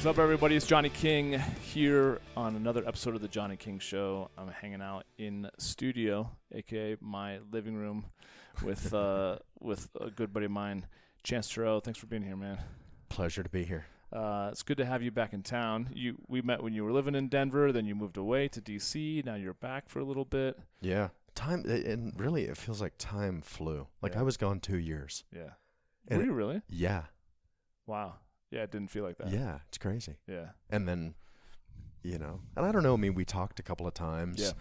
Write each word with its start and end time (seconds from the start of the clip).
What's 0.00 0.06
up, 0.06 0.18
everybody? 0.18 0.56
It's 0.56 0.66
Johnny 0.66 0.88
King 0.88 1.38
here 1.60 2.22
on 2.34 2.56
another 2.56 2.82
episode 2.88 3.14
of 3.14 3.20
the 3.20 3.28
Johnny 3.28 3.58
King 3.58 3.78
Show. 3.78 4.30
I'm 4.38 4.48
hanging 4.48 4.80
out 4.80 5.04
in 5.18 5.50
studio, 5.58 6.30
aka 6.52 6.96
my 7.02 7.40
living 7.52 7.74
room, 7.74 8.06
with 8.64 8.94
uh, 8.94 9.40
with 9.60 9.90
a 10.00 10.10
good 10.10 10.32
buddy 10.32 10.46
of 10.46 10.52
mine, 10.52 10.86
Chance 11.22 11.52
Taureau. 11.52 11.84
Thanks 11.84 12.00
for 12.00 12.06
being 12.06 12.22
here, 12.22 12.34
man. 12.34 12.56
Pleasure 13.10 13.42
to 13.42 13.50
be 13.50 13.62
here. 13.62 13.84
Uh, 14.10 14.48
it's 14.50 14.62
good 14.62 14.78
to 14.78 14.86
have 14.86 15.02
you 15.02 15.10
back 15.10 15.34
in 15.34 15.42
town. 15.42 15.90
You 15.92 16.16
we 16.28 16.40
met 16.40 16.62
when 16.62 16.72
you 16.72 16.82
were 16.82 16.92
living 16.92 17.14
in 17.14 17.28
Denver, 17.28 17.70
then 17.70 17.84
you 17.84 17.94
moved 17.94 18.16
away 18.16 18.48
to 18.48 18.60
DC. 18.62 19.22
Now 19.26 19.34
you're 19.34 19.52
back 19.52 19.90
for 19.90 19.98
a 19.98 20.04
little 20.04 20.24
bit. 20.24 20.58
Yeah, 20.80 21.08
time 21.34 21.66
and 21.66 22.18
really 22.18 22.44
it 22.44 22.56
feels 22.56 22.80
like 22.80 22.94
time 22.96 23.42
flew. 23.42 23.86
Like 24.00 24.14
Yeah. 24.14 24.20
I 24.20 24.22
was 24.22 24.38
gone 24.38 24.60
two 24.60 24.78
years. 24.78 25.24
Yeah. 25.30 25.50
And 26.08 26.20
were 26.20 26.24
you 26.24 26.32
really? 26.32 26.62
Yeah, 26.70 27.02
Wow. 27.86 28.14
Yeah, 28.50 28.62
it 28.62 28.70
didn't 28.70 28.90
feel 28.90 29.04
like 29.04 29.18
that. 29.18 29.30
yeah, 29.30 29.58
it's 29.68 29.78
crazy. 29.78 30.16
Yeah. 30.26 30.50
And 30.70 30.88
then, 30.88 31.14
you 32.02 32.18
know, 32.18 32.40
and 32.56 32.66
I 32.66 32.72
don't 32.72 32.82
know. 32.82 32.94
I 32.94 32.96
mean, 32.96 33.14
we 33.14 33.24
talked 33.24 33.60
a 33.60 33.62
couple 33.62 33.86
of 33.86 33.94
times. 33.94 34.40
Yeah. 34.40 34.52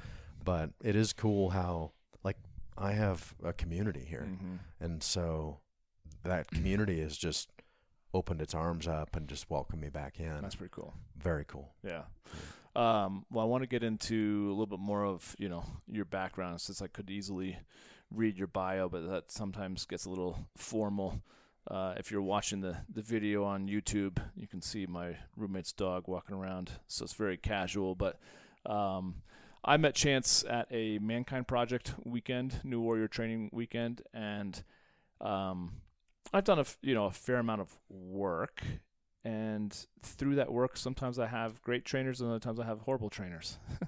But 0.44 0.72
it 0.83 0.95
is 0.95 1.11
cool 1.13 1.50
how 1.50 1.91
like 2.23 2.38
I 2.78 2.94
have 2.94 3.33
a 3.44 3.52
community 3.53 4.05
here, 4.08 4.22
hmm 4.23 4.55
and 4.80 5.03
so 5.03 5.59
that 6.23 6.50
community 6.50 7.02
has 7.02 7.17
just 7.17 7.50
opened 8.13 8.41
its 8.41 8.55
arms 8.55 8.88
up 8.88 9.16
and 9.16 9.28
just 9.28 9.50
welcomed 9.50 9.81
me 9.81 9.89
back 9.89 10.19
in. 10.19 10.41
That's 10.41 10.56
pretty 10.56 10.72
cool. 10.73 10.94
Very 11.17 11.45
cool. 11.45 11.73
Yeah. 11.83 12.03
Um, 12.75 13.25
well, 13.31 13.44
I 13.44 13.47
want 13.47 13.63
to 13.63 13.67
get 13.67 13.83
into 13.83 14.45
a 14.47 14.52
little 14.52 14.66
bit 14.67 14.80
more 14.80 15.03
of 15.06 15.35
you 15.38 15.50
know 15.50 15.63
your 15.88 16.06
background, 16.06 16.61
since 16.61 16.81
I 16.81 16.88
could 16.88 17.09
easily 17.09 17.58
read 18.11 18.38
your 18.38 18.47
bio, 18.47 18.88
but 18.89 19.08
that 19.09 19.31
sometimes 19.31 19.85
gets 19.85 20.06
a 20.06 20.09
little 20.09 20.47
formal. 20.56 21.22
Uh, 21.70 21.94
if 21.98 22.09
you're 22.09 22.22
watching 22.22 22.62
the, 22.62 22.78
the 22.92 23.02
video 23.02 23.44
on 23.44 23.67
YouTube, 23.67 24.17
you 24.36 24.48
can 24.48 24.62
see 24.62 24.88
my 24.88 25.17
roommate's 25.38 25.72
dog 25.72 26.08
walking 26.08 26.36
around, 26.36 26.72
so 26.88 27.03
it's 27.03 27.14
very 27.14 27.38
casual. 27.38 27.94
But 27.94 28.20
um, 28.66 29.16
I 29.64 29.78
met 29.78 29.94
Chance 29.94 30.44
at 30.50 30.67
a 30.72 30.97
Mankind 30.97 31.47
Project 31.47 31.94
weekend, 32.03 32.62
New 32.64 32.81
Warrior 32.81 33.08
Training 33.08 33.52
weekend, 33.53 34.02
and 34.14 34.64
um, 35.22 35.73
I've 36.34 36.44
done 36.44 36.59
a 36.59 36.66
you 36.81 36.95
know 36.95 37.06
a 37.06 37.12
fair 37.12 37.38
amount 37.38 37.62
of 37.62 37.78
work 37.90 38.64
and 39.23 39.86
through 40.02 40.36
that 40.36 40.52
work 40.52 40.78
sometimes 40.78 41.20
i 41.20 41.28
have 41.28 41.62
great 41.62 41.84
trainers 41.84 42.22
and 42.22 42.30
other 42.30 42.40
times 42.40 42.59
i 42.59 42.66
have 42.66 42.80
horrible 42.80 43.09
trainers 43.09 43.58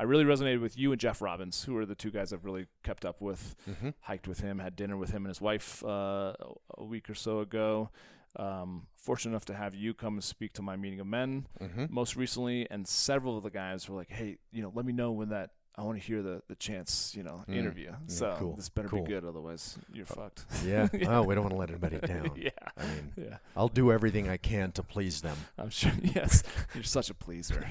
i 0.00 0.04
really 0.04 0.24
resonated 0.24 0.60
with 0.60 0.76
you 0.78 0.90
and 0.92 1.00
jeff 1.00 1.20
robbins 1.22 1.62
who 1.64 1.76
are 1.76 1.86
the 1.86 1.94
two 1.94 2.10
guys 2.10 2.32
i've 2.32 2.44
really 2.44 2.66
kept 2.82 3.04
up 3.04 3.20
with 3.20 3.54
Mm-hmm. 3.70 3.90
hiked 4.00 4.26
with 4.26 4.40
him 4.40 4.58
had 4.58 4.74
dinner 4.76 4.96
with 4.96 5.10
him 5.10 5.22
and 5.24 5.28
his 5.34 5.40
wife 5.40 5.84
uh, 5.84 6.32
a 6.78 6.84
week 6.84 7.08
or 7.10 7.14
so 7.14 7.40
ago 7.40 7.90
um, 8.36 8.86
fortunate 8.96 9.32
enough 9.32 9.44
to 9.46 9.54
have 9.54 9.74
you 9.74 9.92
come 9.92 10.14
and 10.14 10.22
speak 10.24 10.52
to 10.54 10.62
my 10.62 10.76
meeting 10.76 11.00
of 11.00 11.06
men 11.06 11.46
Mm-hmm. 11.60 11.86
most 11.90 12.16
recently 12.16 12.66
and 12.70 12.86
several 12.86 13.36
of 13.36 13.42
the 13.42 13.50
guys 13.50 13.88
were 13.88 13.96
like 13.96 14.10
hey 14.10 14.38
you 14.52 14.62
know 14.62 14.72
let 14.74 14.84
me 14.86 14.92
know 14.92 15.10
when 15.12 15.28
that 15.30 15.50
i 15.76 15.82
want 15.82 15.98
to 16.00 16.04
hear 16.04 16.20
the, 16.22 16.42
the 16.48 16.54
chance 16.56 17.14
you 17.16 17.22
know 17.22 17.44
Mm. 17.48 17.56
interview 17.56 17.92
so 18.06 18.34
cool. 18.38 18.54
this 18.56 18.68
better 18.68 18.88
Cool. 18.88 19.02
be 19.02 19.08
good 19.14 19.24
otherwise 19.24 19.76
you're 19.92 20.06
fucked 20.06 20.44
Yeah. 20.66 20.88
Oh, 21.08 21.22
we 21.22 21.34
don't 21.34 21.44
want 21.44 21.54
to 21.54 21.60
let 21.64 21.70
anybody 21.70 21.98
down. 22.14 22.32
yeah 22.36 22.50
I 22.76 22.82
mean, 22.92 23.12
yeah 23.16 23.36
I'll 23.56 23.68
do 23.82 23.90
everything 23.92 24.28
I 24.28 24.36
can 24.36 24.72
to 24.72 24.82
please 24.82 25.20
them. 25.22 25.36
I'm 25.58 25.70
sure. 25.70 25.92
Yes, 26.14 26.42
you're 26.74 26.84
such 26.84 27.08
a 27.10 27.14
pleaser. 27.14 27.64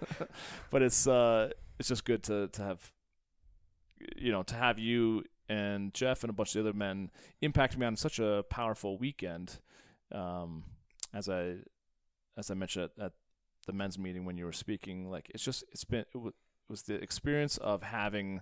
but 0.70 0.82
it's 0.82 1.06
uh, 1.06 1.50
it's 1.78 1.88
just 1.88 2.04
good 2.04 2.22
to 2.24 2.48
to 2.48 2.62
have, 2.62 2.92
you 4.16 4.32
know, 4.32 4.42
to 4.44 4.54
have 4.54 4.78
you 4.78 5.24
and 5.48 5.94
Jeff 5.94 6.22
and 6.24 6.30
a 6.30 6.32
bunch 6.32 6.54
of 6.54 6.62
the 6.64 6.68
other 6.70 6.76
men 6.78 7.10
impact 7.40 7.76
me 7.78 7.86
on 7.86 7.96
such 7.96 8.18
a 8.18 8.44
powerful 8.50 8.98
weekend. 8.98 9.60
Um, 10.12 10.64
as 11.14 11.28
I 11.28 11.56
as 12.36 12.50
I 12.50 12.54
mentioned 12.54 12.90
at, 12.98 13.04
at 13.04 13.12
the 13.66 13.72
men's 13.72 13.98
meeting 13.98 14.24
when 14.24 14.36
you 14.36 14.44
were 14.44 14.52
speaking, 14.52 15.10
like 15.10 15.30
it's 15.34 15.42
just 15.44 15.64
it's 15.72 15.84
been 15.84 16.00
it 16.14 16.16
was, 16.16 16.32
it 16.32 16.70
was 16.70 16.82
the 16.82 16.94
experience 16.94 17.56
of 17.58 17.82
having 17.82 18.40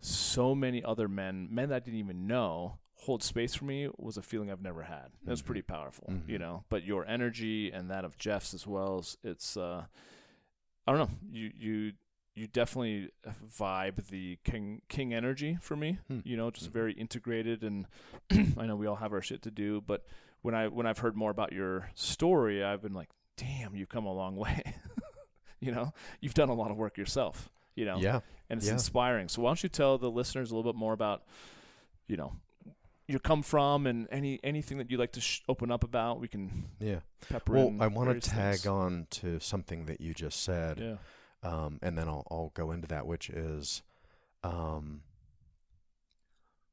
so 0.00 0.54
many 0.54 0.82
other 0.82 1.08
men, 1.08 1.46
men 1.50 1.68
that 1.68 1.76
I 1.76 1.78
didn't 1.80 2.00
even 2.00 2.26
know, 2.26 2.78
hold 2.94 3.22
space 3.22 3.54
for 3.54 3.66
me 3.66 3.88
was 3.98 4.16
a 4.16 4.22
feeling 4.22 4.50
I've 4.50 4.62
never 4.62 4.82
had. 4.84 5.08
It 5.26 5.30
was 5.30 5.42
Mhm. 5.42 5.46
pretty 5.46 5.62
powerful, 5.62 6.06
you 6.26 6.36
Mhm. 6.38 6.40
know. 6.40 6.64
But 6.70 6.84
your 6.84 7.06
energy 7.06 7.70
and 7.70 7.90
that 7.90 8.06
of 8.06 8.16
Jeff's 8.16 8.54
as 8.54 8.66
well, 8.66 9.04
it's 9.22 9.58
uh, 9.58 9.86
I 10.86 10.92
don't 10.92 10.98
know, 11.10 11.16
you 11.30 11.50
you 11.56 11.92
you 12.34 12.46
definitely 12.46 13.10
vibe 13.58 14.06
the 14.08 14.38
king 14.44 14.82
king 14.88 15.12
energy 15.12 15.58
for 15.60 15.76
me. 15.76 15.98
Hmm. 16.08 16.20
You 16.24 16.36
know, 16.36 16.50
just 16.50 16.70
Mhm. 16.70 16.72
very 16.72 16.92
integrated, 16.94 17.62
and 17.62 17.86
I 18.56 18.66
know 18.66 18.76
we 18.76 18.86
all 18.86 18.96
have 18.96 19.12
our 19.12 19.22
shit 19.22 19.42
to 19.42 19.50
do, 19.50 19.80
but 19.80 20.04
when 20.42 20.54
I 20.54 20.68
when 20.68 20.86
I've 20.86 20.98
heard 20.98 21.16
more 21.16 21.30
about 21.30 21.52
your 21.52 21.90
story, 21.94 22.62
I've 22.64 22.82
been 22.82 22.94
like, 22.94 23.10
damn, 23.36 23.74
you've 23.74 23.88
come 23.88 24.06
a 24.06 24.12
long 24.12 24.36
way. 24.44 24.62
you 25.60 25.72
know, 25.72 25.92
you've 26.20 26.34
done 26.34 26.48
a 26.48 26.54
lot 26.54 26.70
of 26.70 26.76
work 26.76 26.96
yourself. 26.96 27.50
You 27.76 27.84
know, 27.84 27.98
Yeah. 27.98 28.20
and 28.48 28.58
it's 28.58 28.66
Yeah. 28.66 28.74
inspiring. 28.74 29.28
So 29.28 29.42
why 29.42 29.50
don't 29.50 29.62
you 29.62 29.68
tell 29.68 29.96
the 29.98 30.10
listeners 30.10 30.50
a 30.50 30.56
little 30.56 30.72
bit 30.72 30.78
more 30.78 30.92
about, 30.92 31.24
you 32.08 32.16
know, 32.16 32.36
your 33.10 33.20
come 33.20 33.42
from 33.42 33.86
and 33.86 34.06
any 34.10 34.38
anything 34.44 34.78
that 34.78 34.90
you'd 34.90 35.00
like 35.00 35.12
to 35.12 35.20
sh- 35.20 35.40
open 35.48 35.70
up 35.70 35.84
about? 35.84 36.20
We 36.20 36.28
can 36.28 36.66
Yeah. 36.78 37.00
pepper 37.28 37.52
Well. 37.52 37.76
I 37.80 37.86
want 37.88 38.22
to 38.22 38.30
tag 38.30 38.54
things. 38.60 38.66
on 38.66 39.06
to 39.10 39.40
something 39.40 39.86
that 39.86 40.00
you 40.00 40.14
just 40.14 40.42
said, 40.42 40.78
Yeah. 40.78 40.96
um, 41.42 41.78
and 41.82 41.98
then 41.98 42.08
I'll, 42.08 42.26
I'll 42.30 42.52
go 42.54 42.70
into 42.72 42.88
that, 42.88 43.06
which 43.06 43.28
is 43.30 43.82
um, 44.42 45.02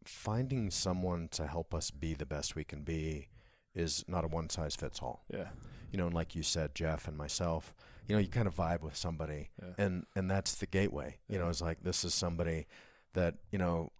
finding 0.05 0.71
someone 0.71 1.27
to 1.29 1.47
help 1.47 1.73
us 1.73 1.91
be 1.91 2.13
the 2.13 2.25
best 2.25 2.55
we 2.55 2.63
can 2.63 2.83
be 2.83 3.27
is 3.75 4.03
not 4.07 4.23
a 4.23 4.27
one 4.27 4.49
size 4.49 4.75
fits 4.75 5.01
all. 5.01 5.23
Yeah. 5.31 5.49
You 5.91 5.97
know, 5.97 6.05
and 6.07 6.15
like 6.15 6.35
you 6.35 6.43
said, 6.43 6.73
Jeff 6.75 7.07
and 7.07 7.17
myself, 7.17 7.73
you 8.07 8.15
know, 8.15 8.21
you 8.21 8.27
kind 8.29 8.47
of 8.47 8.55
vibe 8.55 8.81
with 8.81 8.95
somebody, 8.95 9.49
Yeah. 9.61 9.73
and 9.77 10.05
and 10.15 10.29
that's 10.31 10.55
the 10.55 10.65
gateway. 10.65 11.17
You 11.27 11.39
know, 11.39 11.49
it's 11.49 11.61
like 11.61 11.83
this 11.83 12.03
is 12.03 12.13
somebody 12.13 12.67
that 13.13 13.35
you 13.51 13.57
know. 13.59 13.91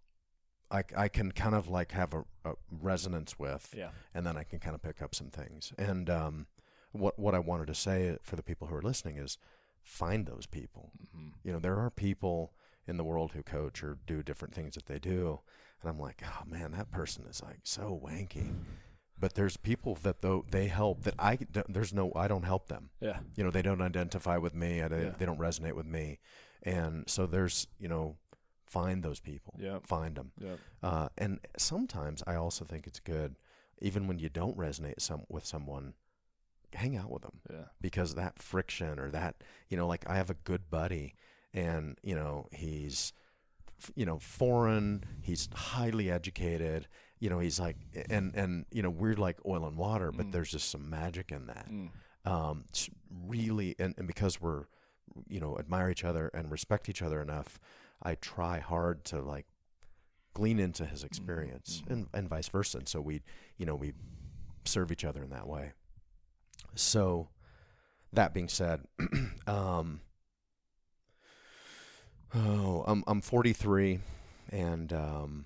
I, 0.70 0.82
I 0.96 1.08
can 1.08 1.32
kind 1.32 1.54
of 1.54 1.68
like 1.68 1.92
have 1.92 2.12
a, 2.14 2.24
a 2.44 2.52
resonance 2.70 3.38
with, 3.38 3.74
Yeah. 3.76 3.90
and 4.14 4.26
then 4.26 4.36
I 4.36 4.44
can 4.44 4.58
kind 4.58 4.74
of 4.74 4.82
pick 4.82 5.00
up 5.02 5.14
some 5.14 5.30
things. 5.30 5.72
And 5.78 6.10
um, 6.10 6.46
what 6.92 7.18
what 7.18 7.34
I 7.34 7.38
wanted 7.38 7.66
to 7.68 7.74
say 7.74 8.18
for 8.22 8.36
the 8.36 8.42
people 8.42 8.66
who 8.68 8.74
are 8.74 8.82
listening 8.82 9.16
is 9.16 9.38
find 9.82 10.26
those 10.26 10.46
people. 10.46 10.92
hmm 11.14 11.28
You 11.44 11.52
know, 11.52 11.58
there 11.58 11.78
are 11.78 11.90
people 11.90 12.52
in 12.86 12.96
the 12.96 13.04
world 13.04 13.32
who 13.32 13.42
coach 13.42 13.82
or 13.82 13.98
do 14.06 14.22
different 14.22 14.54
things 14.54 14.74
that 14.74 14.86
they 14.86 14.98
do, 14.98 15.40
and 15.80 15.90
I'm 15.90 15.98
like, 16.00 16.22
oh 16.24 16.42
man, 16.46 16.72
that 16.72 16.90
person 16.90 17.24
is 17.28 17.42
like 17.42 17.60
so 17.64 18.00
wanky. 18.04 18.54
But 19.20 19.34
there's 19.34 19.56
people 19.56 19.96
that 20.02 20.22
though 20.22 20.44
they 20.50 20.68
help 20.68 21.02
that 21.04 21.14
I 21.18 21.38
there's 21.68 21.92
no 21.92 22.12
I 22.14 22.28
don't 22.28 22.44
help 22.44 22.68
them. 22.68 22.90
Yeah. 23.00 23.18
You 23.36 23.44
know, 23.44 23.50
they 23.50 23.62
don't 23.62 23.80
identify 23.82 24.36
with 24.36 24.54
me. 24.54 24.80
I, 24.82 24.86
Yeah. 24.88 25.10
They 25.18 25.26
don't 25.26 25.40
resonate 25.40 25.72
with 25.74 25.86
me, 25.86 26.18
and 26.62 27.08
so 27.08 27.26
there's 27.26 27.66
you 27.80 27.88
know, 27.88 28.16
find 28.68 29.02
those 29.02 29.20
people. 29.20 29.54
Yeah. 29.58 29.78
Find 29.82 30.14
them. 30.16 30.32
Yeah. 30.40 30.56
Uh, 30.82 31.08
and 31.16 31.40
sometimes 31.56 32.22
I 32.26 32.34
also 32.34 32.64
think 32.64 32.86
it's 32.86 33.00
good, 33.00 33.36
even 33.80 34.06
when 34.06 34.18
you 34.18 34.28
don't 34.28 34.56
resonate 34.56 35.00
some 35.00 35.22
with 35.28 35.44
someone, 35.46 35.94
hang 36.74 36.96
out 36.96 37.10
with 37.10 37.22
them 37.22 37.40
Yeah. 37.50 37.64
because 37.80 38.14
that 38.14 38.40
friction 38.42 38.98
or 38.98 39.10
that 39.10 39.36
you 39.68 39.76
know, 39.76 39.86
like 39.86 40.08
I 40.08 40.16
have 40.16 40.30
a 40.30 40.34
good 40.34 40.70
buddy, 40.70 41.14
and 41.54 41.98
you 42.02 42.14
know 42.14 42.46
he's, 42.52 43.12
you 43.94 44.04
know, 44.04 44.18
foreign. 44.18 45.04
He's 45.22 45.48
highly 45.54 46.10
educated. 46.10 46.88
You 47.20 47.30
know, 47.30 47.38
he's 47.38 47.58
like, 47.58 47.76
and 48.10 48.34
and 48.34 48.66
you 48.70 48.82
know, 48.82 48.90
we're 48.90 49.14
like 49.16 49.38
oil 49.46 49.66
and 49.66 49.76
water, 49.76 50.12
but 50.12 50.26
Mm. 50.26 50.32
there's 50.32 50.50
just 50.50 50.70
some 50.70 50.88
magic 50.90 51.32
in 51.32 51.46
that. 51.46 51.68
Mm. 51.70 51.90
Um, 52.24 52.64
it's 52.68 52.90
really, 53.26 53.74
and, 53.78 53.94
and 53.96 54.06
because 54.06 54.38
we're, 54.40 54.64
you 55.28 55.40
know, 55.40 55.58
admire 55.58 55.88
each 55.90 56.04
other 56.04 56.28
and 56.34 56.50
respect 56.50 56.88
each 56.90 57.00
other 57.00 57.22
enough, 57.22 57.58
I 58.02 58.14
try 58.14 58.60
hard 58.60 59.04
to 59.06 59.20
like 59.20 59.46
glean 60.34 60.60
into 60.60 60.84
his 60.84 61.04
experience 61.04 61.82
mhm. 61.86 61.92
and, 61.92 62.06
and 62.14 62.28
vice 62.28 62.48
versa. 62.48 62.78
And 62.78 62.88
so 62.88 63.00
we, 63.00 63.22
you 63.56 63.66
know, 63.66 63.74
we 63.74 63.92
serve 64.64 64.92
each 64.92 65.04
other 65.04 65.22
in 65.22 65.30
that 65.30 65.46
way. 65.46 65.72
So 66.74 67.28
that 68.12 68.34
being 68.34 68.48
said, 68.48 68.82
um, 69.46 70.00
oh, 72.34 72.84
I'm, 72.86 73.02
I'm 73.06 73.20
43 73.20 74.00
and, 74.50 74.92
um, 74.92 75.44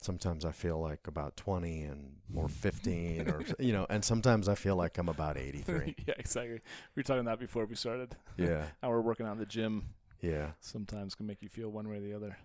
sometimes 0.00 0.44
I 0.44 0.52
feel 0.52 0.80
like 0.80 1.06
about 1.06 1.36
20 1.36 1.82
and 1.82 2.12
or 2.34 2.48
15 2.48 3.28
or 3.28 3.42
you 3.58 3.72
know, 3.72 3.86
and 3.90 4.04
sometimes 4.04 4.48
I 4.48 4.54
feel 4.54 4.76
like 4.76 4.98
I'm 4.98 5.08
about 5.08 5.36
83. 5.36 5.96
yeah, 6.06 6.14
exactly. 6.18 6.60
We 6.94 7.00
were 7.00 7.02
talking 7.02 7.24
that 7.24 7.38
before 7.38 7.66
we 7.66 7.74
started. 7.74 8.16
yeah. 8.36 8.66
How 8.82 8.90
we're 8.90 9.00
working 9.00 9.26
on 9.26 9.38
the 9.38 9.46
gym 9.46 9.90
Yeah. 10.20 10.52
sometimes 10.60 11.14
can 11.14 11.26
make 11.26 11.42
you 11.42 11.48
feel 11.48 11.70
one 11.70 11.88
way 11.88 11.96
or 11.96 12.00
the 12.00 12.14
other. 12.14 12.36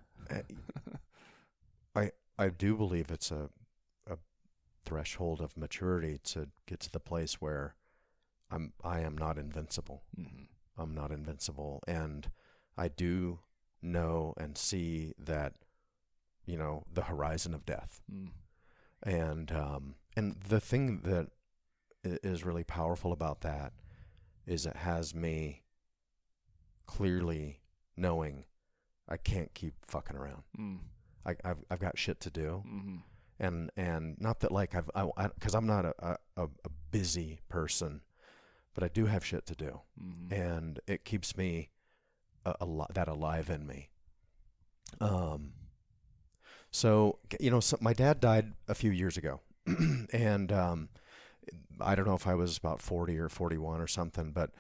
I 1.96 2.12
I 2.38 2.50
do 2.50 2.76
believe 2.76 3.12
it's 3.12 3.32
a 3.32 3.50
a 4.10 4.18
threshold 4.86 5.42
of 5.42 5.58
maturity 5.58 6.20
to 6.26 6.50
get 6.66 6.80
to 6.82 6.92
the 6.92 7.00
place 7.00 7.42
where 7.42 7.76
I'm 8.52 8.74
I 8.84 9.00
am 9.02 9.18
not 9.18 9.38
invincible. 9.38 10.04
Mm-hmm. 10.20 10.44
I'm 10.82 10.94
not 10.94 11.12
invincible 11.12 11.82
and 11.88 12.30
I 12.78 12.88
do 12.88 13.40
know 13.82 14.34
and 14.38 14.58
see 14.58 15.14
that 15.20 15.54
you 16.46 16.58
know 16.58 16.84
the 16.92 17.04
horizon 17.04 17.54
of 17.54 17.66
death. 17.66 18.02
Mm. 18.12 18.30
And 19.04 19.52
um 19.52 19.96
and 20.16 20.36
the 20.48 20.60
thing 20.60 21.02
that 21.04 21.28
is 22.04 22.44
really 22.46 22.64
powerful 22.64 23.12
about 23.12 23.42
that 23.42 23.74
is 24.46 24.66
it 24.66 24.76
has 24.78 25.16
me 25.16 25.64
clearly 26.86 27.62
knowing 27.98 28.46
I 29.08 29.18
can't 29.18 29.54
keep 29.54 29.74
fucking 29.86 30.16
around. 30.16 30.44
Mm. 30.60 30.80
I, 31.26 31.36
I've 31.44 31.64
I've 31.70 31.80
got 31.80 31.98
shit 31.98 32.20
to 32.22 32.30
do, 32.30 32.64
Mm-hmm. 32.68 32.96
and 33.40 33.72
and 33.78 34.16
not 34.20 34.40
that 34.42 34.52
like 34.52 34.76
I've 34.76 34.90
I 34.96 35.28
because 35.28 35.56
I'm 35.56 35.68
not 35.68 35.86
a, 35.86 36.18
a 36.38 36.44
a 36.44 36.70
busy 36.92 37.40
person, 37.50 38.02
but 38.74 38.84
I 38.84 38.88
do 38.90 39.06
have 39.06 39.24
shit 39.26 39.46
to 39.48 39.56
do, 39.56 39.82
Mm-hmm. 40.02 40.34
and 40.34 40.80
it 40.88 41.06
keeps 41.06 41.38
me 41.38 41.70
a, 42.46 42.56
a 42.62 42.86
that 42.94 43.08
alive 43.08 43.50
in 43.50 43.66
me. 43.68 43.90
Um. 45.00 45.54
So 46.72 47.20
you 47.40 47.52
know, 47.52 47.60
so 47.60 47.78
my 47.82 47.94
dad 47.94 48.20
died 48.20 48.54
a 48.68 48.74
few 48.76 48.92
years 48.92 49.16
ago, 49.18 49.42
and 50.12 50.52
um, 50.52 50.90
I 51.80 51.94
don't 51.96 52.08
know 52.08 52.16
if 52.16 52.26
I 52.28 52.34
was 52.36 52.58
about 52.58 52.82
forty 52.82 53.18
or 53.18 53.30
forty-one 53.30 53.80
or 53.80 53.88
something, 53.88 54.32
but 54.32 54.52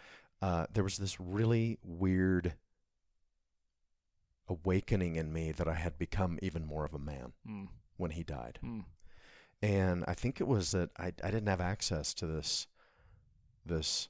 uh, 0.41 0.67
there 0.71 0.83
was 0.83 0.97
this 0.97 1.19
really 1.19 1.79
weird 1.83 2.53
awakening 4.49 5.15
in 5.15 5.31
me 5.31 5.51
that 5.51 5.67
I 5.67 5.73
had 5.75 5.97
become 5.97 6.37
even 6.41 6.65
more 6.65 6.85
of 6.85 6.93
a 6.93 6.99
man 6.99 7.33
Mm. 7.47 7.67
when 7.97 8.11
he 8.11 8.23
died. 8.23 8.59
Mm. 8.63 8.85
And 9.61 10.03
I 10.07 10.13
think 10.13 10.41
it 10.41 10.47
was 10.47 10.71
that 10.71 10.89
I 10.97 11.07
I 11.23 11.31
didn't 11.31 11.47
have 11.47 11.61
access 11.61 12.13
to 12.15 12.27
this 12.27 12.67
this 13.65 14.09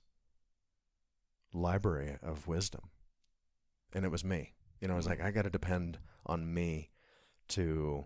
library 1.54 2.18
of 2.22 2.48
wisdom. 2.48 2.90
And 3.94 4.06
it 4.06 4.12
was 4.12 4.24
me. 4.24 4.54
You 4.82 4.88
know, 4.88 4.96
I 4.96 4.98
was 4.98 5.08
like 5.08 5.22
I 5.22 5.32
got 5.32 5.44
to 5.44 5.50
depend 5.50 6.00
on 6.26 6.52
me 6.54 6.90
to 7.50 8.06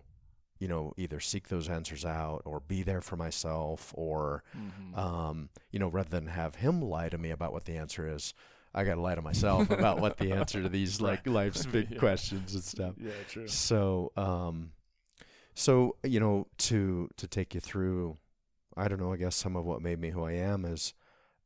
you 0.58 0.68
know 0.68 0.92
either 0.96 1.20
seek 1.20 1.48
those 1.48 1.68
answers 1.68 2.04
out 2.04 2.42
or 2.44 2.60
be 2.60 2.82
there 2.82 3.00
for 3.00 3.16
myself 3.16 3.92
or 3.96 4.42
Mm-hmm. 4.56 4.98
um 4.98 5.48
you 5.70 5.78
know 5.78 5.88
rather 5.88 6.08
than 6.10 6.26
have 6.26 6.56
him 6.56 6.82
lie 6.82 7.08
to 7.08 7.16
me 7.16 7.30
about 7.30 7.52
what 7.52 7.64
the 7.64 7.76
answer 7.76 8.08
is 8.12 8.34
I 8.74 8.84
got 8.84 8.94
to 8.96 9.00
lie 9.00 9.14
to 9.14 9.22
myself 9.22 9.70
about 9.70 9.98
what 10.00 10.18
the 10.18 10.32
answer 10.32 10.62
to 10.62 10.68
these 10.68 11.00
like 11.08 11.26
life's 11.26 11.64
big 11.76 11.90
Yeah. 11.90 11.98
questions 11.98 12.54
and 12.54 12.62
stuff. 12.62 12.94
yeah, 12.98 13.10
true. 13.28 13.48
So, 13.48 14.12
um, 14.16 14.72
so 15.54 15.96
you 16.04 16.20
know, 16.20 16.46
to 16.58 17.08
to 17.16 17.26
take 17.26 17.54
you 17.54 17.60
through, 17.60 18.16
I 18.76 18.88
don't 18.88 19.00
know. 19.00 19.12
I 19.12 19.16
guess 19.16 19.34
some 19.36 19.56
of 19.56 19.64
what 19.64 19.82
made 19.82 19.98
me 19.98 20.10
who 20.10 20.22
I 20.24 20.32
am 20.32 20.64
is, 20.64 20.94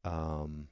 um, 0.04 0.68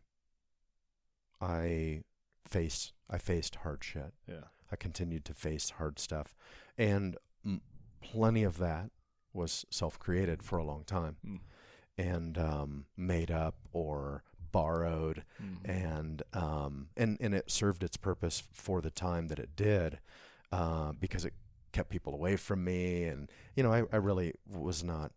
I 1.40 2.02
faced 2.44 2.92
I 3.08 3.18
faced 3.18 3.56
hard 3.56 3.82
shit. 3.82 4.12
Yeah. 4.28 4.44
I 4.72 4.76
continued 4.76 5.24
to 5.26 5.34
face 5.34 5.70
hard 5.70 5.98
stuff, 5.98 6.36
and 6.78 7.16
m- 7.44 7.60
plenty 8.00 8.44
of 8.44 8.58
that 8.58 8.90
was 9.32 9.64
self-created 9.70 10.42
for 10.42 10.58
a 10.58 10.64
long 10.64 10.84
time, 10.84 11.16
Mm. 11.26 11.40
and 11.98 12.38
um, 12.38 12.84
made 12.96 13.30
up 13.32 13.56
or 13.72 14.22
borrowed 14.52 15.24
Mhm. 15.42 15.68
and 15.68 16.22
um, 16.32 16.88
and 16.96 17.16
and 17.20 17.34
it 17.34 17.50
served 17.50 17.82
its 17.82 17.96
purpose 17.96 18.42
for 18.52 18.80
the 18.80 18.90
time 18.90 19.28
that 19.28 19.38
it 19.38 19.54
did, 19.56 19.98
uh, 20.52 20.92
because 20.92 21.24
it 21.24 21.34
kept 21.72 21.90
people 21.90 22.12
away 22.14 22.36
from 22.36 22.64
me, 22.64 23.04
and 23.04 23.30
you 23.56 23.62
know 23.62 23.72
I, 23.72 23.84
I 23.92 23.96
really 23.96 24.34
was 24.46 24.82
not 24.84 25.12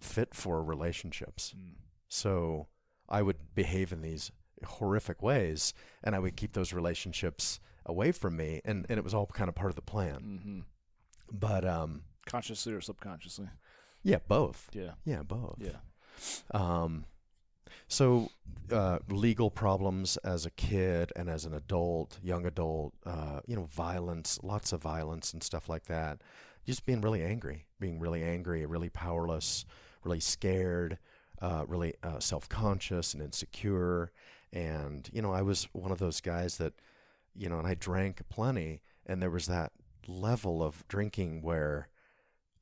fit 0.00 0.34
for 0.34 0.62
relationships, 0.62 1.54
Mm. 1.56 1.74
so 2.08 2.68
I 3.08 3.22
would 3.22 3.54
behave 3.54 3.92
in 3.92 4.00
these 4.02 4.30
horrific 4.64 5.22
ways, 5.22 5.74
and 6.02 6.14
I 6.14 6.18
would 6.18 6.36
keep 6.36 6.52
those 6.52 6.72
relationships 6.72 7.60
away 7.86 8.12
from 8.12 8.36
me, 8.36 8.60
and 8.64 8.86
and 8.88 8.98
it 8.98 9.04
was 9.04 9.14
all 9.14 9.26
kind 9.26 9.48
of 9.48 9.54
part 9.54 9.70
of 9.70 9.76
the 9.76 9.82
plan, 9.82 10.20
Mm-hmm. 10.22 10.60
but 11.38 11.64
um, 11.64 12.04
Consciously 12.26 12.72
or 12.72 12.80
subconsciously. 12.80 13.48
yeah, 14.02 14.18
both, 14.28 14.70
Yeah. 14.72 14.94
yeah, 15.04 15.22
both, 15.22 15.58
Yeah. 15.60 15.78
Um, 16.52 17.04
so 17.88 18.30
uh, 18.70 18.98
legal 19.08 19.50
problems 19.50 20.16
as 20.18 20.46
a 20.46 20.50
kid 20.50 21.12
and 21.16 21.28
as 21.28 21.44
an 21.44 21.54
adult, 21.54 22.18
young 22.22 22.46
adult, 22.46 22.94
uh, 23.04 23.40
you 23.46 23.54
know, 23.56 23.64
violence, 23.64 24.38
lots 24.42 24.72
of 24.72 24.80
violence 24.82 25.32
and 25.32 25.42
stuff 25.42 25.68
like 25.68 25.84
that. 25.84 26.20
Just 26.66 26.86
being 26.86 27.00
really 27.02 27.22
angry, 27.22 27.66
being 27.78 28.00
really 28.00 28.22
angry, 28.22 28.64
really 28.64 28.88
powerless, 28.88 29.66
really 30.02 30.20
scared, 30.20 30.98
uh, 31.42 31.64
really 31.68 31.94
uh, 32.02 32.18
self-conscious 32.20 33.12
and 33.12 33.22
insecure. 33.22 34.12
And 34.52 35.08
you 35.12 35.20
know, 35.20 35.32
I 35.32 35.42
was 35.42 35.68
one 35.72 35.92
of 35.92 35.98
those 35.98 36.20
guys 36.20 36.56
that, 36.58 36.72
you 37.36 37.48
know, 37.48 37.58
and 37.58 37.66
I 37.66 37.74
drank 37.74 38.22
plenty, 38.28 38.80
and 39.06 39.20
there 39.20 39.30
was 39.30 39.46
that 39.46 39.72
level 40.06 40.62
of 40.62 40.86
drinking 40.88 41.42
where 41.42 41.88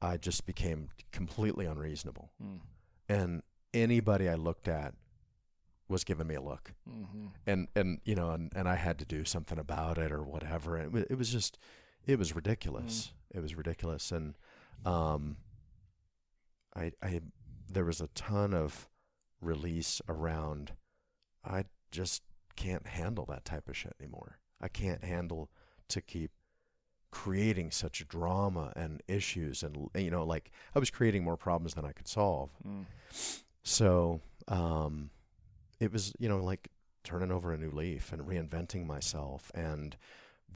I 0.00 0.16
just 0.16 0.46
became 0.46 0.88
completely 1.12 1.66
unreasonable 1.66 2.32
Mm. 2.42 2.60
and 3.08 3.42
anybody 3.74 4.28
I 4.28 4.34
looked 4.34 4.66
at 4.68 4.94
was 5.92 6.02
giving 6.04 6.26
me 6.26 6.34
a 6.34 6.40
look, 6.42 6.72
Mm-hmm. 6.90 7.26
and 7.46 7.68
and 7.76 8.00
you 8.04 8.14
know, 8.16 8.30
and, 8.32 8.50
and 8.56 8.68
I 8.68 8.74
had 8.74 8.98
to 8.98 9.04
do 9.04 9.24
something 9.24 9.58
about 9.58 9.98
it 9.98 10.10
or 10.10 10.22
whatever. 10.22 10.76
And 10.76 10.96
it, 10.96 11.06
it 11.10 11.18
was 11.18 11.30
just, 11.30 11.58
it 12.06 12.18
was 12.18 12.34
ridiculous. 12.34 13.12
It 13.30 13.40
was 13.40 13.54
ridiculous, 13.54 14.10
and 14.10 14.34
um, 14.84 15.36
I 16.74 16.92
I 17.02 17.20
there 17.70 17.84
was 17.84 18.00
a 18.00 18.08
ton 18.08 18.52
of 18.54 18.88
release 19.40 20.00
around. 20.08 20.72
I 21.44 21.64
just 21.90 22.22
can't 22.56 22.86
handle 22.86 23.24
that 23.26 23.44
type 23.44 23.68
of 23.68 23.76
shit 23.76 23.94
anymore. 24.00 24.38
I 24.60 24.68
can't 24.68 25.04
handle 25.04 25.50
to 25.88 26.00
keep 26.00 26.30
creating 27.10 27.70
such 27.70 28.06
drama 28.08 28.72
and 28.74 29.02
issues 29.06 29.62
and 29.62 29.90
you 29.94 30.10
know 30.10 30.24
like 30.24 30.50
I 30.74 30.78
was 30.78 30.88
creating 30.90 31.22
more 31.24 31.36
problems 31.36 31.74
than 31.74 31.84
I 31.84 31.92
could 31.92 32.08
solve. 32.08 32.50
Mm. 32.66 32.86
So 33.62 34.20
um, 34.48 35.10
it 35.82 35.92
was, 35.92 36.12
you 36.18 36.28
know, 36.28 36.42
like 36.42 36.68
turning 37.02 37.32
over 37.32 37.52
a 37.52 37.58
new 37.58 37.70
leaf 37.70 38.12
and 38.12 38.22
reinventing 38.22 38.86
myself 38.86 39.50
and 39.54 39.96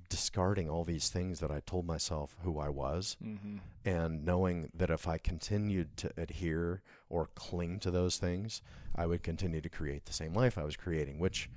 discarding 0.09 0.71
all 0.71 0.85
these 0.85 1.09
things 1.09 1.41
that 1.41 1.51
I 1.51 1.61
told 1.67 1.85
myself 1.85 2.37
who 2.45 2.61
I 2.61 2.69
was 2.69 3.17
Mm-hmm. 3.25 3.57
and 3.85 4.25
knowing 4.25 4.71
that 4.73 4.91
if 4.91 5.09
I 5.09 5.19
continued 5.19 5.97
to 5.97 6.13
adhere 6.17 6.81
or 7.09 7.31
cling 7.35 7.81
to 7.81 7.91
those 7.91 8.17
things, 8.19 8.63
I 8.95 9.07
would 9.07 9.25
continue 9.25 9.61
to 9.61 9.69
create 9.69 10.05
the 10.05 10.13
same 10.13 10.33
life 10.33 10.57
I 10.57 10.63
was 10.65 10.77
creating, 10.77 11.19
which 11.19 11.51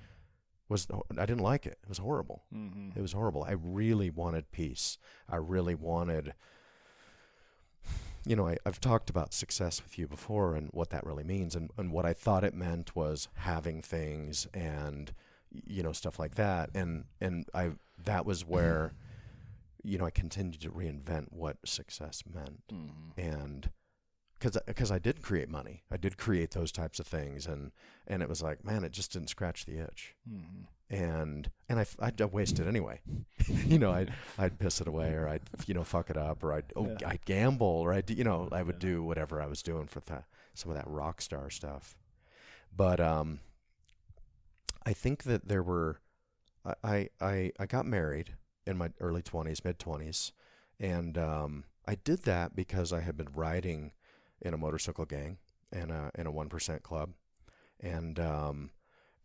was, 0.68 0.88
I 1.12 1.26
didn't 1.28 1.44
like 1.44 1.68
it. 1.68 1.78
It 1.84 1.90
was 1.90 2.00
horrible. 2.00 2.42
Mm-hmm. 2.52 2.98
It 2.98 3.02
was 3.02 3.14
horrible. 3.14 3.44
I 3.44 3.54
really 3.54 4.10
wanted 4.10 4.52
peace. 4.52 4.98
I 5.30 5.36
really 5.36 5.76
wanted, 5.76 6.34
you 8.26 8.36
know, 8.36 8.48
I, 8.48 8.58
I've 8.66 8.82
talked 8.82 9.10
about 9.10 9.34
success 9.34 9.82
with 9.82 9.98
you 9.98 10.08
before 10.08 10.56
and 10.56 10.70
what 10.72 10.90
that 10.90 11.06
really 11.06 11.24
means. 11.24 11.56
And, 11.56 11.72
and 11.78 11.92
what 11.92 12.06
I 12.06 12.14
thought 12.14 12.44
it 12.44 12.54
meant 12.54 12.96
was 12.96 13.28
having 13.36 13.82
things 13.82 14.48
and, 14.54 15.14
you 15.52 15.84
know, 15.84 15.94
stuff 15.94 16.20
like 16.20 16.36
that. 16.36 16.70
And, 16.74 17.06
and 17.20 17.46
I, 17.54 17.72
that 18.06 18.26
was 18.26 18.46
where, 18.46 18.94
you 19.84 19.98
know, 19.98 20.06
I 20.06 20.12
continued 20.12 20.62
to 20.62 20.70
reinvent 20.70 21.28
what 21.32 21.58
success 21.66 22.24
meant. 22.32 22.62
Mm-hmm. 22.72 23.20
And, 23.20 23.70
because 24.40 24.58
because 24.66 24.92
I 24.92 25.00
did 25.00 25.22
create 25.22 25.50
money, 25.50 25.84
I 25.92 25.98
did 25.98 26.18
create 26.18 26.52
those 26.52 26.72
types 26.72 27.00
of 27.00 27.08
things, 27.08 27.46
and 27.46 27.72
and 28.08 28.22
it 28.24 28.30
was 28.30 28.42
like, 28.42 28.64
man, 28.64 28.84
it 28.84 28.92
just 28.92 29.12
didn't 29.14 29.30
scratch 29.30 29.66
the 29.66 29.80
itch 29.80 30.16
Mm-hmm. 30.30 30.64
and 30.96 31.50
and 31.68 31.80
I 31.80 31.86
I'd 32.00 32.20
waste 32.22 32.60
it 32.60 32.68
anyway. 32.68 33.02
you 33.48 33.78
know, 33.80 33.92
I'd 33.92 34.14
I'd 34.38 34.58
piss 34.60 34.82
it 34.82 34.88
away, 34.88 35.14
or 35.14 35.28
I'd 35.28 35.42
you 35.68 35.74
know 35.74 35.84
fuck 35.84 36.10
it 36.10 36.18
up, 36.18 36.44
or 36.44 36.54
I'd 36.54 36.72
oh, 36.76 36.96
Yeah. 37.02 37.10
I'd 37.10 37.26
gamble, 37.26 37.68
or 37.68 37.94
I'd 37.94 38.10
you 38.10 38.24
know 38.24 38.48
I 38.52 38.64
would 38.64 38.76
Yeah. 38.76 38.90
do 38.90 39.04
whatever 39.04 39.42
I 39.42 39.48
was 39.48 39.62
doing 39.62 39.88
for 39.88 40.00
that 40.02 40.26
some 40.54 40.72
of 40.72 40.78
that 40.78 40.88
rock 40.88 41.22
star 41.22 41.50
stuff. 41.50 41.96
But 42.76 43.00
um, 43.00 43.40
I 44.86 44.94
think 44.94 45.24
that 45.24 45.48
there 45.48 45.64
were 45.64 46.00
I 46.84 47.10
I 47.22 47.52
I, 47.60 47.66
got 47.66 47.86
married 47.86 48.36
in 48.66 48.78
my 48.78 48.92
early 49.00 49.22
twenties, 49.22 49.64
mid 49.64 49.80
twenties, 49.80 50.32
and 50.80 51.18
um, 51.18 51.64
I 51.88 51.96
did 51.96 52.24
that 52.24 52.56
because 52.56 52.94
I 52.94 53.02
had 53.02 53.18
been 53.18 53.30
riding 53.34 53.92
in 54.42 54.54
a 54.54 54.58
motorcycle 54.58 55.06
gang 55.06 55.38
and 55.72 55.92
a 55.92 56.12
in 56.16 56.26
a 56.28 56.32
one 56.32 56.50
percent 56.50 56.84
club, 56.84 57.12
and 57.80 58.20
um, 58.20 58.72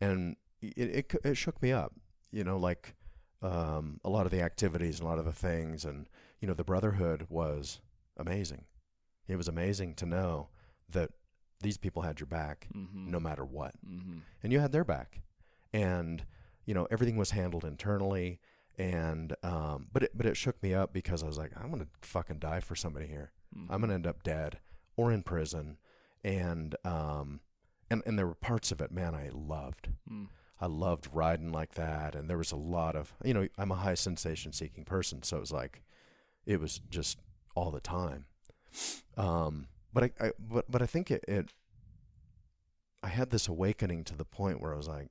and 0.01 0.35
it, 0.61 0.77
it 1.11 1.15
it 1.23 1.35
shook 1.37 1.61
me 1.61 1.71
up. 1.71 1.93
You 2.31 2.43
know, 2.43 2.57
like 2.57 2.95
um, 3.41 3.99
a 4.03 4.09
lot 4.09 4.25
of 4.25 4.31
the 4.31 4.41
activities 4.41 4.99
and 4.99 5.07
a 5.07 5.09
lot 5.09 5.19
of 5.19 5.25
the 5.25 5.31
things, 5.31 5.85
and 5.85 6.07
you 6.39 6.47
know, 6.47 6.53
the 6.53 6.63
brotherhood 6.63 7.27
was 7.29 7.79
amazing. 8.17 8.65
It 9.27 9.37
was 9.37 9.47
amazing 9.47 9.95
to 9.95 10.05
know 10.05 10.49
that 10.89 11.11
these 11.61 11.77
people 11.77 12.01
had 12.03 12.19
your 12.19 12.27
back 12.27 12.67
Mm-hmm. 12.75 13.11
no 13.11 13.19
matter 13.19 13.45
what, 13.45 13.73
Mm-hmm. 13.87 14.17
and 14.43 14.51
you 14.53 14.59
had 14.59 14.71
their 14.71 14.83
back, 14.83 15.21
and 15.73 16.25
you 16.65 16.73
know 16.73 16.87
everything 16.91 17.15
was 17.17 17.31
handled 17.31 17.63
internally. 17.65 18.39
And 18.77 19.33
um, 19.41 19.87
but 19.93 20.03
it 20.03 20.11
but 20.13 20.25
it 20.25 20.35
shook 20.35 20.61
me 20.61 20.73
up 20.73 20.91
because 20.91 21.23
I 21.23 21.27
was 21.27 21.37
like, 21.37 21.51
I'm 21.55 21.69
gonna 21.71 21.87
fucking 22.01 22.39
die 22.39 22.59
for 22.59 22.75
somebody 22.75 23.07
here. 23.07 23.31
Mm-hmm. 23.57 23.71
I'm 23.71 23.79
gonna 23.79 23.93
end 23.93 24.05
up 24.05 24.21
dead 24.21 24.59
or 24.97 25.11
in 25.11 25.23
prison, 25.23 25.77
and 26.23 26.75
um, 26.83 27.41
and 27.89 28.01
and 28.05 28.17
there 28.17 28.27
were 28.27 28.35
parts 28.35 28.71
of 28.71 28.81
it, 28.81 28.91
man, 28.91 29.15
I 29.15 29.29
loved. 29.33 29.89
Mm. 30.11 30.27
I 30.59 30.67
loved 30.67 31.09
riding 31.11 31.51
like 31.51 31.73
that, 31.73 32.15
and 32.15 32.29
there 32.29 32.37
was 32.37 32.51
a 32.51 32.57
lot 32.57 32.95
of 32.95 33.13
you 33.23 33.33
know 33.33 33.47
I'm 33.57 33.71
a 33.71 33.75
high 33.75 33.93
sensation 33.95 34.53
seeking 34.53 34.85
person, 34.85 35.23
so 35.23 35.37
it 35.37 35.41
was 35.41 35.51
like 35.51 35.83
it 36.45 36.59
was 36.59 36.79
just 36.89 37.19
all 37.55 37.71
the 37.71 37.81
time. 37.81 38.25
Um, 39.17 39.67
but 39.93 40.03
I, 40.05 40.11
I 40.19 40.31
but 40.39 40.69
but 40.69 40.81
I 40.81 40.85
think 40.85 41.11
it, 41.11 41.23
it 41.27 41.53
I 43.03 43.09
had 43.09 43.29
this 43.29 43.47
awakening 43.47 44.03
to 44.05 44.15
the 44.15 44.25
point 44.25 44.61
where 44.61 44.73
I 44.73 44.77
was 44.77 44.87
like, 44.87 45.09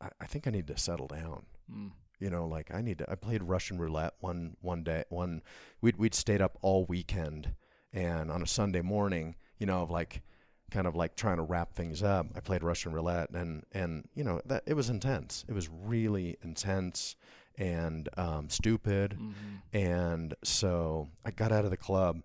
I, 0.00 0.08
I 0.20 0.26
think 0.26 0.46
I 0.46 0.50
need 0.50 0.66
to 0.68 0.78
settle 0.78 1.08
down. 1.08 1.46
Mm. 1.70 1.90
You 2.18 2.30
know, 2.30 2.46
like 2.46 2.72
I 2.72 2.82
need 2.82 2.98
to. 2.98 3.10
I 3.10 3.16
played 3.16 3.42
Russian 3.42 3.78
roulette 3.78 4.14
one 4.20 4.56
one 4.60 4.84
day. 4.84 5.04
One 5.08 5.42
we'd 5.80 5.96
we'd 5.96 6.14
stayed 6.14 6.40
up 6.40 6.56
all 6.62 6.84
weekend, 6.84 7.54
and 7.92 8.30
on 8.30 8.42
a 8.42 8.46
Sunday 8.46 8.80
morning, 8.82 9.36
you 9.58 9.66
know, 9.66 9.82
of 9.82 9.90
like 9.90 10.22
kind 10.70 10.86
of 10.86 10.94
like 10.96 11.14
trying 11.16 11.36
to 11.36 11.42
wrap 11.42 11.74
things 11.74 12.02
up. 12.02 12.26
I 12.34 12.40
played 12.40 12.62
Russian 12.62 12.92
roulette, 12.92 13.30
and 13.30 13.64
and 13.72 14.08
you 14.14 14.24
know 14.24 14.40
that 14.46 14.62
it 14.66 14.74
was 14.74 14.88
intense. 14.90 15.44
It 15.48 15.52
was 15.52 15.68
really 15.68 16.36
intense 16.42 17.16
and 17.58 18.08
um, 18.16 18.48
stupid. 18.48 19.12
Mm-hmm. 19.20 19.76
And 19.76 20.34
so 20.42 21.08
I 21.24 21.30
got 21.30 21.52
out 21.52 21.64
of 21.66 21.70
the 21.70 21.76
club, 21.76 22.22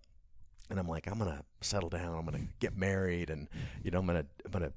and 0.69 0.79
I'm 0.79 0.88
like, 0.88 1.07
I'm 1.07 1.17
gonna 1.19 1.43
settle 1.62 1.89
down. 1.89 2.17
I'm 2.17 2.25
gonna 2.25 2.47
get 2.59 2.77
married, 2.77 3.29
and 3.29 3.47
you 3.83 3.91
know, 3.91 4.00
I'm 4.00 4.05
gonna 4.07 4.25
I'm 4.45 4.51
gonna 4.51 4.71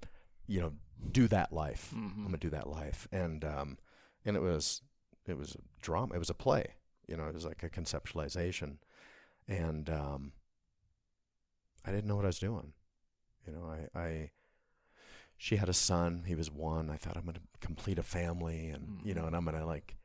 you 0.48 0.60
know 0.60 0.72
do 1.12 1.28
that 1.28 1.52
life. 1.52 1.90
I'm 1.94 2.10
Mm-hmm. 2.10 2.24
gonna 2.24 2.36
do 2.38 2.50
that 2.50 2.68
life. 2.68 3.06
And 3.12 3.44
um, 3.44 3.78
and 4.24 4.36
it 4.36 4.42
was 4.42 4.82
it 5.26 5.36
was 5.38 5.54
a 5.54 5.58
drama. 5.80 6.14
It 6.14 6.18
was 6.18 6.30
a 6.30 6.34
play. 6.34 6.74
You 7.06 7.16
know, 7.16 7.26
it 7.26 7.34
was 7.34 7.44
like 7.44 7.62
a 7.62 7.68
conceptualization, 7.70 8.78
and 9.48 9.88
um, 9.90 10.32
I 11.84 11.90
didn't 11.90 12.06
know 12.06 12.16
what 12.16 12.24
I 12.24 12.28
was 12.28 12.38
doing. 12.38 12.72
You 13.46 13.52
know, 13.54 13.74
I, 13.94 13.98
I 13.98 14.30
she 15.36 15.56
had 15.56 15.68
a 15.68 15.72
son. 15.74 16.24
He 16.26 16.34
was 16.34 16.50
one. 16.50 16.90
I 16.90 16.96
thought 16.96 17.16
I'm 17.16 17.24
gonna 17.24 17.40
complete 17.60 17.98
a 17.98 18.02
family, 18.02 18.68
and 18.68 19.00
you 19.04 19.14
know, 19.14 19.22
Mhm. 19.22 19.26
and 19.28 19.36
I'm 19.36 19.44
gonna 19.44 19.66
like, 19.66 19.96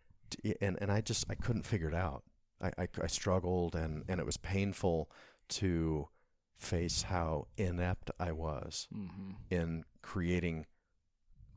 and 0.61 0.77
and 0.81 0.91
I 0.91 1.01
just 1.01 1.25
I 1.29 1.35
couldn't 1.35 1.63
figure 1.65 1.89
it 1.89 1.95
out. 1.95 2.23
I, 2.61 2.71
I, 2.77 2.87
I 3.03 3.07
struggled, 3.07 3.75
and 3.75 4.03
and 4.07 4.19
it 4.19 4.25
was 4.25 4.37
painful 4.37 5.09
to 5.49 6.07
face 6.57 7.03
how 7.03 7.47
inept 7.57 8.09
I 8.19 8.31
was 8.31 8.87
Mm-hmm. 8.93 9.31
in 9.49 9.83
creating 10.01 10.65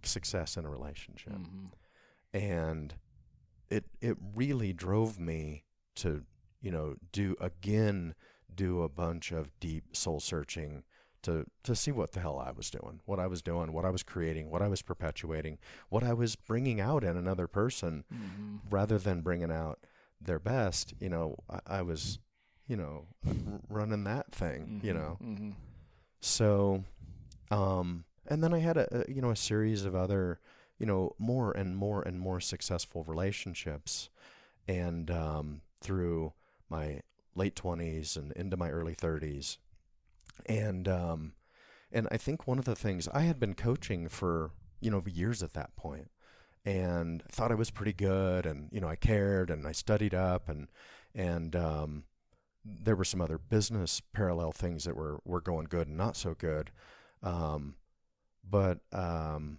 success 0.02 0.56
in 0.56 0.64
a 0.64 0.70
relationship 0.70 1.32
Mm-hmm. 1.34 1.66
and 2.32 2.94
it 3.68 3.84
it 4.00 4.16
really 4.34 4.72
drove 4.72 5.18
me 5.18 5.64
to 5.96 6.24
you 6.60 6.70
know 6.70 6.96
do 7.12 7.36
again 7.40 8.14
do 8.64 8.82
a 8.82 8.88
bunch 8.88 9.32
of 9.32 9.50
deep 9.60 9.84
soul 9.96 10.20
searching 10.20 10.82
to 11.22 11.44
to 11.62 11.74
see 11.74 11.92
what 11.92 12.12
the 12.12 12.20
hell 12.20 12.38
I 12.38 12.52
was 12.52 12.70
doing 12.70 13.00
what 13.06 13.18
I 13.18 13.26
was 13.26 13.42
doing 13.42 13.72
what 13.72 13.84
I 13.84 13.90
was 13.90 14.02
creating 14.02 14.50
what 14.50 14.62
I 14.62 14.68
was 14.68 14.82
perpetuating 14.82 15.58
what 15.88 16.04
I 16.04 16.12
was 16.12 16.36
bringing 16.36 16.80
out 16.80 17.02
in 17.04 17.16
another 17.16 17.46
person 17.46 18.04
Mm-hmm. 18.14 18.56
rather 18.76 18.98
than 18.98 19.22
bringing 19.22 19.50
out 19.52 19.78
their 20.20 20.38
best 20.40 20.94
you 21.00 21.08
know 21.08 21.36
I, 21.50 21.78
I 21.78 21.82
was 21.82 22.18
you 22.66 22.76
know 22.76 23.06
running 23.68 24.04
that 24.04 24.32
thing 24.32 24.80
you 24.84 24.92
know 24.94 25.18
Mm-hmm. 25.22 25.50
so, 26.20 26.84
um, 27.50 28.04
and 28.26 28.42
then 28.42 28.52
I 28.52 28.58
had 28.58 28.76
a, 28.76 28.86
a 29.08 29.12
you 29.12 29.22
know 29.22 29.30
a 29.30 29.36
series 29.36 29.84
of 29.84 29.94
other 29.94 30.40
you 30.78 30.86
know 30.86 31.14
more 31.18 31.52
and 31.52 31.76
more 31.76 32.02
and 32.02 32.18
more 32.20 32.40
successful 32.40 33.04
relationships, 33.04 34.10
and 34.66 35.10
um, 35.10 35.62
through 35.80 36.32
my 36.68 37.00
late 37.38 37.56
twenties 37.56 38.16
and 38.16 38.32
into 38.32 38.56
my 38.56 38.70
early 38.70 38.94
thirties, 38.94 39.58
and 40.46 40.86
um, 40.88 41.32
and 41.90 42.06
I 42.10 42.16
think 42.16 42.46
one 42.46 42.58
of 42.58 42.64
the 42.64 42.76
things 42.76 43.08
I 43.08 43.22
had 43.22 43.40
been 43.40 43.54
coaching 43.54 44.08
for 44.08 44.50
you 44.80 44.90
know 44.90 45.02
years 45.06 45.42
at 45.42 45.54
that 45.54 45.74
point, 45.76 46.10
and 46.64 47.22
thought 47.30 47.52
I 47.52 47.56
was 47.56 47.70
pretty 47.70 47.94
good, 47.94 48.44
and 48.44 48.68
you 48.72 48.80
know 48.80 48.88
I 48.88 48.96
cared, 48.96 49.50
and 49.50 49.66
I 49.66 49.72
studied 49.72 50.14
up, 50.14 50.48
and 50.48 50.68
and 51.14 51.56
um, 51.56 52.04
there 52.64 52.96
were 52.96 53.04
some 53.04 53.20
other 53.20 53.38
business 53.38 54.02
parallel 54.12 54.52
things 54.52 54.84
that 54.84 54.96
were 54.96 55.20
were 55.24 55.40
going 55.40 55.66
good 55.66 55.88
and 55.88 55.96
not 55.96 56.16
so 56.16 56.34
good, 56.34 56.70
um, 57.22 57.76
but 58.48 58.80
um, 58.92 59.58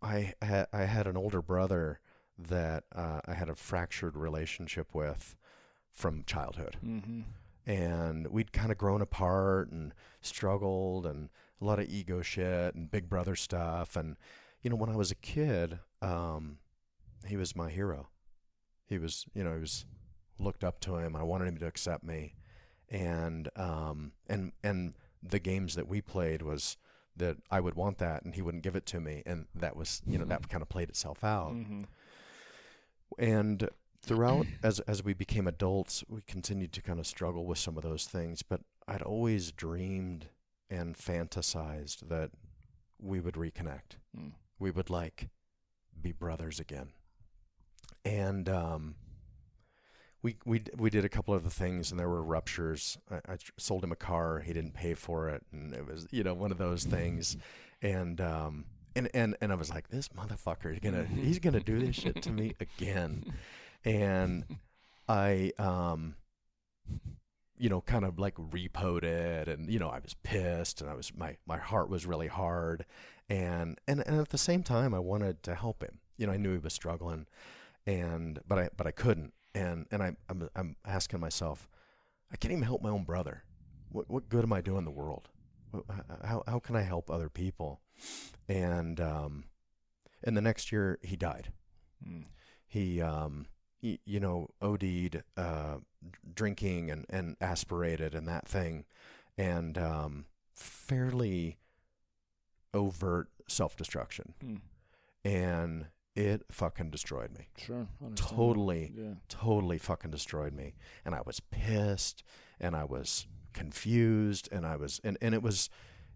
I 0.00 0.34
had 0.42 0.68
I 0.72 0.84
had 0.84 1.06
an 1.06 1.16
older 1.16 1.42
brother 1.42 2.00
that 2.38 2.84
uh, 2.94 3.20
I 3.26 3.34
had 3.34 3.48
a 3.48 3.54
fractured 3.54 4.16
relationship 4.16 4.94
with 4.94 5.36
from 5.94 6.24
childhood, 6.26 6.76
Mm-hmm. 6.84 7.20
and 7.66 8.26
we'd 8.28 8.52
kind 8.52 8.70
of 8.70 8.76
grown 8.78 9.00
apart 9.00 9.70
and 9.70 9.94
struggled 10.20 11.06
and 11.06 11.30
a 11.60 11.64
lot 11.64 11.78
of 11.78 11.88
ego 11.88 12.20
shit 12.20 12.74
and 12.74 12.90
big 12.90 13.08
brother 13.08 13.34
stuff. 13.36 13.96
And 13.96 14.16
you 14.60 14.68
know 14.70 14.76
when 14.76 14.90
I 14.90 14.96
was 14.96 15.10
a 15.10 15.14
kid 15.16 15.78
um 16.02 16.58
he 17.26 17.36
was 17.36 17.56
my 17.56 17.70
hero. 17.70 18.08
He 18.86 18.98
was 18.98 19.24
you 19.34 19.42
know 19.44 19.54
he 19.54 19.60
was 19.60 19.86
looked 20.38 20.64
up 20.64 20.80
to 20.80 20.96
him. 20.96 21.14
I 21.16 21.22
wanted 21.22 21.46
him 21.48 21.58
to 21.58 21.66
accept 21.66 22.02
me. 22.04 22.34
And 22.90 23.48
um 23.56 24.12
and 24.28 24.52
and 24.62 24.94
the 25.22 25.38
games 25.38 25.74
that 25.76 25.88
we 25.88 26.02
played 26.02 26.42
was 26.42 26.76
that 27.16 27.36
I 27.50 27.60
would 27.60 27.74
want 27.76 27.98
that 27.98 28.24
and 28.24 28.34
he 28.34 28.42
wouldn't 28.42 28.64
give 28.64 28.76
it 28.76 28.84
to 28.86 29.00
me. 29.00 29.22
And 29.24 29.46
that 29.54 29.76
was 29.76 30.02
you 30.06 30.18
know 30.18 30.24
that 30.26 30.48
kind 30.50 30.60
of 30.62 30.68
played 30.68 30.88
itself 30.90 31.22
out. 31.24 31.52
Mm-hmm. 31.54 31.82
and 33.18 33.68
throughout 34.04 34.46
as 34.62 34.80
as 34.80 35.02
we 35.02 35.14
became 35.14 35.46
adults 35.46 36.04
we 36.08 36.20
continued 36.26 36.72
to 36.72 36.82
kind 36.82 37.00
of 37.00 37.06
struggle 37.06 37.46
with 37.46 37.58
some 37.58 37.76
of 37.76 37.82
those 37.82 38.04
things 38.04 38.42
but 38.42 38.60
i'd 38.86 39.02
always 39.02 39.50
dreamed 39.50 40.26
and 40.70 40.96
fantasized 40.96 42.08
that 42.08 42.30
we 43.00 43.20
would 43.20 43.34
reconnect. 43.34 43.98
Mm. 44.16 44.32
we 44.58 44.70
would 44.70 44.90
like 44.90 45.28
be 46.00 46.12
brothers 46.12 46.60
again. 46.60 46.88
And 48.04 48.48
um 48.48 48.94
we 50.22 50.36
we 50.44 50.62
we 50.76 50.90
did 50.90 51.04
a 51.04 51.08
couple 51.08 51.34
of 51.34 51.44
the 51.44 51.50
things 51.50 51.90
and 51.90 52.00
there 52.00 52.08
were 52.08 52.22
ruptures. 52.22 52.98
I, 53.10 53.16
I 53.32 53.36
sold 53.58 53.84
him 53.84 53.92
a 53.92 53.96
car. 53.96 54.40
He 54.40 54.52
didn't 54.52 54.74
pay 54.74 54.94
for 54.94 55.28
it 55.28 55.42
and 55.52 55.74
it 55.74 55.86
was 55.86 56.06
you 56.10 56.24
know 56.24 56.34
one 56.34 56.50
of 56.50 56.58
those 56.58 56.84
things. 56.84 57.36
And 57.82 58.20
um 58.20 58.64
and 58.96 59.10
and 59.12 59.36
and 59.40 59.52
I 59.52 59.54
was 59.54 59.70
like 59.70 59.88
this 59.88 60.08
motherfucker 60.08 60.72
is 60.72 60.78
gonna 60.80 61.04
he's 61.04 61.38
gonna 61.38 61.60
do 61.60 61.78
this 61.78 61.96
shit 61.96 62.22
to 62.22 62.30
me 62.30 62.54
again 62.60 63.24
and 63.84 64.44
I 65.08 65.52
um 65.58 66.16
you 67.56 67.68
know 67.68 67.80
kind 67.82 68.04
of 68.04 68.18
like 68.18 68.34
repoed 68.36 69.04
it 69.04 69.48
and 69.48 69.70
you 69.70 69.78
know 69.78 69.88
I 69.88 70.00
was 70.00 70.14
pissed 70.22 70.80
and 70.80 70.90
I 70.90 70.94
was 70.94 71.12
my 71.16 71.36
my 71.46 71.58
heart 71.58 71.88
was 71.88 72.06
really 72.06 72.28
hard 72.28 72.84
and 73.28 73.78
and 73.86 74.02
and 74.06 74.20
at 74.20 74.30
the 74.30 74.38
same 74.38 74.62
time 74.62 74.94
I 74.94 74.98
wanted 74.98 75.42
to 75.44 75.54
help 75.54 75.82
him. 75.82 76.00
You 76.16 76.26
know 76.26 76.32
I 76.32 76.36
knew 76.36 76.52
he 76.52 76.58
was 76.58 76.72
struggling 76.72 77.26
and 77.86 78.40
but 78.46 78.58
I 78.58 78.68
but 78.76 78.86
I 78.86 78.90
couldn't 78.90 79.34
and 79.54 79.86
and 79.90 80.02
I 80.02 80.16
I'm 80.28 80.48
I'm 80.56 80.76
asking 80.84 81.20
myself 81.20 81.68
I 82.32 82.36
can't 82.36 82.52
even 82.52 82.64
help 82.64 82.82
my 82.82 82.90
own 82.90 83.04
brother. 83.04 83.44
What 83.90 84.10
what 84.10 84.28
good 84.28 84.44
am 84.44 84.52
I 84.52 84.60
doing 84.60 84.78
in 84.78 84.84
the 84.84 84.90
world? 84.90 85.28
How 86.24 86.42
how 86.46 86.58
can 86.58 86.76
I 86.76 86.82
help 86.82 87.10
other 87.10 87.28
people? 87.28 87.80
And 88.48 89.00
um 89.00 89.44
and 90.22 90.36
the 90.36 90.42
next 90.42 90.72
year 90.72 90.98
he 91.02 91.16
died. 91.16 91.52
Mm. 92.06 92.24
he 92.66 93.00
um 93.00 93.46
you 94.04 94.18
know 94.20 94.48
OD'd 94.62 95.22
uh 95.36 95.76
drinking 96.34 96.90
and 96.90 97.04
and 97.10 97.36
aspirated 97.40 98.14
and 98.14 98.26
that 98.28 98.48
thing 98.48 98.84
and 99.36 99.76
um 99.76 100.24
fairly 100.52 101.58
overt 102.72 103.28
self-destruction 103.48 104.34
Mm. 104.42 104.60
and 105.24 105.86
it 106.16 106.42
fucking 106.50 106.90
destroyed 106.90 107.36
me 107.36 107.48
Sure. 107.58 107.86
Totally. 108.14 108.92
Yeah. 108.96 109.14
totally 109.28 109.78
fucking 109.78 110.10
destroyed 110.10 110.52
me 110.54 110.74
and 111.04 111.14
i 111.14 111.20
was 111.26 111.40
pissed 111.40 112.22
and 112.60 112.74
i 112.74 112.84
was 112.84 113.26
confused 113.52 114.48
and 114.50 114.64
i 114.66 114.76
was 114.76 115.00
and, 115.04 115.18
and 115.20 115.34
it 115.34 115.42
was 115.42 115.68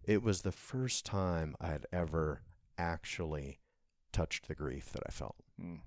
it 0.04 0.22
was 0.22 0.40
the 0.42 0.52
first 0.52 1.04
time 1.04 1.54
i 1.60 1.66
had 1.68 1.84
ever 1.92 2.42
actually 2.78 3.58
touched 4.12 4.48
the 4.48 4.54
grief 4.54 4.90
that 4.92 5.02
i 5.06 5.10
felt 5.10 5.36
Mm. 5.60 5.80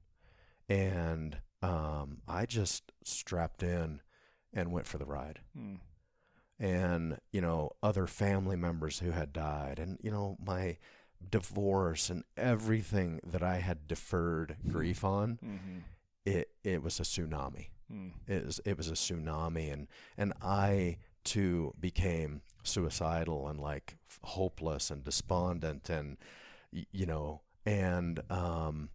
and 0.69 1.37
um, 1.61 2.17
i 2.27 2.45
just 2.45 2.91
strapped 3.03 3.63
in 3.63 4.01
and 4.53 4.71
went 4.71 4.87
for 4.87 4.97
the 4.97 5.05
ride 5.05 5.39
Mm. 5.57 5.79
and 6.59 7.17
you 7.31 7.41
know 7.41 7.71
other 7.81 8.07
family 8.07 8.55
members 8.55 8.99
who 8.99 9.11
had 9.11 9.33
died 9.33 9.79
and 9.79 9.97
you 10.01 10.11
know 10.11 10.37
my 10.45 10.77
divorce 11.29 12.09
and 12.09 12.23
everything 12.37 13.19
that 13.23 13.43
i 13.43 13.57
had 13.57 13.87
deferred 13.87 14.57
grief 14.67 15.03
on 15.03 15.37
Mm-hmm. 15.43 15.77
it 16.25 16.49
it 16.63 16.81
was 16.83 16.99
a 16.99 17.03
tsunami 17.03 17.67
Mm. 17.91 18.11
it 18.27 18.45
was 18.45 18.61
it 18.65 18.77
was 18.77 18.87
a 18.89 18.93
tsunami 18.93 19.71
and 19.73 19.87
and 20.17 20.31
I 20.41 20.97
too 21.25 21.73
became 21.77 22.41
suicidal 22.63 23.49
and 23.49 23.59
like 23.59 23.97
hopeless 24.23 24.89
and 24.89 25.03
despondent 25.03 25.89
and 25.89 26.15
you 26.71 27.05
know 27.05 27.41
and 27.65 28.21
um 28.31 28.89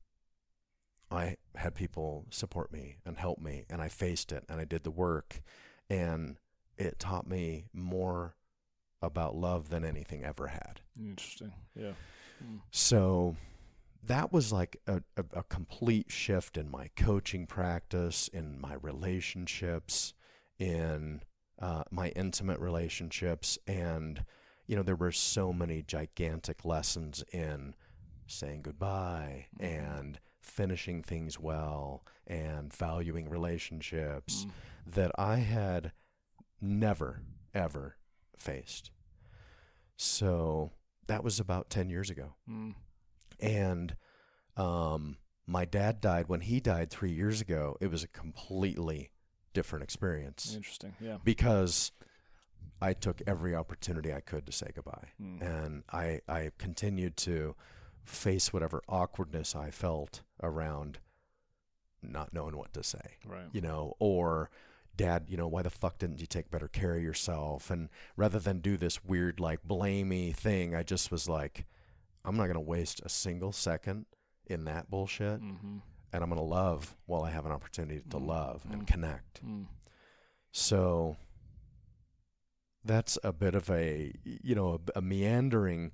I 1.10 1.36
had 1.54 1.75
people 1.75 2.26
support 2.30 2.72
me 2.72 2.96
and 3.04 3.16
help 3.16 3.38
me 3.38 3.64
and 3.70 3.80
I 3.80 3.88
faced 3.88 4.32
it 4.32 4.44
and 4.48 4.60
I 4.60 4.64
did 4.64 4.82
the 4.82 4.90
work 4.90 5.40
and 5.88 6.36
it 6.76 6.98
taught 6.98 7.26
me 7.26 7.66
more 7.72 8.34
about 9.02 9.36
love 9.36 9.68
than 9.68 9.84
anything 9.84 10.25
ever 10.25 10.48
had. 10.48 10.80
Interesting. 10.98 11.52
Yeah. 11.75 11.92
Mm. 12.42 12.60
So 12.70 13.36
that 14.04 14.32
was 14.32 14.52
like 14.52 14.76
a, 14.86 15.02
a, 15.16 15.25
a, 15.34 15.42
complete 15.44 16.10
shift 16.10 16.56
in 16.56 16.70
my 16.70 16.90
coaching 16.96 17.46
practice, 17.46 18.28
in 18.28 18.60
my 18.60 18.75
relationships, 18.75 20.14
in 20.58 21.22
uh, 21.60 21.84
my 21.90 22.08
intimate 22.10 22.60
relationships. 22.60 23.58
And, 23.66 24.25
you 24.66 24.76
know, 24.76 24.82
there 24.82 24.96
were 24.96 25.12
so 25.12 25.52
many 25.52 25.82
gigantic 25.82 26.64
lessons 26.64 27.25
in 27.32 27.75
saying 28.26 28.62
goodbye 28.62 29.46
mm. 29.60 29.64
and 29.64 30.18
finishing 30.46 31.02
things 31.02 31.38
well 31.38 32.04
and 32.26 32.72
valuing 32.72 33.28
relationships 33.28 34.46
mm. 34.46 34.50
that 34.94 35.10
I 35.18 35.36
had 35.36 35.92
never, 36.60 37.22
ever 37.54 37.96
faced. 38.38 38.90
So 39.96 40.72
that 41.08 41.24
was 41.24 41.40
about 41.40 41.70
10 41.70 41.90
years 41.90 42.10
ago. 42.10 42.34
Mm. 42.48 42.74
And 43.40 43.96
um, 44.56 45.16
my 45.46 45.64
dad 45.64 46.00
died 46.00 46.28
when 46.28 46.40
he 46.40 46.60
died 46.60 46.90
three 46.90 47.12
years 47.12 47.40
ago. 47.40 47.76
It 47.80 47.90
was 47.90 48.02
a 48.02 48.08
completely 48.08 49.10
different 49.52 49.82
experience. 49.82 50.54
Interesting. 50.54 50.94
Yeah. 51.00 51.18
Because 51.24 51.92
I 52.80 52.92
took 52.92 53.22
every 53.26 53.54
opportunity 53.54 54.12
I 54.12 54.20
could 54.20 54.46
to 54.46 54.52
say 54.52 54.70
goodbye. 54.74 55.08
Mm. 55.20 55.42
And 55.42 55.82
I, 55.90 56.20
I 56.28 56.50
continued 56.58 57.16
to 57.18 57.54
face 58.06 58.52
whatever 58.52 58.82
awkwardness 58.88 59.54
I 59.54 59.70
felt 59.70 60.22
around 60.42 60.98
not 62.02 62.32
knowing 62.32 62.56
what 62.56 62.72
to 62.75 62.82
say. 62.82 63.16
Right. 63.26 63.48
You 63.52 63.60
know, 63.60 63.94
or 63.98 64.50
dad, 64.96 65.25
you 65.28 65.36
know, 65.36 65.48
why 65.48 65.62
the 65.62 65.70
fuck 65.70 65.98
didn't 65.98 66.20
you 66.20 66.26
take 66.26 66.50
better 66.50 66.68
care 66.68 66.94
of 66.94 67.02
yourself? 67.02 67.70
And 67.70 67.88
rather 68.16 68.38
than 68.38 68.60
do 68.60 68.76
this 68.76 69.04
weird, 69.04 69.40
like, 69.40 69.66
blamey 69.66 70.34
thing, 70.34 70.75
I 70.75 70.82
just 70.82 71.10
was 71.10 71.28
like, 71.28 71.66
I'm 72.25 72.36
not 72.36 72.44
going 72.44 72.54
to 72.54 72.60
waste 72.60 73.00
a 73.04 73.08
single 73.08 73.52
second 73.52 74.06
in 74.46 74.64
that 74.64 74.90
bullshit. 74.90 75.40
Mm-hmm. 75.42 75.78
And 76.12 76.22
I'm 76.22 76.30
going 76.30 76.38
to 76.40 76.44
love 76.46 76.96
while 77.06 77.22
I 77.25 77.30
have 77.30 77.44
an 77.44 77.52
opportunity 77.52 78.00
to 78.10 78.16
Mm. 78.16 78.26
love 78.26 78.64
and 78.70 78.82
Mm. 78.82 78.86
connect. 78.86 79.44
Mm. 79.44 79.66
So 80.52 81.16
that's 82.84 83.18
a 83.25 83.32
bit 83.32 83.54
of 83.54 83.68
a, 83.68 84.12
you 84.25 84.54
know, 84.54 84.80
a, 84.94 84.98
a 84.98 85.02
meandering 85.02 85.90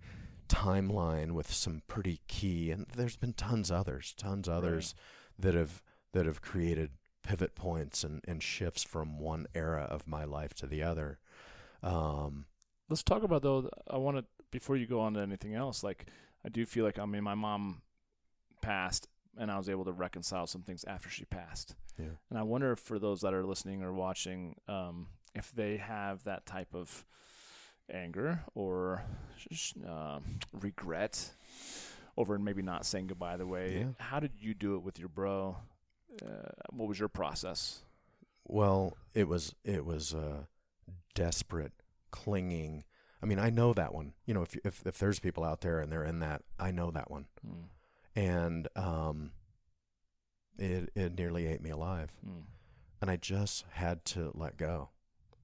timeline 0.53 1.33
with 1.33 1.53
some 1.53 1.83
pretty 1.89 2.21
key, 2.29 2.71
and 2.71 2.87
there's 2.95 3.17
been 3.17 3.33
tons 3.33 3.71
others, 3.71 4.15
tons 4.17 4.49
others 4.49 4.95
that 5.39 5.55
have 5.55 5.83
that 6.13 6.27
have 6.27 6.43
created 6.43 6.91
pivot 7.23 7.55
points 7.55 8.05
and, 8.05 8.21
and 8.27 8.43
shifts 8.43 8.83
from 8.83 9.19
one 9.19 9.47
era 9.55 9.87
of 9.89 10.07
my 10.07 10.25
life 10.25 10.53
to 10.55 10.67
the 10.67 10.83
other. 10.83 11.19
Um, 11.83 12.47
Let's 12.89 13.03
talk 13.03 13.23
about 13.23 13.43
though. 13.43 13.71
I 13.89 13.97
want 13.97 14.19
to 14.19 14.25
before 14.51 14.77
you 14.77 14.87
go 14.87 15.01
on 15.01 15.15
to 15.15 15.21
anything 15.21 15.55
else. 15.55 15.83
Like 15.83 16.07
I 16.45 16.49
do 16.51 16.67
feel 16.67 16.85
like 16.85 16.99
I 16.99 17.07
mean 17.07 17.25
my 17.25 17.35
mom 17.35 17.83
passed, 18.61 19.09
and 19.39 19.51
I 19.51 19.57
was 19.57 19.69
able 19.71 19.87
to 19.87 19.93
reconcile 19.93 20.47
some 20.47 20.63
things 20.63 20.85
after 20.85 21.09
she 21.09 21.25
passed. 21.25 21.75
Yeah. 21.99 22.17
And 22.29 22.39
I 22.39 22.43
wonder 22.43 22.73
if 22.73 22.81
for 22.81 22.99
those 22.99 23.23
that 23.23 23.33
are 23.33 23.45
listening 23.45 23.83
or 23.83 23.93
watching, 23.93 24.57
um, 24.69 25.09
if 25.35 25.53
they 25.53 25.79
have 25.79 26.25
that 26.25 26.45
type 26.45 26.75
of 26.75 27.07
anger 27.91 28.43
or 28.55 29.03
uh, 29.89 30.21
regret 30.53 31.31
over 32.17 32.39
maybe 32.39 32.63
not 32.63 32.85
saying 32.85 33.07
goodbye 33.07 33.37
the 33.37 33.47
way. 33.47 33.79
Yeah. 33.79 34.05
How 34.05 34.21
did 34.21 34.33
you 34.39 34.55
do 34.55 34.77
it 34.77 34.83
with 34.83 34.99
your 34.99 35.09
bro? 35.09 35.57
Uh, 36.23 36.51
what 36.71 36.89
was 36.89 36.99
your 36.99 37.09
process? 37.09 37.81
well, 38.45 38.97
it 39.15 39.29
was 39.29 39.55
it 39.65 39.85
was 39.85 40.15
uh, 40.15 40.45
desperate 41.15 41.73
clinging. 42.11 42.85
I 43.23 43.27
mean, 43.27 43.39
I 43.39 43.51
know 43.51 43.73
that 43.73 43.95
one. 43.95 44.15
You 44.27 44.35
know, 44.35 44.43
if 44.43 44.57
if 44.65 44.87
if 44.87 44.99
there's 44.99 45.21
people 45.21 45.45
out 45.45 45.61
there 45.61 45.81
and 45.81 45.91
they're 45.91 46.05
in 46.05 46.21
that, 46.21 46.43
I 46.59 46.71
know 46.71 46.91
that 46.91 47.11
one. 47.11 47.27
Mm. 47.47 47.65
And 48.15 48.69
um, 48.77 49.33
it 50.59 50.91
it 50.95 51.17
nearly 51.17 51.47
ate 51.47 51.63
me 51.63 51.71
alive. 51.71 52.11
Mm. 52.27 52.45
and 53.01 53.11
I 53.11 53.17
just 53.17 53.65
had 53.73 54.05
to 54.07 54.31
let 54.35 54.57
go. 54.57 54.91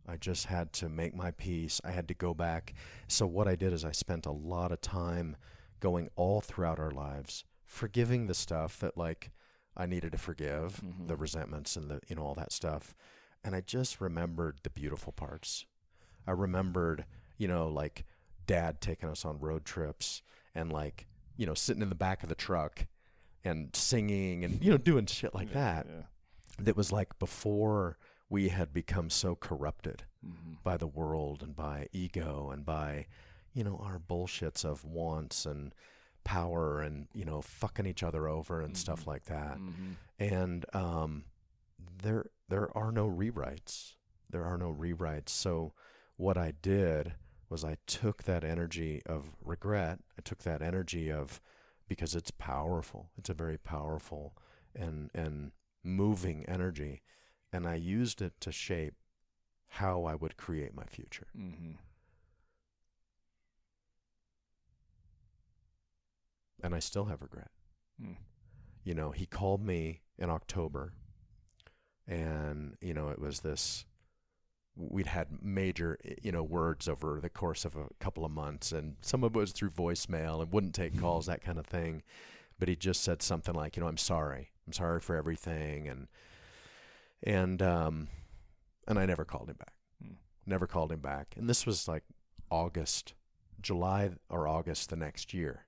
I 0.08 0.16
just 0.16 0.46
had 0.46 0.72
to 0.74 0.88
make 0.88 1.14
my 1.14 1.30
peace. 1.32 1.80
I 1.84 1.90
had 1.90 2.08
to 2.08 2.14
go 2.14 2.32
back. 2.34 2.74
So 3.08 3.26
what 3.26 3.46
I 3.46 3.54
did 3.56 3.72
is 3.72 3.84
I 3.84 3.92
spent 3.92 4.24
a 4.26 4.30
lot 4.32 4.72
of 4.72 4.80
time 4.80 5.36
going 5.80 6.08
all 6.16 6.40
throughout 6.40 6.78
our 6.78 6.90
lives, 6.90 7.44
forgiving 7.66 8.26
the 8.26 8.34
stuff 8.34 8.78
that 8.80 8.96
like 8.96 9.30
I 9.76 9.86
needed 9.86 10.12
to 10.12 10.18
forgive, 10.18 10.80
Mhm. 10.80 11.06
the 11.08 11.16
resentments 11.16 11.76
and 11.76 11.90
the 11.90 12.00
you 12.08 12.16
know 12.16 12.22
all 12.22 12.34
that 12.34 12.52
stuff. 12.52 12.94
And 13.44 13.54
I 13.54 13.60
just 13.60 14.00
remembered 14.00 14.60
the 14.62 14.70
beautiful 14.70 15.12
parts. 15.12 15.66
I 16.26 16.32
remembered, 16.32 17.04
you 17.36 17.46
know, 17.46 17.68
like 17.68 18.04
dad 18.46 18.80
taking 18.80 19.08
us 19.08 19.24
on 19.24 19.38
road 19.38 19.64
trips 19.64 20.22
and 20.54 20.72
like, 20.72 21.06
you 21.36 21.46
know, 21.46 21.54
sitting 21.54 21.82
in 21.82 21.90
the 21.90 21.94
back 21.94 22.22
of 22.22 22.28
the 22.28 22.34
truck 22.34 22.86
and 23.44 23.74
singing 23.76 24.42
and 24.44 24.64
you 24.64 24.70
know 24.70 24.78
doing 24.78 25.06
shit 25.06 25.34
like 25.34 25.48
Yeah, 25.48 25.54
that 25.54 25.86
Yeah. 25.86 26.02
that 26.58 26.76
was 26.76 26.90
like 26.90 27.18
before 27.20 27.98
we 28.28 28.48
had 28.48 28.72
become 28.72 29.10
so 29.10 29.34
corrupted 29.34 30.04
hmm 30.22 30.54
by 30.64 30.76
the 30.76 30.86
world 30.86 31.42
and 31.42 31.54
by 31.56 31.88
ego 31.92 32.50
and 32.50 32.64
by 32.64 33.06
you 33.54 33.64
know 33.64 33.76
our 33.82 33.98
bullshits 33.98 34.64
of 34.64 34.84
wants 34.84 35.46
and 35.46 35.72
power 36.24 36.80
and 36.82 37.06
you 37.14 37.24
know 37.24 37.40
fucking 37.40 37.86
each 37.86 38.02
other 38.02 38.28
over 38.28 38.60
and 38.60 38.76
stuff 38.76 39.04
Mhm. 39.04 39.06
like 39.06 39.24
that. 39.24 39.56
Hmm 39.58 39.92
and 40.18 40.66
um 40.74 41.24
there 42.02 42.26
there 42.48 42.76
are 42.76 42.90
no 42.92 43.08
rewrites. 43.08 43.94
There 44.30 44.44
are 44.44 44.58
no 44.58 44.72
rewrites. 44.74 45.28
So 45.30 45.72
what 46.16 46.36
i 46.36 46.50
did 46.60 47.14
was 47.48 47.64
i 47.64 47.76
took 47.86 48.24
that 48.24 48.44
energy 48.44 49.00
of 49.06 49.36
regret. 49.42 50.00
I 50.18 50.22
took 50.22 50.40
that 50.42 50.60
energy 50.60 51.10
of 51.10 51.40
because 51.86 52.14
it's 52.14 52.32
powerful. 52.32 53.10
It's 53.16 53.30
a 53.30 53.34
very 53.34 53.56
powerful 53.58 54.36
and 54.74 55.10
and 55.14 55.52
moving 55.84 56.44
energy 56.46 57.02
and 57.52 57.66
i 57.66 57.74
used 57.74 58.20
it 58.22 58.32
to 58.40 58.52
shape 58.52 58.94
how 59.68 60.04
i 60.04 60.14
would 60.14 60.36
create 60.36 60.74
my 60.74 60.84
future 60.84 61.26
hmm 61.36 61.72
and 66.62 66.74
i 66.74 66.78
still 66.78 67.06
have 67.06 67.22
regret 67.22 67.50
Mm. 68.00 68.14
you 68.84 68.94
know, 68.94 69.10
he 69.10 69.26
called 69.26 69.60
me 69.60 70.02
in 70.18 70.30
October, 70.30 70.92
and 72.06 72.76
you 72.80 72.94
know, 72.94 73.08
it 73.08 73.18
was 73.18 73.40
this. 73.40 73.84
We'd 74.76 75.08
had 75.08 75.42
major, 75.42 75.98
you 76.22 76.30
know, 76.30 76.44
words 76.44 76.86
over 76.88 77.18
the 77.20 77.28
course 77.28 77.64
of 77.64 77.74
a 77.74 77.86
couple 77.98 78.24
of 78.24 78.30
months, 78.30 78.70
and 78.70 78.94
some 79.00 79.24
of 79.24 79.34
it 79.34 79.38
was 79.38 79.50
through 79.50 79.70
voicemail 79.70 80.40
and 80.40 80.52
wouldn't 80.52 80.76
take 80.76 80.96
calls, 81.00 81.26
that 81.26 81.42
kind 81.42 81.58
of 81.58 81.66
thing. 81.66 82.04
But 82.60 82.68
he 82.68 82.76
just 82.76 83.02
said 83.02 83.20
something 83.20 83.52
like, 83.56 83.76
you 83.76 83.82
know, 83.82 83.88
I'm 83.88 83.96
sorry, 83.96 84.52
I'm 84.64 84.72
sorry 84.72 85.00
for 85.00 85.16
everything, 85.16 85.88
and 85.88 86.06
and 87.22 87.60
um, 87.62 88.08
and 88.86 88.98
I 88.98 89.06
never 89.06 89.24
called 89.24 89.48
him 89.50 89.56
back, 89.56 89.72
Mm. 90.04 90.16
never 90.46 90.66
called 90.66 90.92
him 90.92 91.00
back, 91.00 91.34
and 91.36 91.48
this 91.48 91.66
was 91.66 91.88
like 91.88 92.04
August, 92.50 93.14
July 93.60 94.10
or 94.30 94.46
August 94.48 94.90
the 94.90 94.96
next 94.96 95.34
year, 95.34 95.66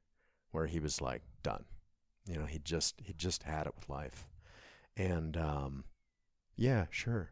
where 0.52 0.66
he 0.66 0.78
was 0.80 1.00
like 1.00 1.22
done. 1.42 1.64
You 2.26 2.38
know 2.38 2.44
he 2.46 2.58
just 2.58 3.00
he 3.04 3.12
just 3.12 3.42
had 3.44 3.66
it 3.66 3.74
with 3.74 3.88
life. 3.88 4.26
And 4.96 5.36
um 5.36 5.84
yeah 6.56 6.86
sure. 6.90 7.30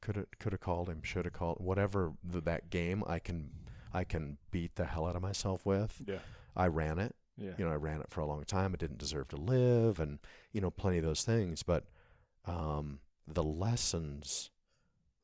Could 0.00 0.16
have 0.16 0.26
could 0.38 0.52
have 0.52 0.60
called 0.60 0.88
him 0.88 1.02
should 1.02 1.24
have 1.24 1.32
called 1.34 1.58
whatever 1.60 2.12
the, 2.24 2.40
that 2.42 2.70
game 2.70 3.04
i 3.06 3.18
can 3.20 3.50
i 3.92 4.02
can 4.04 4.36
beat 4.50 4.74
the 4.74 4.84
hell 4.84 5.06
out 5.06 5.16
of 5.16 5.22
myself 5.22 5.64
with. 5.64 6.00
Yeah. 6.06 6.18
i 6.56 6.66
ran 6.66 6.98
it. 6.98 7.14
Yeah. 7.36 7.52
you 7.56 7.64
know 7.64 7.70
i 7.72 7.76
ran 7.76 8.00
it 8.00 8.10
for 8.10 8.20
a 8.20 8.26
long 8.26 8.44
time. 8.44 8.72
I 8.74 8.76
didn't 8.76 8.98
deserve 8.98 9.28
to 9.28 9.36
live 9.36 9.98
and 10.00 10.18
you 10.52 10.60
know 10.60 10.70
plenty 10.70 10.98
of 10.98 11.04
those 11.04 11.24
things. 11.24 11.62
But 11.62 11.84
um 12.44 12.98
the 13.26 13.42
lessons 13.44 14.50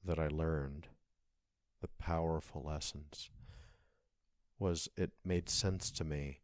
that 0.04 0.18
i 0.18 0.28
learned 0.28 0.86
the 1.80 1.88
powerful 1.98 2.62
lessons 2.64 3.30
was 4.58 4.88
it 4.96 5.10
made 5.24 5.48
sense 5.48 5.90
to 5.90 6.04
me 6.04 6.40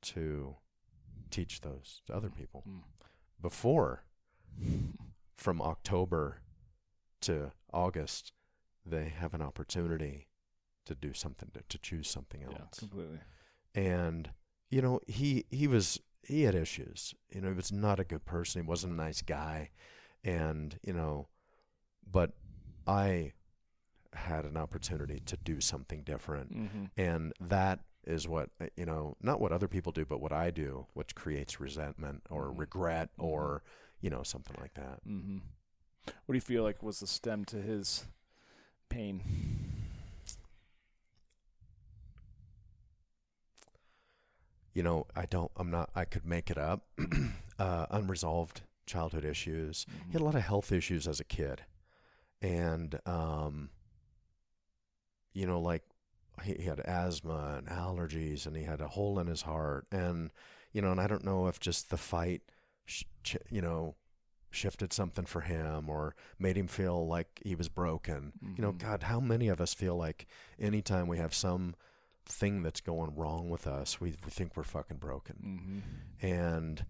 to 0.00 0.56
teach 1.30 1.60
those 1.60 2.00
to 2.06 2.14
other 2.14 2.30
people 2.30 2.64
Mm. 2.68 2.82
before 3.40 4.04
from 5.36 5.60
October 5.62 6.42
to 7.22 7.50
August 7.72 8.32
they 8.84 9.08
have 9.08 9.32
an 9.34 9.42
opportunity 9.42 10.28
to 10.84 10.94
do 10.94 11.12
something 11.12 11.50
to, 11.54 11.62
to 11.68 11.78
choose 11.78 12.08
something 12.08 12.42
Yeah. 12.42 12.58
else 12.60 12.78
Completely. 12.78 13.18
and 13.74 14.30
you 14.70 14.82
know 14.82 15.00
he 15.06 15.44
he 15.50 15.66
was 15.66 16.00
he 16.22 16.42
had 16.42 16.54
issues 16.54 17.14
you 17.30 17.40
know 17.40 17.48
he 17.48 17.54
was 17.54 17.72
not 17.72 17.98
a 18.00 18.04
good 18.04 18.24
person 18.24 18.62
he 18.62 18.68
wasn't 18.68 18.92
a 18.92 18.96
nice 18.96 19.22
guy 19.22 19.70
and 20.24 20.78
you 20.82 20.92
know 20.92 21.26
but 22.10 22.32
i 22.86 23.32
had 24.14 24.44
an 24.44 24.56
opportunity 24.58 25.20
to 25.24 25.38
do 25.38 25.58
something 25.58 26.02
different. 26.02 26.54
Mm-hmm. 26.54 26.84
And 26.98 27.32
that 27.40 27.80
is 28.06 28.28
what, 28.28 28.50
uh, 28.60 28.66
you 28.76 28.84
know, 28.84 29.16
not 29.22 29.40
what 29.40 29.52
other 29.52 29.68
people 29.68 29.90
do, 29.90 30.04
but 30.04 30.20
what 30.20 30.32
I 30.34 30.50
do, 30.50 30.86
which 30.92 31.14
creates 31.14 31.60
resentment 31.60 32.20
or 32.28 32.48
Mhm. 32.50 32.58
regret 32.58 33.08
Mhm. 33.16 33.24
or, 33.24 33.62
you 34.02 34.10
know, 34.10 34.22
something 34.22 34.54
like 34.60 34.74
that. 34.74 35.02
Mm-hmm. 35.06 35.38
What 36.04 36.26
do 36.28 36.34
you 36.34 36.42
feel 36.42 36.62
like 36.62 36.82
was 36.82 37.00
the 37.00 37.06
stem 37.06 37.46
to 37.46 37.56
his 37.62 38.04
pain? 38.90 39.22
You 44.74 44.82
know, 44.82 45.06
I 45.14 45.26
don't, 45.26 45.50
I'm 45.56 45.70
not, 45.70 45.90
I 45.94 46.04
could 46.04 46.24
make 46.24 46.50
it 46.50 46.58
up. 46.58 46.86
uh, 47.58 47.86
unresolved 47.90 48.62
childhood 48.92 49.24
issues. 49.24 49.86
He 50.06 50.12
had 50.12 50.20
a 50.20 50.24
lot 50.24 50.34
of 50.34 50.42
health 50.42 50.70
issues 50.72 51.08
as 51.08 51.18
a 51.20 51.24
kid. 51.24 51.62
And, 52.40 52.98
um, 53.06 53.70
you 55.32 55.46
know, 55.46 55.60
like 55.60 55.82
he, 56.42 56.54
he 56.54 56.64
had 56.64 56.80
asthma 56.80 57.54
and 57.58 57.66
allergies 57.68 58.46
and 58.46 58.56
he 58.56 58.64
had 58.64 58.80
a 58.80 58.88
hole 58.88 59.18
in 59.18 59.26
his 59.26 59.42
heart. 59.42 59.86
And, 59.90 60.30
you 60.72 60.82
know, 60.82 60.90
and 60.90 61.00
I 61.00 61.06
don't 61.06 61.24
know 61.24 61.46
if 61.46 61.60
just 61.60 61.90
the 61.90 61.96
fight, 61.96 62.42
sh- 62.84 63.04
ch- 63.24 63.36
you 63.50 63.62
know, 63.62 63.94
shifted 64.50 64.92
something 64.92 65.24
for 65.24 65.40
him 65.40 65.88
or 65.88 66.14
made 66.38 66.56
him 66.58 66.66
feel 66.68 67.06
like 67.06 67.40
he 67.44 67.54
was 67.54 67.68
broken. 67.70 68.32
You 68.56 68.62
know, 68.62 68.72
Mhm. 68.72 68.78
God, 68.78 69.02
how 69.04 69.20
many 69.20 69.48
of 69.48 69.60
us 69.62 69.72
feel 69.72 69.96
like 69.96 70.26
anytime 70.58 71.06
we 71.08 71.16
have 71.18 71.34
some 71.34 71.74
thing 72.26 72.62
that's 72.62 72.80
going 72.82 73.14
wrong 73.16 73.48
with 73.48 73.66
us, 73.66 73.98
we, 74.00 74.10
we 74.24 74.30
think 74.30 74.54
we're 74.56 74.62
fucking 74.64 74.98
broken. 74.98 75.36
Mm-hmm. 75.42 76.26
And, 76.26 76.84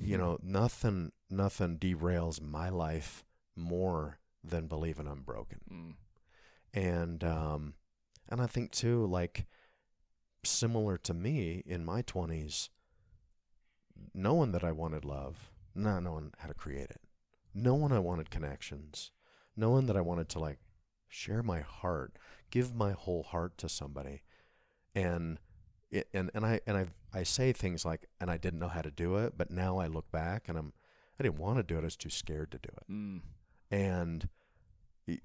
you 0.00 0.16
know, 0.16 0.38
nothing, 0.42 1.12
nothing 1.30 1.78
derails 1.78 2.40
my 2.40 2.68
life 2.68 3.24
more 3.56 4.18
than 4.44 4.66
believing 4.66 5.06
I'm 5.06 5.22
broken. 5.22 5.60
Mm. 5.70 5.94
And, 6.72 7.24
um, 7.24 7.74
and 8.28 8.40
I 8.40 8.46
think 8.46 8.70
too, 8.70 9.06
like, 9.06 9.46
similar 10.44 10.96
to 10.98 11.14
me 11.14 11.62
in 11.66 11.84
my 11.84 12.02
20s, 12.02 12.68
knowing 14.14 14.52
that 14.52 14.64
I 14.64 14.72
wanted 14.72 15.04
love, 15.04 15.50
not 15.74 16.02
knowing 16.02 16.32
how 16.38 16.48
to 16.48 16.54
create 16.54 16.90
it, 16.90 17.00
knowing 17.54 17.92
I 17.92 17.98
wanted 17.98 18.30
connections, 18.30 19.10
knowing 19.56 19.86
that 19.86 19.96
I 19.96 20.00
wanted 20.00 20.28
to, 20.30 20.38
like, 20.38 20.58
share 21.08 21.42
my 21.42 21.60
heart, 21.60 22.16
give 22.50 22.74
my 22.74 22.92
whole 22.92 23.24
heart 23.24 23.58
to 23.58 23.68
somebody. 23.68 24.22
And, 24.94 25.38
it, 25.90 26.08
and, 26.12 26.30
and 26.34 26.44
I, 26.44 26.60
and 26.66 26.76
I, 26.76 26.86
I 27.12 27.22
say 27.22 27.52
things 27.52 27.84
like, 27.84 28.06
and 28.20 28.30
I 28.30 28.36
didn't 28.36 28.58
know 28.60 28.68
how 28.68 28.82
to 28.82 28.90
do 28.90 29.16
it, 29.16 29.34
but 29.36 29.50
now 29.50 29.78
I 29.78 29.86
look 29.86 30.10
back 30.12 30.48
and 30.48 30.58
I'm, 30.58 30.72
I 31.18 31.22
didn't 31.22 31.38
want 31.38 31.56
to 31.58 31.62
do 31.62 31.76
it. 31.76 31.80
I 31.80 31.84
was 31.84 31.96
too 31.96 32.10
scared 32.10 32.50
to 32.52 32.58
do 32.58 32.68
it 32.76 32.92
Mm. 32.92 33.20
and 33.70 34.28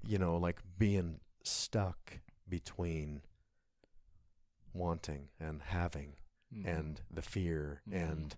you 0.02 0.18
know 0.18 0.36
like 0.36 0.60
being 0.78 1.20
stuck 1.42 2.18
between 2.48 3.22
wanting 4.72 5.28
and 5.38 5.62
having 5.62 6.14
Mhm. 6.52 6.66
and 6.78 7.00
the 7.10 7.22
fear 7.22 7.82
Mhm. 7.88 8.12
and 8.12 8.36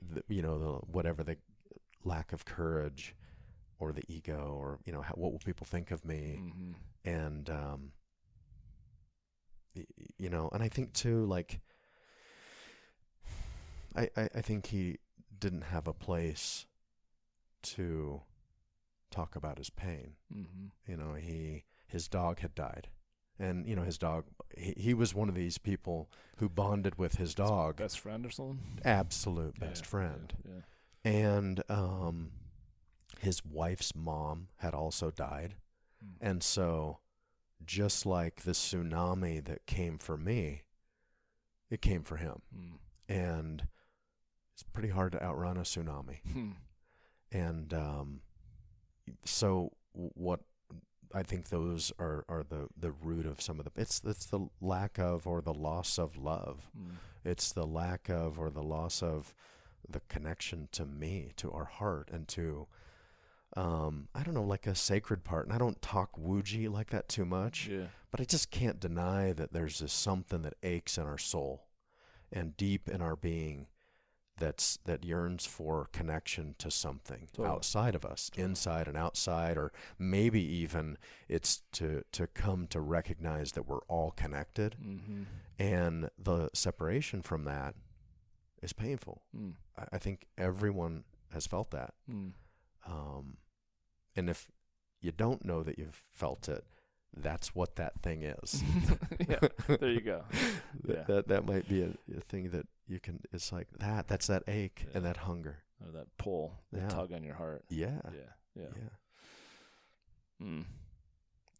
the, 0.00 0.24
you 0.28 0.42
know 0.42 0.58
the 0.58 0.86
whatever 0.86 1.22
the 1.22 1.36
lack 2.04 2.32
of 2.32 2.44
courage 2.44 3.14
or 3.78 3.92
the 3.92 4.02
ego 4.08 4.54
or 4.58 4.78
you 4.84 4.92
know 4.92 5.02
how, 5.02 5.14
what 5.14 5.32
will 5.32 5.38
people 5.40 5.66
think 5.66 5.90
of 5.90 6.04
me 6.04 6.36
Mhm. 6.38 6.74
and 7.04 7.50
um 7.50 7.92
you 10.18 10.30
know 10.30 10.48
and 10.52 10.62
i 10.62 10.68
think 10.68 10.92
too 10.92 11.24
like 11.26 11.60
I, 13.96 14.08
I 14.16 14.28
i 14.36 14.40
think 14.40 14.66
he 14.66 14.98
didn't 15.38 15.62
have 15.62 15.86
a 15.86 15.92
place 15.92 16.66
to 17.62 18.22
talk 19.10 19.36
about 19.36 19.58
his 19.58 19.70
pain 19.70 20.12
Mhm. 20.34 20.70
you 20.86 20.96
know 20.96 21.14
he 21.14 21.64
his 21.86 22.08
dog 22.08 22.40
had 22.40 22.54
died 22.54 22.88
and 23.38 23.66
you 23.66 23.76
know 23.76 23.82
his 23.82 23.98
dog 23.98 24.24
he, 24.56 24.74
he 24.76 24.94
was 24.94 25.14
one 25.14 25.28
of 25.28 25.34
these 25.34 25.58
people 25.58 26.10
who 26.36 26.48
bonded 26.48 26.98
with 26.98 27.16
his 27.16 27.34
dog 27.34 27.76
Best 27.76 27.98
friend 28.00 28.26
or 28.26 28.30
something? 28.30 28.60
absolute 28.84 29.58
best 29.58 29.84
Yeah, 29.84 29.88
friend 29.88 30.34
Yeah. 30.44 31.10
and 31.10 31.62
um 31.70 32.32
his 33.20 33.44
wife's 33.44 33.94
mom 33.94 34.48
had 34.58 34.74
also 34.74 35.10
died 35.10 35.54
yeah. 36.02 36.08
Mm. 36.08 36.16
and 36.30 36.42
so 36.42 36.98
just 37.66 38.04
like 38.06 38.42
the 38.42 38.52
tsunami 38.52 39.44
that 39.44 39.66
came 39.66 39.98
for 39.98 40.16
me 40.16 40.62
it 41.70 41.80
came 41.82 42.02
for 42.02 42.16
him 42.16 42.42
Mm. 42.56 42.78
and 43.08 43.66
it's 44.52 44.62
pretty 44.62 44.90
hard 44.90 45.12
to 45.12 45.22
outrun 45.22 45.56
a 45.56 45.60
tsunami 45.62 46.18
Hmm. 46.32 46.50
and 47.32 47.72
um, 47.74 48.20
so 49.24 49.72
what 49.92 50.40
I 51.14 51.22
think 51.22 51.48
those 51.48 51.92
are, 51.98 52.24
are 52.28 52.42
the, 52.42 52.68
the 52.76 52.90
root 52.90 53.24
of 53.26 53.40
some 53.40 53.58
of 53.60 53.64
the 53.66 53.72
it's 53.80 54.00
it's 54.04 54.26
the 54.26 54.48
lack 54.60 54.98
of 54.98 55.26
or 55.26 55.40
the 55.40 55.54
loss 55.54 55.98
of 55.98 56.16
love. 56.16 56.68
Mm. 56.76 56.96
It's 57.24 57.52
the 57.52 57.66
lack 57.66 58.08
of 58.08 58.38
or 58.38 58.50
the 58.50 58.62
loss 58.62 59.02
of 59.02 59.32
the 59.88 60.00
connection 60.08 60.68
to 60.72 60.84
me, 60.84 61.30
to 61.36 61.52
our 61.52 61.66
heart, 61.66 62.08
and 62.12 62.26
to 62.28 62.66
um, 63.56 64.08
I 64.14 64.22
don't 64.22 64.34
know, 64.34 64.42
like 64.44 64.66
a 64.66 64.74
sacred 64.74 65.24
part. 65.24 65.46
And 65.46 65.54
I 65.54 65.58
don't 65.58 65.80
talk 65.80 66.16
Wuji 66.18 66.68
like 66.70 66.90
that 66.90 67.08
too 67.08 67.24
much, 67.24 67.68
Yeah. 67.68 67.86
but 68.10 68.20
I 68.20 68.24
just 68.24 68.50
can't 68.50 68.80
deny 68.80 69.32
that 69.32 69.52
there's 69.52 69.78
this 69.78 69.92
something 69.92 70.42
that 70.42 70.54
aches 70.62 70.98
in 70.98 71.04
our 71.06 71.18
soul 71.18 71.66
and 72.32 72.56
deep 72.56 72.88
in 72.88 73.00
our 73.00 73.14
being 73.16 73.68
that's 74.36 74.78
that 74.84 75.04
yearns 75.04 75.46
for 75.46 75.88
connection 75.92 76.56
to 76.58 76.68
something 76.68 77.28
Totally. 77.32 77.48
outside 77.48 77.94
of 77.94 78.04
us, 78.04 78.30
Totally. 78.30 78.44
inside 78.50 78.88
and 78.88 78.96
outside, 78.96 79.56
or 79.56 79.72
maybe 79.96 80.42
even 80.42 80.98
it's 81.28 81.62
to 81.74 82.02
to 82.10 82.26
come 82.26 82.66
to 82.68 82.80
recognize 82.80 83.52
that 83.52 83.68
we're 83.68 83.84
all 83.86 84.10
connected, 84.10 84.74
Mm-hmm. 84.84 85.22
and 85.60 86.10
the 86.18 86.50
separation 86.52 87.22
from 87.22 87.44
that 87.44 87.76
is 88.60 88.72
painful. 88.72 89.22
Mm. 89.36 89.52
I, 89.78 89.84
I 89.92 89.98
think 89.98 90.26
everyone 90.36 91.04
has 91.32 91.46
felt 91.46 91.70
that, 91.70 91.94
Mm. 92.10 92.32
um, 92.88 93.36
and 94.16 94.28
if 94.30 94.48
you 95.00 95.12
don't 95.12 95.44
know 95.44 95.62
that 95.62 95.78
you've 95.78 96.02
felt 96.12 96.48
it, 96.48 96.64
that's 97.16 97.54
what 97.54 97.76
that 97.76 98.00
thing 98.02 98.22
is. 98.22 98.62
yeah. 99.28 99.38
There 99.68 99.90
you 99.90 100.00
go. 100.00 100.24
That- 100.84 100.96
Yeah. 100.96 101.04
that 101.06 101.28
that 101.28 101.46
might 101.46 101.68
be 101.68 101.82
a, 101.82 101.90
a 102.16 102.20
thing 102.20 102.50
that 102.50 102.66
you 102.88 102.98
can. 103.00 103.20
It's 103.32 103.52
like 103.52 103.68
that. 103.78 104.08
That's 104.08 104.26
that 104.26 104.42
ache 104.48 104.86
and 104.94 105.04
that 105.04 105.18
hunger. 105.18 105.58
Or 105.84 105.92
that 105.92 106.06
pull, 106.18 106.52
that 106.72 106.82
Yeah. 106.82 106.88
tug 106.88 107.12
on 107.12 107.22
your 107.24 107.34
heart. 107.36 107.64
Yeah. 107.68 108.00
Yeah. 108.04 108.30
Yeah. 108.56 108.68
Yeah. 110.40 110.46
Mm. 110.46 110.64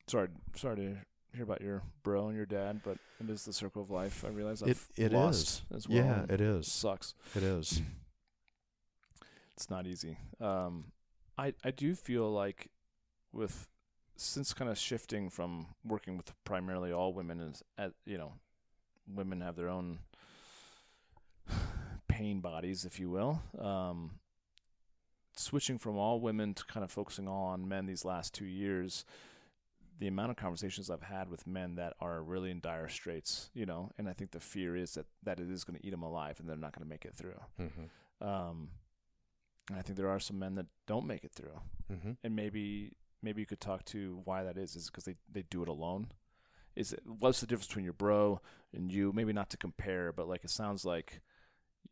Sorry, 0.06 0.28
sorry 0.56 0.76
to 0.76 0.96
hear 1.34 1.42
about 1.44 1.60
your 1.60 1.82
bro 2.02 2.28
and 2.28 2.36
your 2.36 2.46
dad, 2.46 2.80
but 2.84 2.98
it 3.20 3.30
is 3.30 3.44
the 3.44 3.52
circle 3.52 3.82
of 3.82 3.90
life. 3.90 4.24
I 4.24 4.28
realize 4.28 4.62
I've 4.62 4.68
It- 4.96 5.04
it 5.06 5.12
lost 5.12 5.62
as 5.74 5.88
well. 5.88 5.98
yeah. 5.98 6.26
It 6.28 6.40
is. 6.40 6.70
sucks. 6.70 7.14
It 7.34 7.42
is. 7.42 7.80
It's 9.56 9.70
not 9.70 9.86
easy. 9.86 10.18
Um, 10.40 10.86
I 11.38 11.54
I 11.64 11.70
do 11.70 11.94
feel 11.94 12.30
like 12.30 12.70
with 13.32 13.68
since 14.16 14.54
kind 14.54 14.70
of 14.70 14.78
shifting 14.78 15.28
from 15.28 15.66
working 15.84 16.16
with 16.16 16.32
primarily 16.44 16.92
all 16.92 17.12
women 17.12 17.40
is 17.40 17.62
at 17.76 17.92
you 18.06 18.18
know 18.18 18.32
women 19.12 19.40
have 19.40 19.56
their 19.56 19.68
own 19.68 19.98
pain 22.08 22.40
bodies, 22.40 22.84
if 22.84 22.98
you 22.98 23.10
will. 23.10 23.42
Um, 23.58 24.12
switching 25.36 25.78
from 25.78 25.96
all 25.96 26.20
women 26.20 26.54
to 26.54 26.64
kind 26.64 26.84
of 26.84 26.90
focusing 26.90 27.26
all 27.28 27.46
on 27.46 27.68
men 27.68 27.86
these 27.86 28.04
last 28.04 28.34
two 28.34 28.44
years, 28.44 29.04
the 29.98 30.06
amount 30.06 30.30
of 30.30 30.36
conversations 30.36 30.90
I've 30.90 31.02
had 31.02 31.28
with 31.28 31.46
men 31.46 31.76
that 31.76 31.94
are 32.00 32.22
really 32.22 32.50
in 32.50 32.60
dire 32.60 32.88
straits, 32.88 33.50
you 33.52 33.66
know, 33.66 33.90
and 33.98 34.08
I 34.08 34.12
think 34.12 34.30
the 34.30 34.40
fear 34.40 34.76
is 34.76 34.94
that 34.94 35.06
that 35.24 35.40
it 35.40 35.50
is 35.50 35.64
going 35.64 35.78
to 35.78 35.86
eat 35.86 35.90
them 35.90 36.02
alive 36.02 36.38
and 36.40 36.48
they're 36.48 36.56
not 36.56 36.72
going 36.72 36.84
to 36.84 36.88
make 36.88 37.04
it 37.04 37.14
through. 37.14 37.40
Mm-hmm. 37.60 38.26
Um, 38.26 38.68
and 39.70 39.78
I 39.78 39.82
think 39.82 39.96
there 39.96 40.08
are 40.10 40.20
some 40.20 40.38
men 40.38 40.54
that 40.56 40.66
don't 40.86 41.06
make 41.06 41.24
it 41.24 41.32
through, 41.32 41.60
Mm-hmm. 41.92 42.12
and 42.22 42.34
maybe 42.36 42.96
maybe 43.22 43.40
you 43.42 43.46
could 43.46 43.60
talk 43.60 43.84
to 43.86 44.20
why 44.24 44.42
that 44.44 44.56
is. 44.56 44.74
Is 44.76 44.86
because 44.90 45.04
they 45.04 45.16
they 45.32 45.42
do 45.42 45.62
it 45.62 45.68
alone? 45.68 46.08
Is 46.76 46.92
it 46.92 47.00
what's 47.06 47.40
the 47.40 47.46
difference 47.46 47.66
between 47.68 47.84
your 47.84 47.94
bro 47.94 48.40
and 48.74 48.90
you? 48.92 49.12
Maybe 49.12 49.32
not 49.32 49.50
to 49.50 49.56
compare, 49.56 50.12
but 50.12 50.28
like 50.28 50.44
it 50.44 50.50
sounds 50.50 50.84
like 50.84 51.20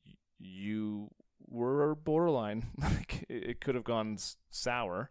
y- 0.07 0.15
you 0.39 1.11
were 1.47 1.95
borderline. 1.95 2.65
Like 2.81 3.25
it, 3.29 3.45
it 3.51 3.61
could 3.61 3.75
have 3.75 3.85
gone 3.85 4.17
sour, 4.51 5.11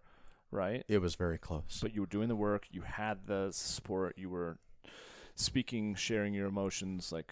right? 0.51 0.83
It 0.87 0.99
was 0.99 1.15
very 1.15 1.37
close. 1.37 1.79
But 1.81 1.93
you 1.95 2.01
were 2.01 2.07
doing 2.07 2.27
the 2.27 2.35
work. 2.35 2.65
You 2.71 2.81
had 2.81 3.27
the 3.27 3.49
support. 3.51 4.17
You 4.17 4.29
were 4.29 4.57
speaking, 5.35 5.95
sharing 5.95 6.33
your 6.33 6.47
emotions. 6.47 7.11
Like 7.11 7.31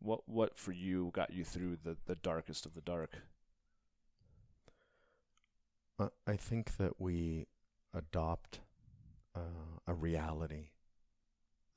what 0.00 0.28
what 0.28 0.58
for 0.58 0.72
you 0.72 1.10
got 1.14 1.32
you 1.32 1.44
through 1.44 1.78
the 1.84 1.96
the 2.06 2.16
darkest 2.16 2.66
of 2.66 2.74
the 2.74 2.80
dark? 2.82 3.16
Uh, 5.98 6.08
I 6.26 6.36
think 6.36 6.76
that 6.76 7.00
we 7.00 7.46
adopt 7.94 8.60
uh, 9.34 9.78
a 9.86 9.94
reality 9.94 10.70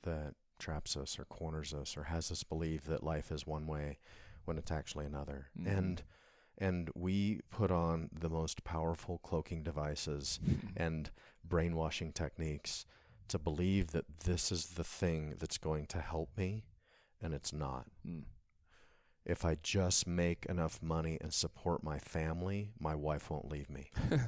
that 0.04 0.36
traps 0.60 0.96
us 0.96 1.20
or 1.20 1.26
corners 1.26 1.74
us 1.74 1.98
or 1.98 2.04
has 2.04 2.32
us 2.32 2.44
believe 2.44 2.86
that 2.86 3.04
life 3.04 3.32
is 3.32 3.46
one 3.46 3.68
way 3.68 3.98
when 4.46 4.58
it's 4.58 4.72
actually 4.72 5.06
another. 5.06 5.48
Mhm. 5.60 5.78
And 5.78 6.04
and 6.58 6.90
we 6.96 7.42
put 7.50 7.70
on 7.70 8.10
the 8.14 8.30
most 8.30 8.64
powerful 8.64 9.18
cloaking 9.18 9.62
devices 9.64 10.40
and 10.78 11.12
brainwashing 11.44 12.14
techniques 12.14 12.86
to 13.28 13.38
believe 13.38 13.88
that 13.88 14.20
this 14.20 14.54
is 14.54 14.68
the 14.76 14.84
thing 14.86 15.36
that's 15.38 15.58
going 15.58 15.86
to 15.88 16.00
help 16.00 16.38
me, 16.38 16.64
and 17.22 17.34
it's 17.34 17.52
not. 17.52 17.88
Mm. 18.08 18.24
If 19.26 19.44
I 19.44 19.58
just 19.64 20.06
make 20.06 20.46
enough 20.46 20.82
money 20.82 21.18
and 21.20 21.34
support 21.34 21.84
my 21.84 22.00
family, 22.00 22.72
my 22.80 22.96
wife 22.96 23.30
won't 23.30 23.50
leave 23.50 23.70
me. 23.70 23.90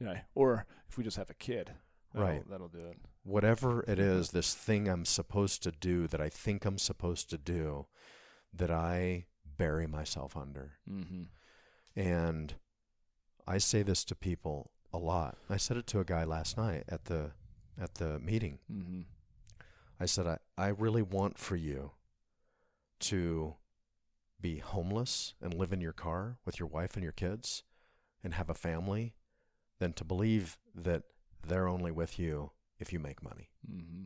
Yeah. 0.00 0.20
Or 0.34 0.66
if 0.88 0.98
we 0.98 1.04
just 1.04 1.16
have 1.16 1.30
a 1.30 1.34
kid, 1.34 1.70
that'll, 2.12 2.28
Right. 2.28 2.50
That'll 2.50 2.68
do 2.68 2.86
it. 2.86 2.98
Whatever 3.22 3.84
it 3.88 3.98
is, 3.98 4.30
this 4.30 4.54
thing 4.54 4.88
I'm 4.88 5.04
supposed 5.04 5.62
to 5.62 5.70
do 5.72 6.06
that 6.08 6.20
I 6.20 6.28
think 6.28 6.64
I'm 6.64 6.78
supposed 6.78 7.30
to 7.30 7.38
do, 7.38 7.86
that 8.52 8.70
I 8.70 9.26
bury 9.56 9.86
myself 9.86 10.36
under. 10.36 10.72
Mm-hmm. 10.90 11.22
And 11.96 12.54
I 13.46 13.58
say 13.58 13.82
this 13.82 14.04
to 14.04 14.14
people 14.14 14.72
a 14.92 14.98
lot. 14.98 15.38
I 15.48 15.56
said 15.56 15.76
it 15.76 15.86
to 15.88 16.00
a 16.00 16.04
guy 16.04 16.24
last 16.24 16.56
night 16.56 16.84
at 16.88 17.06
the 17.06 17.32
at 17.80 17.94
the 17.94 18.18
meeting. 18.20 18.58
Mm-hmm. 18.70 19.02
I 19.98 20.06
said 20.06 20.26
I, 20.26 20.38
I 20.58 20.68
really 20.68 21.02
want 21.02 21.38
for 21.38 21.56
you 21.56 21.92
to 23.00 23.54
be 24.44 24.58
homeless 24.58 25.32
and 25.40 25.54
live 25.54 25.72
in 25.72 25.80
your 25.80 25.94
car 25.94 26.36
with 26.44 26.60
your 26.60 26.68
wife 26.68 26.96
and 26.96 27.02
your 27.02 27.12
kids 27.12 27.62
and 28.22 28.34
have 28.34 28.50
a 28.50 28.54
family 28.54 29.14
than 29.78 29.94
to 29.94 30.04
believe 30.04 30.58
that 30.74 31.04
they're 31.48 31.66
only 31.66 31.90
with 31.90 32.18
you 32.18 32.50
if 32.78 32.92
you 32.92 32.98
make 32.98 33.22
money. 33.22 33.48
Mm-hmm. 33.66 34.02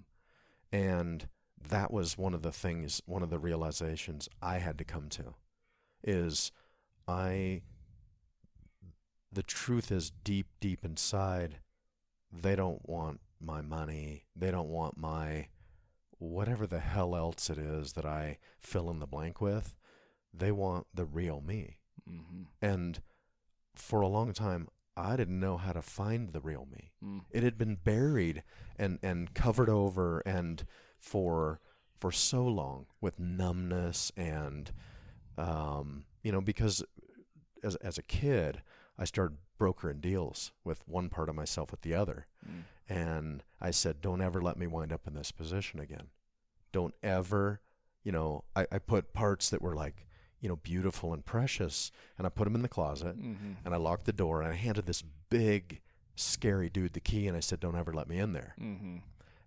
And 0.73 1.27
that 1.69 1.93
was 1.93 2.17
one 2.17 2.35
of 2.35 2.43
the 2.43 2.53
things, 2.53 3.03
one 3.05 3.25
of 3.25 3.31
the 3.31 3.39
realizations 3.41 4.29
I 4.41 4.59
had 4.59 4.79
to 4.79 4.85
come 4.85 5.09
to 5.09 5.35
is 6.05 6.53
I, 7.09 7.63
the 9.33 9.43
truth 9.43 9.91
is 9.91 10.13
deep, 10.23 10.47
deep 10.61 10.85
inside, 10.85 11.59
they 12.33 12.55
don't 12.55 12.89
want 12.89 13.19
my 13.41 13.61
money. 13.61 14.27
They 14.37 14.53
don't 14.53 14.69
want 14.69 14.97
my, 14.97 15.49
whatever 16.19 16.65
the 16.65 16.79
hell 16.79 17.17
else 17.17 17.51
it 17.51 17.59
is 17.59 17.95
that 17.95 18.07
I 18.07 18.39
fill 18.61 18.89
in 18.89 19.01
the 19.01 19.07
blank 19.09 19.41
with. 19.41 19.75
They 20.33 20.53
want 20.53 20.87
the 20.95 21.05
real 21.05 21.41
me. 21.41 21.79
Mm-hmm. 22.09 22.43
And 22.63 23.01
for 23.75 24.01
a 24.01 24.09
long 24.09 24.33
time, 24.33 24.69
I 24.97 25.17
didn't 25.17 25.39
know 25.39 25.57
how 25.57 25.73
to 25.73 25.83
find 25.83 26.33
the 26.33 26.41
real 26.41 26.67
me 26.71 26.91
Mm. 27.05 27.21
it 27.31 27.45
had 27.45 27.57
been 27.57 27.77
buried 27.77 28.43
and 28.77 28.99
and 29.05 29.33
covered 29.33 29.69
over 29.71 30.19
and 30.27 30.67
for 30.99 31.61
for 31.97 32.11
so 32.11 32.45
long 32.45 32.87
with 33.01 33.21
numbness 33.21 34.11
and 34.17 34.73
um 35.37 36.05
you 36.25 36.33
know 36.33 36.41
because 36.41 36.83
as 37.63 37.77
as 37.77 37.99
a 37.99 38.03
kid 38.03 38.63
I 38.99 39.05
started 39.05 39.37
brokering 39.59 40.01
deals 40.01 40.51
with 40.65 40.83
one 40.89 41.09
part 41.09 41.29
of 41.29 41.37
myself 41.37 41.71
with 41.71 41.83
the 41.83 41.95
other 41.95 42.27
Mm. 42.45 42.63
and 42.89 43.45
I 43.61 43.71
said 43.71 44.01
don't 44.01 44.21
ever 44.21 44.43
let 44.43 44.57
me 44.57 44.67
wind 44.67 44.93
up 44.93 45.07
in 45.07 45.15
this 45.15 45.31
position 45.31 45.79
again 45.79 46.09
don't 46.73 46.95
ever 47.05 47.61
you 48.03 48.11
know 48.11 48.43
I, 48.57 48.67
I 48.73 48.79
put 48.81 49.13
parts 49.13 49.51
that 49.51 49.63
were 49.63 49.77
like 49.77 50.08
you 50.41 50.49
know 50.49 50.57
beautiful 50.57 51.13
and 51.13 51.25
precious 51.25 51.91
and 52.17 52.27
I 52.27 52.31
put 52.31 52.45
them 52.45 52.55
in 52.55 52.63
the 52.63 52.69
closet 52.69 53.17
Mm-hmm. 53.19 53.53
and 53.65 53.75
I 53.75 53.77
locked 53.79 54.05
the 54.07 54.13
door 54.13 54.43
and 54.43 54.53
I 54.53 54.57
handed 54.57 54.87
this 54.87 55.03
big 55.31 55.81
scary 56.17 56.69
dude 56.69 56.93
the 56.95 57.01
key 57.01 57.27
and 57.29 57.37
I 57.37 57.41
said 57.41 57.61
don't 57.61 57.77
ever 57.77 57.93
let 57.93 58.09
me 58.09 58.19
in 58.19 58.33
there 58.33 58.55
Mm-hmm. 58.61 58.97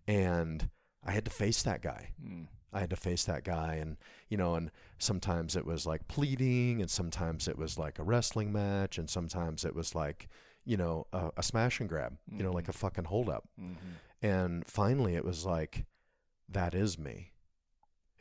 and 0.08 0.70
I 1.06 1.12
had 1.12 1.26
to 1.26 1.32
face 1.32 1.64
that 1.64 1.82
guy 1.82 2.10
Mm. 2.24 2.48
I 2.74 2.80
had 2.80 2.90
to 2.92 2.96
face 2.96 3.26
that 3.26 3.44
guy 3.44 3.76
and 3.76 3.98
you 4.30 4.38
know 4.38 4.56
and 4.56 4.72
sometimes 4.98 5.56
it 5.58 5.66
was 5.66 5.86
like 5.86 6.08
pleading 6.08 6.80
and 6.82 6.90
sometimes 6.90 7.48
it 7.50 7.58
was 7.58 7.78
like 7.78 8.00
a 8.00 8.04
wrestling 8.04 8.52
match 8.54 8.98
and 8.98 9.10
sometimes 9.10 9.66
it 9.66 9.76
was 9.76 9.94
like 9.94 10.30
you 10.64 10.78
know 10.78 11.06
a, 11.12 11.32
a 11.38 11.44
smash 11.44 11.80
and 11.82 11.90
grab 11.90 12.18
you 12.32 12.44
know 12.44 12.52
like 12.52 12.66
Mhm. 12.66 12.70
a 12.70 12.74
fucking 12.74 13.06
holdup. 13.06 13.44
Mm-hmm. 13.60 13.76
and 14.26 14.66
finally 14.68 15.16
it 15.16 15.26
was 15.26 15.46
like 15.46 15.86
that 16.48 16.74
is 16.74 16.98
me 16.98 17.32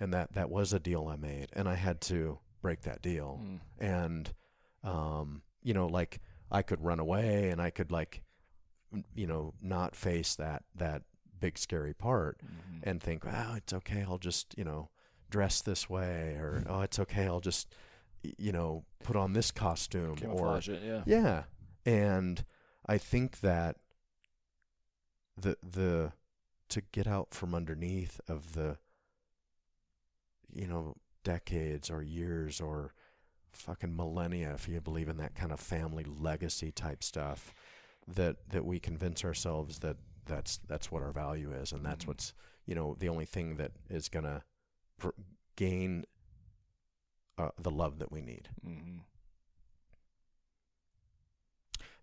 and 0.00 0.12
that 0.14 0.32
that 0.32 0.50
was 0.50 0.72
a 0.72 0.80
deal 0.80 1.06
I 1.08 1.16
made 1.16 1.48
and 1.52 1.68
I 1.68 1.74
had 1.74 2.00
to 2.02 2.38
break 2.60 2.82
that 2.82 3.00
deal 3.02 3.40
Mm. 3.42 3.60
and 3.78 4.34
um 4.84 5.42
you 5.62 5.74
know 5.74 5.86
like 5.86 6.20
I 6.50 6.62
could 6.62 6.82
run 6.82 6.98
away 7.00 7.50
and 7.50 7.60
I 7.60 7.70
could 7.70 7.90
like 7.92 8.22
you 9.14 9.26
know 9.26 9.54
not 9.62 9.94
face 9.94 10.34
that 10.36 10.64
that 10.74 11.02
big 11.38 11.56
scary 11.58 11.94
part 11.94 12.38
Mm-hmm. 12.44 12.80
and 12.88 13.02
think 13.02 13.24
oh 13.26 13.54
it's 13.56 13.72
okay 13.72 14.02
I'll 14.06 14.18
just 14.18 14.54
you 14.58 14.64
know 14.64 14.90
dress 15.30 15.62
this 15.62 15.88
way 15.88 16.34
or 16.38 16.64
oh 16.68 16.80
it's 16.82 16.98
okay 16.98 17.24
I'll 17.26 17.40
just 17.40 17.74
you 18.22 18.52
know 18.52 18.84
put 19.04 19.16
on 19.16 19.32
this 19.32 19.50
costume 19.50 20.16
or 20.28 20.58
it, 20.58 20.82
yeah. 20.84 21.02
yeah 21.06 21.42
and 21.86 22.44
I 22.86 22.98
think 22.98 23.40
that 23.40 23.76
the 25.36 25.56
the 25.62 26.12
to 26.68 26.82
get 26.92 27.06
out 27.06 27.32
from 27.32 27.54
underneath 27.54 28.20
of 28.28 28.52
the 28.52 28.76
you 30.52 30.66
know 30.66 30.96
decades 31.24 31.90
or 31.90 32.02
years 32.02 32.60
or 32.60 32.92
fucking 33.52 33.94
millennia 33.96 34.52
if 34.54 34.68
you 34.68 34.80
believe 34.80 35.08
in 35.08 35.16
that 35.16 35.34
kind 35.34 35.52
of 35.52 35.58
family 35.60 36.04
legacy 36.04 36.70
type 36.70 37.02
stuff 37.02 37.52
that 38.06 38.36
that 38.48 38.64
we 38.64 38.78
convince 38.78 39.24
ourselves 39.24 39.80
that 39.80 39.96
that's 40.26 40.58
that's 40.68 40.90
what 40.90 41.02
our 41.02 41.12
value 41.12 41.52
is 41.52 41.72
and 41.72 41.84
that's 41.84 42.04
Mhm. 42.04 42.08
what's 42.08 42.32
you 42.66 42.74
know 42.74 42.94
the 42.98 43.08
only 43.08 43.24
thing 43.24 43.56
that 43.56 43.72
is 43.88 44.08
going 44.08 44.24
to 44.24 44.42
pr- 44.98 45.08
gain 45.56 46.04
uh, 47.38 47.50
the 47.58 47.70
love 47.70 47.98
that 47.98 48.12
we 48.12 48.20
need 48.22 48.48
Mm-hmm. 48.66 48.98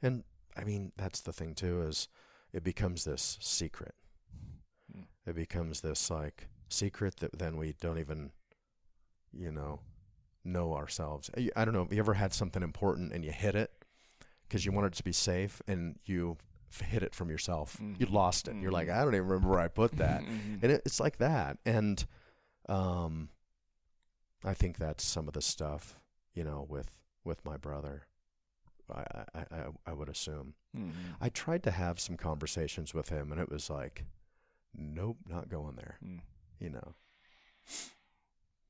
And 0.01 0.23
I 0.55 0.63
mean, 0.63 0.91
that's 0.97 1.21
the 1.21 1.33
thing 1.33 1.55
too 1.55 1.81
is 1.81 2.07
it 2.53 2.63
becomes 2.63 3.03
this 3.03 3.37
secret. 3.41 3.95
Mm. 4.95 5.05
It 5.25 5.35
becomes 5.35 5.81
this 5.81 6.09
like 6.11 6.47
secret 6.69 7.17
that 7.17 7.37
then 7.39 7.57
we 7.57 7.73
don't 7.79 7.97
even, 7.99 8.31
you 9.37 9.51
know, 9.51 9.79
know 10.43 10.73
ourselves. 10.75 11.29
I 11.55 11.63
don't 11.65 11.73
know. 11.73 11.83
Have 11.83 11.93
you 11.93 11.99
ever 11.99 12.13
had 12.15 12.33
something 12.33 12.63
important 12.63 13.11
and 13.13 13.23
you 13.23 13.31
hit 13.31 13.55
it 13.55 13.71
because 14.47 14.65
you 14.65 14.71
wanted 14.71 14.93
it 14.93 14.97
to 14.97 15.03
be 15.03 15.11
safe 15.11 15.61
and 15.67 15.97
you 16.05 16.37
hit 16.81 17.03
it 17.03 17.13
from 17.15 17.29
yourself? 17.29 17.77
Mm. 17.81 17.99
You 17.99 18.05
lost 18.07 18.47
it. 18.47 18.55
You're 18.55 18.71
like, 18.71 18.87
Mhm. 18.87 18.95
I 18.95 19.03
don't 19.05 19.15
even 19.15 19.27
remember 19.27 19.49
where 19.49 19.59
I 19.59 19.67
put 19.67 19.97
that. 19.97 20.21
Mhm. 20.21 20.63
and 20.63 20.71
it, 20.71 20.81
it's 20.85 20.99
like 20.99 21.17
that. 21.17 21.57
And 21.65 22.05
um, 22.69 23.29
I 24.43 24.53
think 24.53 24.77
that's 24.77 25.03
some 25.05 25.27
of 25.27 25.33
the 25.33 25.41
stuff, 25.41 25.99
you 26.33 26.43
know, 26.43 26.65
with 26.69 26.91
with 27.23 27.43
my 27.45 27.57
brother. 27.57 28.03
I 28.89 29.03
I, 29.35 29.39
I, 29.51 29.63
I 29.87 29.93
would 29.93 30.09
assume. 30.09 30.53
Mhm. 30.75 30.91
I 31.19 31.29
tried 31.29 31.63
to 31.63 31.71
have 31.71 31.99
some 31.99 32.15
conversations 32.17 32.93
with 32.93 33.09
him, 33.09 33.31
and 33.31 33.41
it 33.41 33.49
was 33.51 33.69
like, 33.69 34.05
nope, 34.73 35.17
not 35.27 35.49
going 35.49 35.75
there. 35.75 35.97
Mm. 36.03 36.21
You 36.59 36.69
know, 36.69 36.95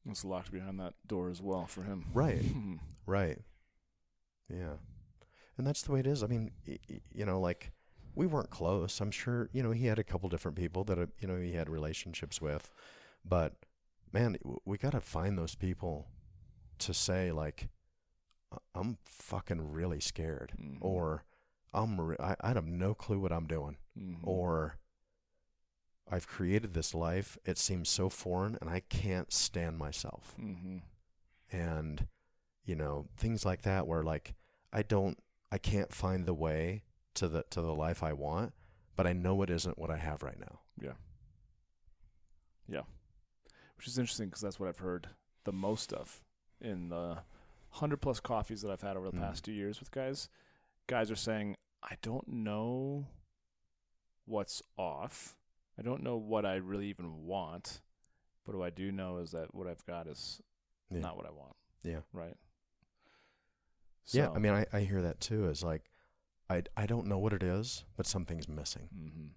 It's 0.10 0.24
locked 0.26 0.52
behind 0.52 0.80
that 0.80 0.94
door 1.06 1.30
as 1.30 1.42
well 1.42 1.66
for 1.66 1.84
him. 1.84 2.06
Right. 2.14 2.42
Right? 3.06 3.40
Yeah, 4.50 4.74
and 5.58 5.66
that's 5.66 5.82
the 5.82 5.92
way 5.94 6.00
it 6.02 6.08
is. 6.08 6.24
I 6.24 6.28
mean, 6.28 6.52
y- 6.68 6.78
y- 6.90 7.00
you 7.14 7.26
know, 7.26 7.40
like 7.40 7.72
we 8.16 8.28
weren't 8.28 8.50
close. 8.50 9.00
I'm 9.00 9.12
sure, 9.12 9.50
you 9.54 9.64
know, 9.64 9.72
he 9.72 9.86
had 9.88 9.98
a 10.00 10.04
couple 10.04 10.28
different 10.30 10.58
people 10.58 10.84
that 10.86 11.00
uh, 11.00 11.06
you 11.20 11.28
know 11.28 11.38
he 11.38 11.54
had 11.54 11.70
relationships 11.70 12.42
with, 12.42 12.70
but 13.24 13.54
man, 14.12 14.34
w- 14.44 14.60
we 14.66 14.78
got 14.78 14.92
to 14.92 15.00
find 15.02 15.38
those 15.38 15.56
people 15.56 16.08
to 16.80 16.94
say 16.94 17.32
like, 17.32 17.70
"I- 18.52 18.58
I'm 18.76 18.98
fucking 19.06 19.72
really 19.72 20.00
scared, 20.02 20.52
Mhm. 20.60 20.78
or 20.82 21.24
I'm 21.74 22.00
re- 22.00 22.18
I, 22.20 22.36
I 22.42 22.48
have 22.54 22.66
no 22.68 22.94
clue 22.94 23.20
what 23.20 23.32
I'm 23.32 23.48
doing. 23.48 23.78
Mhm. 23.98 24.20
or 24.24 24.78
I've 26.10 26.28
created 26.28 26.74
this 26.74 26.94
life. 26.94 27.38
It 27.46 27.58
seems 27.58 27.90
so 27.90 28.10
foreign 28.10 28.58
and 28.62 28.70
I 28.70 28.80
can't 28.82 29.32
stand 29.34 29.78
myself. 29.78 30.36
Mhm. 30.40 30.82
And, 31.52 32.08
you 32.64 32.76
know, 32.76 33.08
things 33.18 33.46
like 33.46 33.64
that 33.64 33.88
where 33.88 34.04
like 34.04 34.36
I 34.72 34.84
don't 34.84 35.18
I 35.52 35.58
can't 35.58 35.94
find 35.94 36.26
the 36.26 36.34
way 36.34 36.84
to 37.16 37.28
the 37.28 37.44
to 37.52 37.62
the 37.62 37.74
life 37.74 38.04
I 38.04 38.14
want, 38.14 38.54
but 38.96 39.08
I 39.08 39.14
know 39.14 39.42
it 39.42 39.50
isn't 39.50 39.78
what 39.78 39.90
I 39.90 39.98
have 39.98 40.24
right 40.24 40.40
now. 40.40 40.62
Yeah. 40.80 40.94
Yeah, 42.68 42.84
which 43.78 43.88
is 43.88 43.98
interesting 43.98 44.28
because 44.28 44.42
that's 44.42 44.60
what 44.60 44.68
I've 44.68 44.80
heard 44.80 45.10
the 45.46 45.54
most 45.54 45.94
of 45.94 46.22
in 46.60 46.90
the 46.90 47.20
hundred 47.70 47.98
plus 48.02 48.20
coffees 48.20 48.62
that 48.62 48.72
I've 48.72 48.82
had 48.82 48.98
over 48.98 49.10
the 49.10 49.18
Mm. 49.18 49.22
past 49.22 49.46
two 49.46 49.54
years 49.54 49.80
with 49.80 49.92
guys. 49.92 50.28
Guys 50.88 51.10
are 51.10 51.16
saying, 51.16 51.56
"I 51.82 51.96
don't 52.02 52.28
know 52.28 53.08
what's 54.26 54.62
off. 54.78 55.38
I 55.78 55.82
don't 55.84 56.04
know 56.04 56.18
what 56.18 56.46
I 56.46 56.56
really 56.56 56.88
even 56.88 57.26
want, 57.26 57.82
but 58.46 58.56
what 58.56 58.66
I 58.66 58.70
do 58.72 58.92
know 58.92 59.18
is 59.18 59.32
that 59.32 59.54
what 59.54 59.68
I've 59.68 59.86
got 59.86 60.08
is 60.08 60.42
Yeah. 60.90 61.02
not 61.02 61.18
what 61.18 61.26
I 61.26 61.32
want." 61.32 61.56
Yeah. 61.84 62.02
Right. 62.14 62.36
Yeah, 64.12 64.30
I 64.34 64.40
mean 64.40 64.54
I, 64.54 64.66
I 64.72 64.82
hear 64.82 65.02
that 65.02 65.20
too 65.20 65.48
is 65.50 65.64
like 65.64 65.90
I 66.50 66.64
I 66.76 66.86
don't 66.86 67.08
know 67.08 67.18
what 67.18 67.34
it 67.34 67.44
is, 67.44 67.84
but 67.96 68.06
something's 68.08 68.48
missing. 68.48 68.90
hmm 68.94 69.28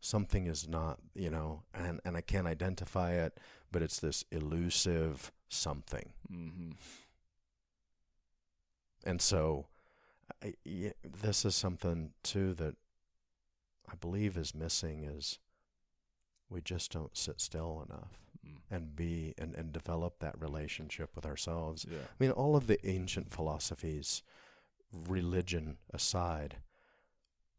Something 0.00 0.46
is 0.46 0.68
not, 0.68 1.00
you 1.14 1.30
know, 1.30 1.62
and 1.72 2.00
and 2.04 2.16
I 2.16 2.20
can't 2.20 2.46
identify 2.46 3.12
it, 3.12 3.38
but 3.72 3.82
it's 3.82 3.98
this 4.00 4.24
elusive 4.30 5.32
something. 5.48 6.12
hmm 6.28 6.72
And 9.04 9.20
so, 9.20 9.66
I, 10.42 10.54
yeah, 10.64 10.92
this 11.02 11.44
is 11.44 11.54
something 11.54 12.12
too 12.22 12.54
that 12.54 12.76
I 13.90 13.94
believe 13.96 14.36
is 14.36 14.54
missing 14.54 15.04
is 15.04 15.38
we 16.48 16.60
just 16.60 16.92
don't 16.92 17.16
sit 17.16 17.40
still 17.40 17.84
enough 17.88 18.20
Mm. 18.46 18.56
and 18.70 18.94
be 18.96 19.34
and, 19.38 19.54
and 19.54 19.72
develop 19.72 20.18
that 20.18 20.38
relationship 20.38 21.16
with 21.16 21.24
ourselves. 21.24 21.86
Yeah. 21.90 21.98
I 22.00 22.14
mean, 22.18 22.30
all 22.30 22.56
of 22.56 22.66
the 22.66 22.84
ancient 22.86 23.30
philosophies, 23.32 24.22
religion 24.92 25.78
aside, 25.94 26.56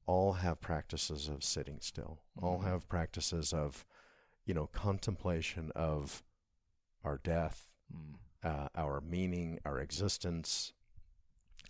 all 0.05 0.33
have 0.33 0.61
practices 0.61 1.27
of 1.27 1.43
sitting 1.43 1.79
still. 1.81 2.19
All 2.39 2.59
Mhm. 2.59 2.63
have 2.65 2.87
practices 2.87 3.51
of, 3.51 3.83
you 4.45 4.53
know, 4.53 4.67
contemplation 4.67 5.71
of 5.75 6.23
our 7.03 7.17
death, 7.17 7.71
Mm. 7.91 8.19
uh, 8.43 8.69
our 8.75 9.01
meaning, 9.01 9.59
our 9.65 9.79
existence, 9.79 10.73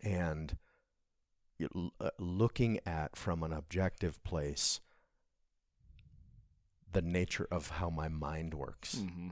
and 0.04 0.58
uh, 2.02 2.10
looking 2.20 2.82
at 2.86 3.16
from 3.16 3.42
an 3.44 3.54
objective 3.54 4.22
place 4.26 4.82
the 6.96 7.02
nature 7.04 7.48
of 7.52 7.70
how 7.70 7.90
my 7.90 8.08
mind 8.08 8.54
works. 8.56 8.96
Mm-hmm. 8.96 9.30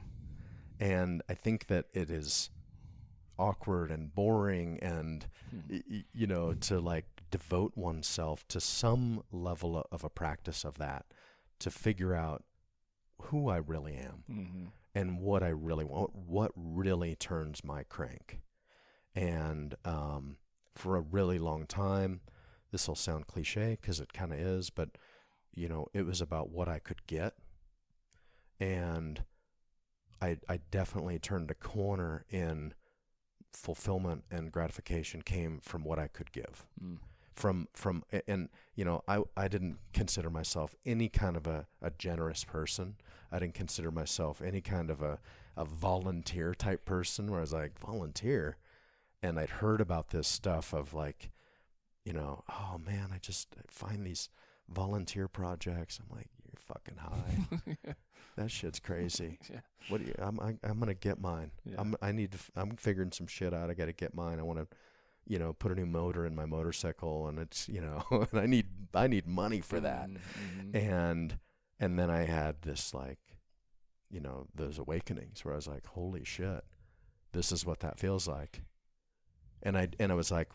And 0.80 1.22
I 1.28 1.34
think 1.34 1.68
that 1.68 1.86
it 1.94 2.10
is 2.12 2.50
awkward 3.40 3.90
and 3.90 4.14
boring 4.14 4.78
and 4.82 5.26
Hmm. 5.50 5.60
y- 5.90 6.04
you 6.14 6.28
know 6.28 6.54
to 6.54 6.80
like 6.80 7.06
devote 7.32 7.76
oneself 7.76 8.48
to 8.50 8.60
some 8.60 9.24
level 9.32 9.86
of 9.92 10.04
a 10.04 10.10
practice 10.10 10.64
of 10.64 10.78
that 10.78 11.06
to 11.60 11.72
figure 11.72 12.14
out 12.14 12.44
who 13.24 13.50
I 13.50 13.58
really 13.58 13.96
am 13.96 14.24
Mm-hmm. 14.30 14.66
and 14.94 15.20
what 15.20 15.42
I 15.44 15.50
really 15.50 15.86
want, 15.86 16.16
what 16.16 16.52
really 16.56 17.16
turns 17.16 17.64
my 17.64 17.84
crank. 17.84 18.42
And 19.16 19.76
um, 19.86 20.38
for 20.76 20.96
a 20.98 21.02
really 21.02 21.40
long 21.40 21.66
time, 21.66 22.22
this 22.72 22.88
will 22.88 22.96
sound 22.96 23.28
cliche 23.28 23.78
because 23.80 24.00
it 24.00 24.12
kind 24.14 24.34
of 24.34 24.40
is, 24.40 24.70
but 24.70 24.90
you 25.56 25.68
know, 25.70 25.88
it 25.94 26.06
was 26.06 26.20
about 26.22 26.50
what 26.50 26.68
I 26.68 26.80
could 26.80 27.06
get, 27.08 27.34
and 28.60 29.24
I 30.22 30.38
I 30.48 30.60
definitely 30.72 31.20
turned 31.20 31.52
a 31.52 31.56
corner 31.56 32.26
in 32.30 32.74
fulfillment 33.52 34.24
and 34.32 34.52
gratification 34.52 35.22
came 35.22 35.60
from 35.62 35.84
what 35.84 36.00
I 36.00 36.08
could 36.08 36.32
give 36.32 36.66
Mm. 36.84 36.98
from 37.36 37.68
from 37.74 38.04
and 38.28 38.50
you 38.76 38.84
know 38.86 39.04
I 39.08 39.24
I 39.38 39.48
didn't 39.48 39.78
consider 39.94 40.30
myself 40.30 40.76
any 40.86 41.10
kind 41.10 41.36
of 41.38 41.46
a, 41.48 41.68
a 41.82 41.92
generous 41.92 42.44
person. 42.44 42.96
I 43.32 43.40
didn't 43.40 43.56
consider 43.56 43.92
myself 43.92 44.42
any 44.42 44.62
kind 44.62 44.90
of 44.90 45.02
a 45.02 45.20
a 45.56 45.66
volunteer 45.66 46.54
type 46.56 46.84
person 46.86 47.30
where 47.30 47.40
I 47.40 47.42
was 47.42 47.54
like 47.54 47.78
volunteer 47.80 48.58
and 49.22 49.40
I'd 49.40 49.50
heard 49.62 49.82
about 49.82 50.10
this 50.10 50.28
stuff 50.28 50.74
of 50.74 50.94
like 50.94 51.30
you 52.06 52.14
know 52.14 52.44
oh 52.50 52.78
man 52.84 53.10
I 53.14 53.20
just 53.20 53.56
find 53.68 54.06
these 54.06 54.30
volunteer 54.70 55.28
projects 55.28 56.00
I'm 56.00 56.16
like 56.16 56.30
you're 56.54 56.62
fucking 56.76 56.98
high 56.98 57.96
that 58.38 58.52
shit's 58.52 58.80
crazy 58.80 59.40
yeah. 59.52 59.60
what 59.90 60.00
do 60.02 60.08
you 60.08 60.14
I'm 60.20 60.40
I, 60.40 60.56
I'm 60.64 60.76
going 60.80 60.88
to 60.88 60.94
get 60.94 61.20
mine 61.20 61.52
Yeah. 61.66 61.76
I'm 61.80 61.96
I 62.02 62.12
need 62.12 62.32
to 62.34 62.38
I'm 62.56 62.76
figuring 62.78 63.12
some 63.12 63.28
shit 63.28 63.54
out 63.54 63.70
I 63.70 63.74
got 63.74 63.86
to 63.86 63.94
get 63.94 64.14
mine 64.16 64.40
I 64.40 64.44
want 64.44 64.60
to 64.60 64.68
you 65.26 65.40
know 65.40 65.54
put 65.54 65.72
a 65.72 65.76
new 65.76 65.86
motor 65.86 66.26
in 66.26 66.36
my 66.36 66.46
motorcycle 66.46 67.28
and 67.28 67.40
it's 67.40 67.68
you 67.70 67.82
know 67.82 68.04
and 68.32 68.40
I 68.40 68.46
need 68.46 68.68
I 68.94 69.08
need 69.08 69.28
money 69.28 69.62
for 69.62 69.80
that 69.80 70.10
Mhm. 70.10 70.76
and 70.76 71.40
and 71.80 71.98
then 72.00 72.10
I 72.10 72.24
had 72.26 72.62
this 72.62 72.94
like 72.94 73.20
you 74.12 74.20
know 74.20 74.48
those 74.54 74.78
awakenings 74.78 75.44
where 75.44 75.54
I 75.54 75.58
was 75.58 75.68
like 75.68 75.86
holy 75.88 76.24
shit 76.24 76.64
this 77.32 77.52
is 77.52 77.66
what 77.66 77.80
that 77.80 78.00
feels 78.00 78.28
like 78.28 78.62
and 79.64 79.78
I 79.78 79.88
and 80.00 80.12
I 80.12 80.16
was 80.16 80.30
like 80.32 80.50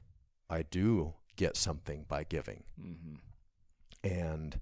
I 0.51 0.63
do 0.63 1.15
get 1.37 1.57
something 1.57 2.05
by 2.09 2.25
giving 2.25 2.65
Mhm. 2.81 3.19
and 4.05 4.61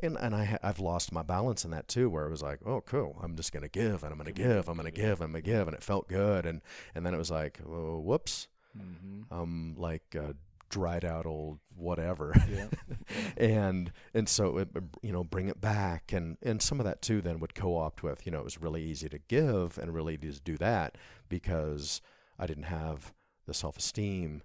and 0.00 0.16
and 0.18 0.34
I 0.34 0.58
I've 0.62 0.78
lost 0.80 1.12
my 1.12 1.22
balance 1.22 1.64
in 1.64 1.70
that 1.72 1.88
too, 1.88 2.08
where 2.10 2.26
it 2.26 2.30
was 2.30 2.42
like, 2.42 2.60
oh, 2.66 2.80
cool, 2.80 3.18
I'm 3.22 3.36
just 3.36 3.52
gonna 3.52 3.68
give 3.68 4.02
and 4.02 4.12
I'm 4.12 4.18
gonna 4.18 4.32
give, 4.32 4.68
I'm 4.68 4.76
gonna 4.76 4.90
give, 4.90 5.20
I'm 5.20 5.32
gonna 5.32 5.42
give, 5.42 5.66
and 5.68 5.76
it 5.76 5.82
felt 5.82 6.08
good, 6.08 6.46
and 6.46 6.60
and 6.94 7.04
then 7.06 7.14
it 7.14 7.18
was 7.18 7.30
like, 7.30 7.60
oh, 7.66 7.98
whoops, 8.00 8.48
Mhm. 8.76 9.24
I'm 9.30 9.74
like 9.76 10.14
a 10.14 10.34
dried 10.68 11.04
out 11.04 11.26
old 11.26 11.60
whatever, 11.76 12.32
Yeah. 12.50 12.68
and 13.36 13.92
and 14.14 14.28
so 14.28 14.58
it, 14.58 14.68
you 15.02 15.12
know 15.12 15.24
bring 15.24 15.48
it 15.48 15.60
back, 15.60 16.12
and 16.12 16.36
and 16.42 16.60
some 16.60 16.80
of 16.80 16.84
that 16.84 17.02
too 17.02 17.20
then 17.22 17.38
would 17.40 17.54
co-opt 17.54 18.02
with 18.02 18.26
you 18.26 18.32
know 18.32 18.38
it 18.40 18.44
was 18.44 18.60
really 18.60 18.82
easy 18.82 19.08
to 19.08 19.18
give 19.18 19.78
and 19.78 19.94
really 19.94 20.14
easy 20.20 20.38
to 20.38 20.40
do 20.42 20.56
that 20.58 20.96
because 21.28 22.00
I 22.38 22.46
didn't 22.46 22.64
have 22.64 23.12
the 23.46 23.54
self-esteem 23.54 24.42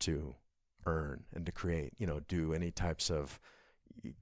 to 0.00 0.36
earn 0.86 1.24
and 1.32 1.44
to 1.46 1.52
create, 1.52 1.92
you 1.98 2.06
know, 2.06 2.20
do 2.20 2.52
any 2.54 2.70
types 2.70 3.10
of 3.10 3.40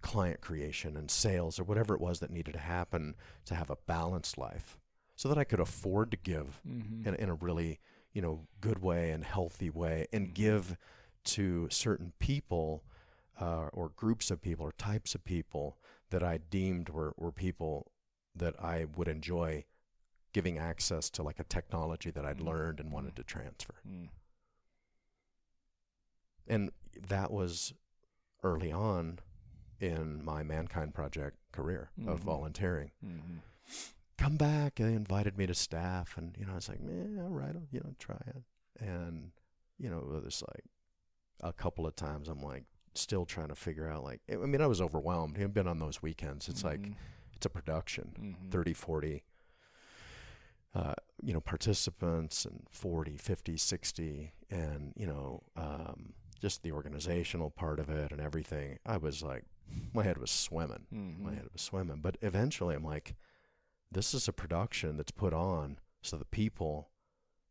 client 0.00 0.40
creation 0.40 0.96
and 0.96 1.10
sales 1.10 1.58
or 1.58 1.64
whatever 1.64 1.94
it 1.94 2.00
was 2.00 2.20
that 2.20 2.30
needed 2.30 2.52
to 2.52 2.58
happen 2.60 3.14
to 3.44 3.54
have 3.54 3.70
a 3.70 3.76
balanced 3.86 4.38
life 4.38 4.78
so 5.16 5.28
that 5.28 5.38
I 5.38 5.44
could 5.44 5.60
afford 5.60 6.10
to 6.10 6.16
give 6.16 6.60
Mhm. 6.66 7.06
in, 7.06 7.14
in 7.14 7.28
a 7.28 7.34
really, 7.34 7.80
you 8.12 8.22
know, 8.22 8.46
good 8.60 8.80
way 8.80 9.10
and 9.10 9.24
healthy 9.24 9.70
way 9.70 10.06
and 10.12 10.28
Mhm. 10.28 10.34
give 10.34 10.76
to 11.24 11.68
certain 11.70 12.12
people 12.18 12.84
uh, 13.40 13.68
or 13.72 13.88
groups 13.90 14.30
of 14.30 14.40
people 14.42 14.66
or 14.66 14.72
types 14.72 15.14
of 15.14 15.24
people 15.24 15.78
that 16.10 16.22
I 16.22 16.38
deemed 16.38 16.90
were, 16.90 17.14
were 17.16 17.32
people 17.32 17.90
that 18.34 18.58
I 18.62 18.84
would 18.96 19.08
enjoy 19.08 19.64
giving 20.32 20.58
access 20.58 21.10
to 21.10 21.22
like 21.22 21.38
a 21.40 21.44
technology 21.44 22.10
that 22.10 22.24
I'd 22.24 22.38
Mhm. 22.38 22.44
learned 22.46 22.80
and 22.80 22.92
wanted 22.92 23.12
Mhm. 23.12 23.16
to 23.16 23.24
transfer. 23.24 23.74
Mm. 23.86 24.10
And 26.46 26.70
that 27.08 27.30
was 27.30 27.72
early 28.42 28.72
on 28.72 29.18
in 29.82 30.24
my 30.24 30.42
Mankind 30.42 30.94
Project 30.94 31.36
career 31.50 31.90
of 32.06 32.20
Mhm. 32.20 32.24
volunteering. 32.24 32.92
Mhm. 33.04 33.40
Come 34.16 34.36
back. 34.36 34.76
They 34.76 34.94
invited 34.94 35.36
me 35.36 35.46
to 35.46 35.54
staff, 35.54 36.16
and 36.16 36.36
you 36.38 36.46
know, 36.46 36.52
I 36.52 36.54
was 36.56 36.68
like, 36.68 36.80
"Man, 36.80 37.18
all 37.20 37.28
right, 37.30 37.54
I'll, 37.56 37.66
you 37.70 37.80
know, 37.80 37.94
try 37.98 38.20
it." 38.28 38.44
And 38.78 39.32
you 39.78 39.90
know, 39.90 39.98
it 39.98 40.24
was 40.24 40.42
like 40.42 40.64
a 41.40 41.52
couple 41.52 41.86
of 41.86 41.96
times. 41.96 42.28
I'm 42.28 42.40
like, 42.42 42.64
still 42.94 43.24
trying 43.26 43.48
to 43.48 43.54
figure 43.56 43.88
out. 43.88 44.04
Like, 44.04 44.20
I 44.30 44.36
mean, 44.36 44.60
I 44.60 44.66
was 44.68 44.80
overwhelmed. 44.80 45.38
I've 45.40 45.52
been 45.54 45.66
on 45.66 45.80
those 45.80 46.00
weekends. 46.02 46.48
It's 46.48 46.62
like 46.62 46.80
Mhm. 46.80 46.94
it's 47.34 47.46
a 47.46 47.50
production. 47.50 48.36
Mhm. 48.38 48.50
30, 48.52 48.72
40, 48.74 49.24
uh, 50.74 50.94
you 51.22 51.32
know, 51.32 51.40
participants 51.40 52.44
and 52.44 52.66
40, 52.70 53.16
50, 53.16 53.56
60, 53.56 54.32
and, 54.50 54.92
you 54.96 55.06
know, 55.06 55.42
um, 55.56 56.14
just 56.40 56.62
the 56.62 56.72
organizational 56.72 57.50
part 57.50 57.78
of 57.80 57.90
it 57.90 58.12
and 58.12 58.20
everything. 58.20 58.78
I 58.86 58.96
was 58.98 59.22
like, 59.22 59.44
my 59.92 60.02
head 60.02 60.18
was 60.18 60.30
swimming. 60.30 60.86
Mhm. 60.92 61.20
My 61.20 61.34
head 61.34 61.48
was 61.52 61.62
swimming. 61.62 62.00
But 62.00 62.16
eventually 62.22 62.74
I'm 62.74 62.84
like, 62.84 63.14
this 63.90 64.14
is 64.14 64.28
a 64.28 64.32
production 64.32 64.96
that's 64.96 65.10
put 65.12 65.32
on 65.32 65.78
so 66.02 66.16
the 66.16 66.24
people 66.24 66.90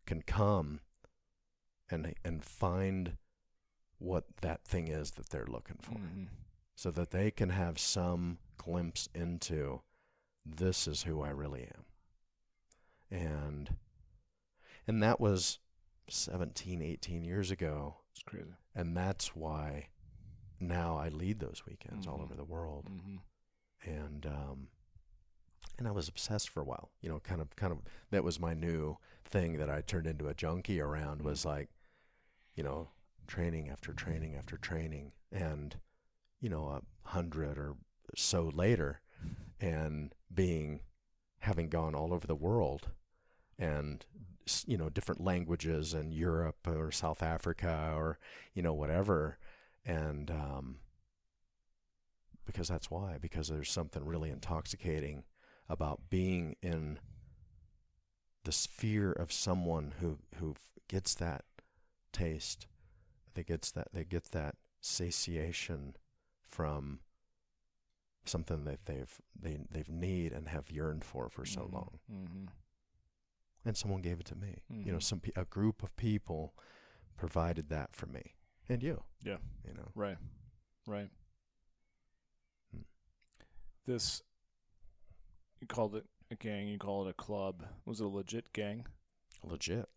can 0.06 0.22
come 0.22 0.82
and 1.90 2.16
and 2.24 2.44
find 2.44 3.18
what 4.00 4.26
that 4.42 4.64
thing 4.66 4.88
is 4.88 5.12
that 5.12 5.30
they're 5.30 5.46
looking 5.46 5.78
for 5.78 5.94
Mhm. 5.94 6.28
so 6.76 6.90
that 6.92 7.12
they 7.12 7.30
can 7.32 7.50
have 7.50 7.78
some 7.80 8.40
glimpse 8.58 9.08
into 9.14 9.84
this 10.46 10.88
is 10.88 11.04
who 11.04 11.22
I 11.22 11.30
really 11.30 11.64
am. 11.66 11.86
And 13.12 13.78
and 14.88 15.04
that 15.04 15.20
was 15.20 15.60
17, 16.10 16.82
18 16.82 17.24
years 17.24 17.52
ago, 17.52 17.98
It's 18.12 18.24
crazy. 18.24 18.54
and 18.74 18.98
that's 18.98 19.36
why 19.36 19.90
now 20.62 20.97
I 20.97 21.10
lead 21.10 21.39
those 21.39 21.63
weekends 21.67 22.08
all 22.08 22.19
Mhm. 22.19 22.24
over 22.24 22.36
the 22.36 22.43
world. 22.43 22.89
Mm-hmm. 22.89 23.17
And 23.89 24.26
um 24.26 24.67
and 25.80 25.88
I 25.88 25.91
was 25.91 26.08
obsessed 26.08 26.50
for 26.50 26.62
a 26.62 26.65
while. 26.65 26.91
You 27.02 27.10
know, 27.10 27.19
kind 27.19 27.41
of 27.41 27.56
kind 27.56 27.71
of 27.74 27.80
that 28.12 28.24
was 28.24 28.39
my 28.39 28.54
new 28.54 28.97
thing 29.26 29.58
that 29.58 29.69
I 29.69 29.82
turned 29.82 30.08
into 30.08 30.28
a 30.28 30.34
junkie 30.34 30.80
around 30.80 31.21
was 31.24 31.45
like, 31.45 31.69
you 32.56 32.63
know, 32.63 32.89
training 33.28 33.69
after 33.69 33.93
training 33.93 34.36
after 34.36 34.58
training 34.58 35.13
and 35.32 35.78
you 36.40 36.50
know, 36.50 36.67
a 36.69 36.81
hundred 37.10 37.58
or 37.58 37.75
so 38.15 38.50
later 38.54 39.02
and 39.60 40.13
being 40.33 40.81
having 41.40 41.69
gone 41.69 41.96
all 41.96 42.13
over 42.13 42.25
the 42.27 42.36
world 42.36 42.90
and 43.60 44.06
you 44.65 44.75
know 44.75 44.90
different 44.90 45.21
languages 45.23 45.94
in 45.94 46.12
Europe 46.12 46.67
or 46.67 46.92
South 46.92 47.21
Africa 47.23 47.94
or 47.96 48.17
you 48.56 48.62
know 48.63 48.73
whatever 48.73 49.38
and 49.86 50.29
um 50.32 50.77
because 52.46 52.67
that's 52.67 52.90
why 52.92 53.17
because 53.21 53.48
there's 53.48 53.69
something 53.71 54.06
really 54.06 54.29
intoxicating 54.29 55.23
about 55.69 56.10
being 56.10 56.56
in 56.62 57.00
the 58.44 58.52
sphere 58.52 59.12
of 59.12 59.32
someone 59.32 59.94
who 60.00 60.17
who 60.38 60.56
gets 60.88 61.13
that 61.15 61.46
taste. 62.12 62.67
That 63.36 63.46
gets 63.48 63.71
that 63.71 63.88
they 63.94 64.04
get 64.04 64.25
that 64.32 64.56
satiation 64.82 65.96
from 66.50 67.00
something 68.25 68.65
that 68.65 68.86
they've 68.86 69.21
they 69.40 69.58
they've 69.71 69.88
need 69.90 70.34
and 70.34 70.50
have 70.50 70.69
yearned 70.69 71.06
for 71.06 71.29
for 71.29 71.46
so 71.46 71.69
long. 71.71 72.00
Mm-hmm. 72.12 72.46
and 73.63 73.77
someone 73.77 74.02
gave 74.02 74.19
it 74.19 74.25
to 74.25 74.36
me. 74.36 74.58
You 74.69 74.92
know 74.92 74.98
Mhm. 74.98 75.04
some 75.04 75.19
pe- 75.21 75.32
a 75.36 75.46
group 75.46 75.82
of 75.84 75.96
people 75.96 76.54
provided 77.15 77.69
that 77.69 77.96
for 77.96 78.08
me 78.08 78.34
and 78.70 78.82
you 78.84 79.04
Yeah. 79.24 79.38
you 79.68 79.74
know 79.74 79.92
Right. 79.96 80.18
Right. 80.88 81.10
Hmm. 82.72 82.82
This 83.86 84.24
you 85.60 85.68
called 85.68 85.96
it 85.96 86.06
a 86.32 86.36
gang. 86.36 86.68
You 86.68 86.80
call 86.80 87.06
it 87.08 87.10
a 87.12 87.14
club. 87.14 87.66
Was 87.86 88.02
it 88.02 88.06
a 88.06 88.10
legit 88.10 88.52
gang? 88.54 88.86
Legit 89.44 89.88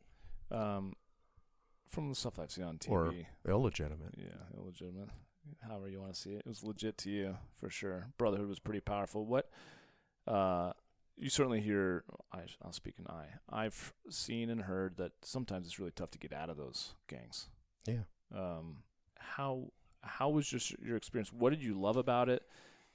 Um, 0.51 0.95
from 1.89 2.09
the 2.11 2.15
stuff 2.15 2.39
I've 2.39 2.51
seen 2.51 2.65
on 2.65 2.79
TV. 2.79 3.27
Or- 3.45 3.51
illegitimate. 3.51 4.15
Yeah, 4.19 4.47
illegitimate. 4.57 5.09
However 5.63 5.89
you 5.89 6.01
want 6.01 6.15
to 6.15 6.21
see 6.21 6.33
it. 6.33 6.39
It 6.41 6.47
was 6.47 6.63
legit 6.65 6.97
to 6.99 7.11
you 7.11 7.39
for 7.57 7.69
sure. 7.71 8.13
Brotherhood 8.19 8.49
was 8.49 8.59
pretty 8.59 8.81
powerful. 8.81 9.27
What 9.27 9.51
uh 10.27 10.73
you 11.17 11.29
certainly 11.31 11.61
hear 11.61 12.05
I 12.33 12.47
I'll 12.63 12.73
speak 12.73 12.99
an 12.99 13.07
I. 13.09 13.27
I've 13.49 13.95
seen 14.11 14.51
and 14.51 14.63
heard 14.63 14.97
that 14.97 15.13
sometimes 15.23 15.67
it's 15.67 15.79
really 15.79 15.93
tough 15.93 16.11
to 16.13 16.19
get 16.19 16.33
out 16.33 16.51
of 16.51 16.57
those 16.57 16.95
gangs. 17.09 17.49
Yeah. 17.87 18.05
Um 18.35 18.79
how 19.19 19.73
how 20.03 20.29
was 20.29 20.47
just 20.47 20.79
your 20.81 20.97
experience? 20.97 21.33
What 21.33 21.51
did 21.51 21.63
you 21.63 21.75
love 21.79 21.97
about 21.97 22.29
it? 22.29 22.43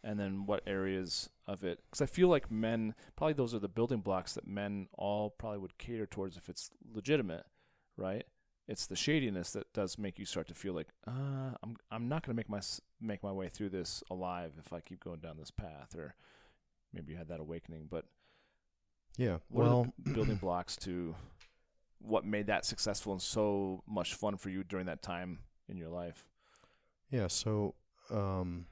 And 0.04 0.18
then 0.20 0.46
what 0.46 0.64
areas 0.66 1.30
of 1.46 1.64
it? 1.66 1.80
Because 1.86 2.02
I 2.02 2.06
feel 2.06 2.30
like 2.30 2.50
men 2.50 2.96
probably 3.16 3.34
those 3.34 3.54
are 3.54 3.60
the 3.60 3.68
building 3.68 4.00
blocks 4.00 4.34
that 4.34 4.48
men 4.48 4.88
all 4.94 5.30
probably 5.32 5.60
would 5.60 5.78
cater 5.78 6.06
towards 6.06 6.38
if 6.38 6.48
it's 6.50 6.72
legitimate, 6.94 7.46
right? 7.98 8.26
it's 8.68 8.86
the 8.86 8.96
shadiness 8.96 9.52
that 9.54 9.74
does 9.74 9.98
make 9.98 10.20
you 10.20 10.26
start 10.26 10.48
to 10.48 10.54
feel 10.54 10.74
like 10.74 10.90
uh, 11.08 11.56
I'm 11.64 11.76
I'm 11.90 12.08
not 12.08 12.24
going 12.24 12.34
to 12.34 12.38
make 12.38 12.50
my 12.50 12.62
make 13.02 13.24
my 13.24 13.32
way 13.32 13.50
through 13.50 13.70
this 13.70 14.04
alive 14.12 14.54
if 14.64 14.72
I 14.72 14.80
keep 14.80 15.04
going 15.04 15.20
down 15.22 15.38
this 15.38 15.50
path 15.50 15.96
or 15.96 16.14
maybe 16.94 17.12
you 17.12 17.18
had 17.18 17.30
that 17.30 17.40
awakening 17.40 17.88
but 17.90 18.06
Yeah. 19.18 19.38
what 19.50 19.66
well, 19.66 19.82
are 19.82 19.86
the 19.98 20.12
building 20.14 20.38
blocks 20.38 20.76
to 20.78 21.16
what 22.00 22.26
made 22.26 22.48
that 22.48 22.66
successful 22.66 23.12
and 23.12 23.22
so 23.22 23.84
much 23.88 24.14
fun 24.16 24.38
for 24.38 24.50
you 24.50 24.64
during 24.64 24.86
that 24.86 25.02
time 25.02 25.40
in 25.68 25.78
your 25.78 25.90
life 25.90 26.26
yeah. 27.12 27.28
So, 27.28 27.74
um, 28.12 28.68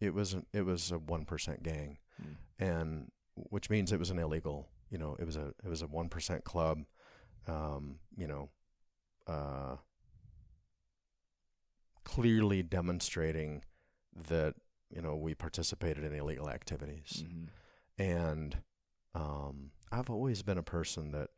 it 0.00 0.14
was 0.14 0.32
an, 0.32 0.46
it 0.54 0.62
was 0.64 0.90
a 0.90 0.98
one 0.98 1.24
percent 1.26 1.62
gang, 1.62 1.98
Mm. 2.22 2.36
and 2.58 3.10
which 3.34 3.68
means 3.68 3.92
it 3.92 3.98
was 3.98 4.08
an 4.10 4.18
illegal. 4.18 4.68
You 4.90 4.96
know, 4.96 5.16
it 5.20 5.24
was 5.26 5.36
a 5.36 5.48
it 5.62 5.68
was 5.68 5.82
a 5.82 5.86
one 5.86 6.08
percent 6.08 6.44
club. 6.44 6.78
Um, 7.46 7.98
you 8.16 8.26
know, 8.26 8.48
uh, 9.26 9.76
clearly 12.04 12.62
demonstrating 12.62 13.62
that 14.28 14.54
you 14.90 15.02
know 15.02 15.14
we 15.16 15.34
participated 15.34 16.04
in 16.04 16.14
illegal 16.14 16.48
activities. 16.48 17.24
Mhm. 17.26 17.48
and 17.98 18.56
um, 19.14 19.72
I've 19.90 20.08
always 20.10 20.42
been 20.42 20.58
a 20.58 20.62
person 20.62 21.10
that, 21.12 21.30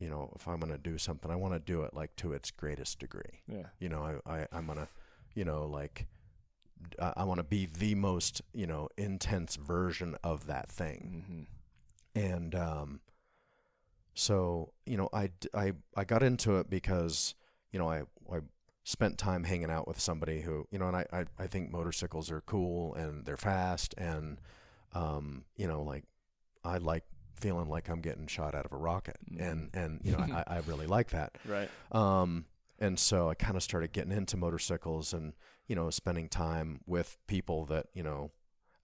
you 0.00 0.08
know, 0.10 0.32
if 0.34 0.48
I'm 0.48 0.58
going 0.58 0.72
to 0.72 0.78
do 0.78 0.98
something, 0.98 1.30
I 1.30 1.36
want 1.36 1.54
to 1.54 1.60
do 1.60 1.82
it 1.82 1.94
like 1.94 2.16
to 2.16 2.32
its 2.32 2.50
greatest 2.50 2.98
degree. 2.98 3.42
yeah 3.46 3.66
You 3.78 3.88
know, 3.88 4.20
I, 4.26 4.40
I 4.40 4.46
I'm 4.52 4.66
going 4.66 4.78
to, 4.78 4.88
you 5.34 5.44
know, 5.44 5.66
like 5.66 6.06
I, 7.00 7.12
I 7.18 7.24
want 7.24 7.38
to 7.38 7.44
be 7.44 7.66
the 7.66 7.94
most, 7.94 8.42
you 8.52 8.66
know, 8.66 8.88
intense 8.96 9.56
version 9.56 10.16
of 10.24 10.46
that 10.46 10.68
thing. 10.70 11.24
hmm 11.26 11.42
And 12.20 12.54
um, 12.54 13.00
so, 14.14 14.72
you 14.86 14.96
know, 14.96 15.08
I, 15.12 15.30
I, 15.54 15.72
I 15.96 16.04
got 16.04 16.22
into 16.22 16.56
it 16.58 16.68
because, 16.68 17.34
you 17.72 17.78
know, 17.78 17.88
I, 17.88 18.02
I 18.32 18.40
spent 18.84 19.18
time 19.18 19.44
hanging 19.44 19.70
out 19.70 19.86
with 19.86 20.00
somebody 20.00 20.40
who, 20.40 20.66
you 20.70 20.78
know, 20.78 20.88
and 20.88 20.96
I, 20.96 21.06
I, 21.12 21.24
I 21.38 21.46
think 21.46 21.70
motorcycles 21.70 22.30
are 22.30 22.40
cool 22.42 22.94
and 22.94 23.24
they're 23.24 23.36
fast 23.36 23.94
and, 23.96 24.40
um, 24.94 25.44
you 25.56 25.68
know, 25.68 25.82
like 25.82 26.04
I 26.64 26.78
like 26.78 27.04
feeling 27.40 27.68
like 27.68 27.88
I'm 27.88 28.00
getting 28.00 28.26
shot 28.26 28.54
out 28.54 28.64
of 28.66 28.72
a 28.72 28.76
rocket 28.76 29.16
Mhm. 29.32 29.40
and, 29.50 29.70
and, 29.74 30.00
you 30.04 30.12
know, 30.12 30.18
I, 30.18 30.44
I 30.46 30.58
really 30.66 30.86
like 30.86 31.10
that. 31.10 31.36
right 31.46 31.68
Um, 31.92 32.44
and 32.78 32.98
so 32.98 33.28
I 33.28 33.34
kind 33.34 33.56
of 33.56 33.62
started 33.62 33.92
getting 33.92 34.12
into 34.12 34.36
motorcycles 34.36 35.12
and, 35.12 35.34
you 35.66 35.74
know, 35.76 35.90
spending 35.90 36.28
time 36.28 36.80
with 36.86 37.16
people 37.26 37.66
that, 37.66 37.86
you 37.94 38.02
know, 38.02 38.30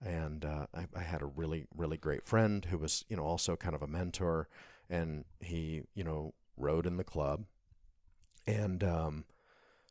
and 0.05 0.45
uh, 0.45 0.67
I, 0.73 0.85
I 0.95 1.01
had 1.01 1.21
a 1.21 1.25
really, 1.25 1.65
really 1.75 1.97
great 1.97 2.23
friend 2.25 2.63
who 2.65 2.77
was, 2.77 3.03
you 3.09 3.17
know, 3.17 3.23
also 3.23 3.55
kind 3.55 3.73
of 3.75 3.81
a 3.81 3.87
mentor. 3.87 4.47
And 4.89 5.25
he, 5.41 5.81
you 5.95 6.03
know, 6.05 6.33
rode 6.55 6.85
in 6.85 6.95
the 6.97 7.03
club. 7.03 7.43
And 8.45 8.83
um, 8.83 9.25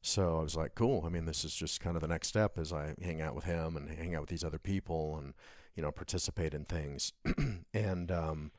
so 0.01 0.39
I 0.39 0.43
was 0.43 0.57
like, 0.57 0.75
cool. 0.75 1.03
I 1.05 1.11
mean, 1.11 1.27
this 1.27 1.45
is 1.45 1.55
just 1.55 1.81
kind 1.81 1.97
of 1.97 2.03
the 2.03 2.09
next 2.09 2.29
step 2.29 2.59
as 2.59 2.73
I 2.73 2.95
hang 3.03 3.21
out 3.21 3.35
with 3.35 3.45
him 3.45 3.77
and 3.77 3.91
hang 3.91 4.15
out 4.15 4.23
with 4.23 4.31
these 4.31 4.45
other 4.45 4.59
people 4.59 5.19
and, 5.19 5.35
you 5.77 5.83
know, 5.83 5.93
participate 5.93 6.55
in 6.55 6.65
things. 6.65 7.13
and 7.75 8.11
um, 8.11 8.51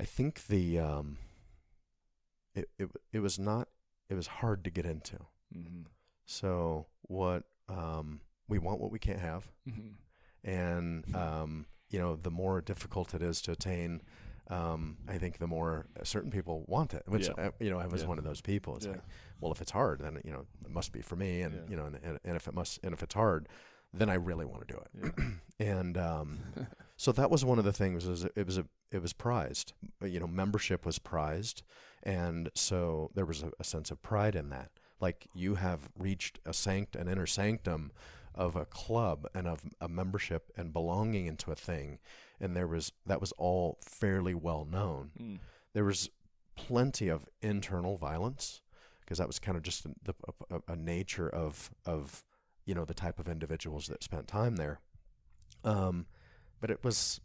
I 0.00 0.04
think 0.04 0.46
the, 0.46 0.78
um, 0.78 1.18
it, 2.54 2.68
it, 2.78 2.88
it 3.12 3.20
was 3.20 3.38
not 3.38 3.68
it 4.08 4.14
was 4.14 4.26
hard 4.26 4.64
to 4.64 4.70
get 4.70 4.86
into. 4.86 5.18
hmm 5.52 5.82
So 6.24 6.86
what 7.02 7.44
um, 7.68 8.20
we 8.48 8.58
want 8.58 8.80
what 8.80 8.90
we 8.90 8.98
can't 8.98 9.20
have, 9.20 9.48
hmm 9.64 9.90
and 10.44 11.04
um, 11.14 11.66
you 11.90 11.98
know 11.98 12.16
the 12.16 12.30
more 12.30 12.60
difficult 12.60 13.14
it 13.14 13.22
is 13.22 13.42
to 13.42 13.52
attain, 13.52 14.00
um, 14.48 14.96
I 15.08 15.18
think 15.18 15.38
the 15.38 15.46
more 15.46 15.86
certain 16.04 16.30
people 16.30 16.64
want 16.68 16.94
it. 16.94 17.02
Which 17.06 17.28
Yeah. 17.28 17.34
uh, 17.46 17.50
you 17.60 17.70
know 17.70 17.78
I 17.78 17.86
was 17.86 18.02
Yeah. 18.02 18.08
one 18.08 18.18
of 18.18 18.24
those 18.24 18.40
people. 18.40 18.76
It's 18.76 18.86
Yeah. 18.86 18.92
like, 18.92 19.02
well, 19.40 19.52
if 19.52 19.60
it's 19.60 19.72
hard, 19.72 20.00
then 20.00 20.20
you 20.24 20.32
know 20.32 20.46
it 20.64 20.70
must 20.70 20.92
be 20.92 21.02
for 21.02 21.16
me, 21.16 21.42
and 21.42 21.68
you 21.68 21.76
know, 21.76 21.86
and, 21.86 21.98
and, 22.02 22.18
and 22.24 22.36
if 22.36 22.46
it 22.48 22.54
must, 22.54 22.80
and 22.84 22.92
if 22.94 23.02
it's 23.02 23.14
hard, 23.14 23.48
then 23.98 24.10
I 24.10 24.14
really 24.14 24.44
want 24.44 24.66
to 24.66 24.74
do 24.74 24.80
it. 24.80 25.14
yeah 25.18 25.24
And 25.58 25.96
um, 25.96 26.38
so 26.96 27.12
that 27.12 27.30
was 27.30 27.44
one 27.44 27.58
of 27.58 27.64
the 27.64 27.72
things. 27.72 28.06
Is 28.06 28.24
it 28.24 28.46
was 28.46 28.58
a 28.58 28.66
it 28.92 29.00
was 29.00 29.12
prized. 29.12 29.72
You 30.04 30.20
know, 30.20 30.26
membership 30.26 30.84
was 30.84 30.98
prized, 30.98 31.62
and 32.02 32.50
so 32.54 33.10
there 33.14 33.24
was 33.24 33.42
a, 33.42 33.50
a 33.58 33.64
sense 33.64 33.90
of 33.90 34.02
pride 34.02 34.36
in 34.36 34.50
that. 34.50 34.70
Like 35.00 35.28
you 35.34 35.54
have 35.54 35.88
reached 35.98 36.40
a 36.44 36.52
sanct 36.52 36.94
an 36.94 37.08
inner 37.08 37.26
sanctum 37.26 37.90
of 38.34 38.54
a 38.54 38.66
club 38.66 39.26
and 39.34 39.46
of 39.46 39.62
a 39.80 39.88
membership 39.88 40.52
and 40.56 40.72
belonging 40.72 41.26
into 41.26 41.50
a 41.50 41.56
thing, 41.56 41.98
and 42.38 42.54
there 42.54 42.66
was 42.66 42.92
that 43.06 43.20
was 43.20 43.32
all 43.32 43.78
fairly 43.80 44.34
well 44.34 44.66
known. 44.70 45.10
Mm. 45.18 45.38
There 45.72 45.84
was 45.84 46.10
plenty 46.54 47.08
of 47.08 47.28
internal 47.42 47.96
violence 47.96 48.60
because 49.00 49.18
that 49.18 49.26
was 49.26 49.38
kind 49.38 49.56
of 49.56 49.62
just 49.62 49.84
the, 50.04 50.14
a, 50.50 50.72
a 50.72 50.76
nature 50.76 51.28
of 51.28 51.70
of 51.84 52.24
you 52.66 52.74
know 52.74 52.84
the 52.84 52.94
type 52.94 53.18
of 53.18 53.28
individuals 53.28 53.86
that 53.86 54.02
spent 54.04 54.28
time 54.28 54.56
there. 54.56 54.80
Um, 55.64 56.06
but 56.60 56.70
it 56.70 56.84
was, 56.84 57.20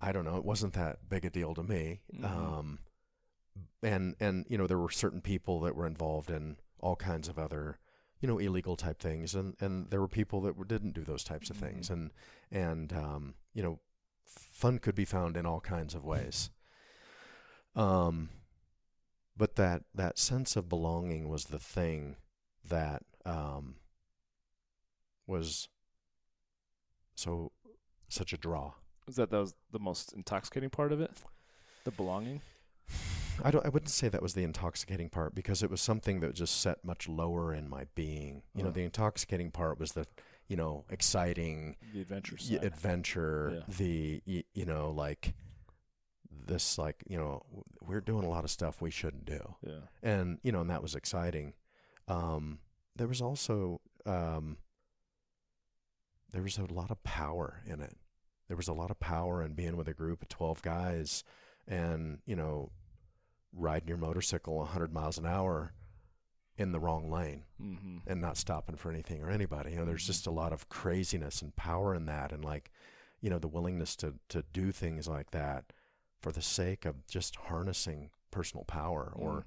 I 0.00 0.10
don't 0.12 0.24
know, 0.24 0.36
it 0.36 0.44
wasn't 0.44 0.72
that 0.74 1.08
big 1.08 1.24
a 1.24 1.30
deal 1.30 1.54
to 1.54 1.62
me. 1.62 2.00
Mhm. 2.12 2.24
Um, 2.24 2.78
and 3.82 4.16
and 4.18 4.44
you 4.48 4.58
know 4.58 4.66
there 4.66 4.78
were 4.78 4.90
certain 4.90 5.20
people 5.20 5.60
that 5.60 5.76
were 5.76 5.86
involved 5.86 6.30
in 6.30 6.56
all 6.80 6.96
kinds 6.96 7.28
of 7.28 7.38
other 7.38 7.78
you 8.20 8.26
know 8.28 8.38
illegal 8.38 8.76
type 8.76 8.98
things 9.00 9.34
and 9.34 9.56
and 9.60 9.90
there 9.90 10.00
were 10.00 10.08
people 10.08 10.40
that 10.42 10.56
were, 10.56 10.64
didn't 10.64 10.94
do 10.94 11.02
those 11.04 11.22
types 11.24 11.50
of 11.50 11.56
things 11.56 11.88
Mhm. 11.88 11.92
and 11.92 12.10
and 12.50 12.92
um, 12.92 13.34
you 13.54 13.62
know 13.62 13.78
fun 14.26 14.78
could 14.78 14.94
be 14.94 15.04
found 15.04 15.36
in 15.36 15.46
all 15.46 15.60
kinds 15.60 15.94
of 15.94 16.04
ways 16.04 16.50
um 17.74 18.28
but 19.36 19.56
that 19.56 19.82
that 19.94 20.18
sense 20.18 20.56
of 20.56 20.68
belonging 20.68 21.28
was 21.28 21.46
the 21.46 21.58
thing 21.58 22.16
that 22.68 23.02
um 23.24 23.76
was 25.28 25.68
so 27.14 27.52
such 28.08 28.32
a 28.32 28.36
draw 28.38 28.72
was 29.06 29.16
that 29.16 29.30
that 29.30 29.38
was 29.38 29.54
the 29.72 29.78
most 29.78 30.12
intoxicating 30.12 30.70
part 30.70 30.92
of 30.92 31.00
it 31.00 31.10
the 31.84 31.90
belonging 31.90 32.40
I 33.44 33.52
don't. 33.52 33.64
I 33.64 33.68
wouldn't 33.68 33.90
say 33.90 34.08
that 34.08 34.20
was 34.20 34.34
the 34.34 34.42
intoxicating 34.42 35.08
part 35.10 35.32
because 35.32 35.62
it 35.62 35.70
was 35.70 35.80
something 35.80 36.18
that 36.20 36.34
just 36.34 36.60
set 36.60 36.84
much 36.84 37.08
lower 37.08 37.54
in 37.54 37.68
my 37.68 37.86
being. 37.94 38.42
You 38.52 38.64
know, 38.64 38.70
Oh. 38.70 38.72
the 38.72 38.82
intoxicating 38.82 39.52
part 39.52 39.78
was 39.78 39.92
the, 39.92 40.06
you 40.48 40.56
know, 40.56 40.84
exciting 40.90 41.76
the 41.94 42.00
adventure 42.00 42.36
y- 42.50 42.58
adventure. 42.60 43.52
Yeah. 43.68 43.74
The 43.76 44.22
y- 44.26 44.44
you 44.54 44.64
know 44.64 44.90
like 44.90 45.34
this 46.48 46.78
like 46.78 47.04
you 47.06 47.16
know 47.16 47.44
we're 47.80 48.00
doing 48.00 48.24
a 48.24 48.28
lot 48.28 48.42
of 48.42 48.50
stuff 48.50 48.82
we 48.82 48.90
shouldn't 48.90 49.24
do, 49.24 49.54
yeah 49.64 49.82
and 50.02 50.38
you 50.42 50.50
know, 50.50 50.62
and 50.62 50.70
that 50.70 50.82
was 50.82 50.96
exciting. 50.96 51.52
Um, 52.08 52.58
there 52.96 53.06
was 53.06 53.22
also 53.22 53.80
um, 54.04 54.56
there 56.32 56.42
was 56.42 56.58
a 56.58 56.64
lot 56.72 56.90
of 56.90 57.02
power 57.04 57.62
in 57.66 57.80
it. 57.80 57.96
There 58.48 58.56
was 58.56 58.68
a 58.68 58.72
lot 58.72 58.90
of 58.90 58.98
power 59.00 59.42
in 59.42 59.52
being 59.54 59.76
with 59.76 59.88
a 59.88 59.94
group 59.94 60.22
of 60.22 60.28
twelve 60.28 60.62
guys, 60.62 61.24
and 61.66 62.18
you 62.26 62.36
know, 62.36 62.70
riding 63.52 63.88
your 63.88 63.96
motorcycle 63.98 64.56
100 64.56 64.92
miles 64.92 65.18
an 65.18 65.26
hour 65.26 65.72
in 66.56 66.72
the 66.72 66.80
wrong 66.80 67.10
lane 67.10 67.44
mm-hmm. 67.62 67.98
and 68.06 68.20
not 68.20 68.36
stopping 68.36 68.76
for 68.76 68.90
anything 68.90 69.22
or 69.22 69.30
anybody. 69.30 69.70
You 69.70 69.76
know, 69.78 69.84
there's 69.84 70.02
Mhm. 70.04 70.06
just 70.08 70.26
a 70.26 70.30
lot 70.30 70.52
of 70.52 70.68
craziness 70.68 71.40
and 71.40 71.54
power 71.56 71.94
in 71.94 72.06
that, 72.06 72.32
and 72.32 72.44
like, 72.44 72.70
you 73.20 73.30
know, 73.30 73.38
the 73.38 73.48
willingness 73.48 73.94
to 73.96 74.14
to 74.28 74.42
do 74.52 74.72
things 74.72 75.06
like 75.08 75.30
that 75.30 75.72
for 76.20 76.32
the 76.32 76.42
sake 76.42 76.84
of 76.84 77.06
just 77.06 77.36
harnessing 77.36 78.10
personal 78.30 78.64
power 78.64 79.12
or 79.14 79.46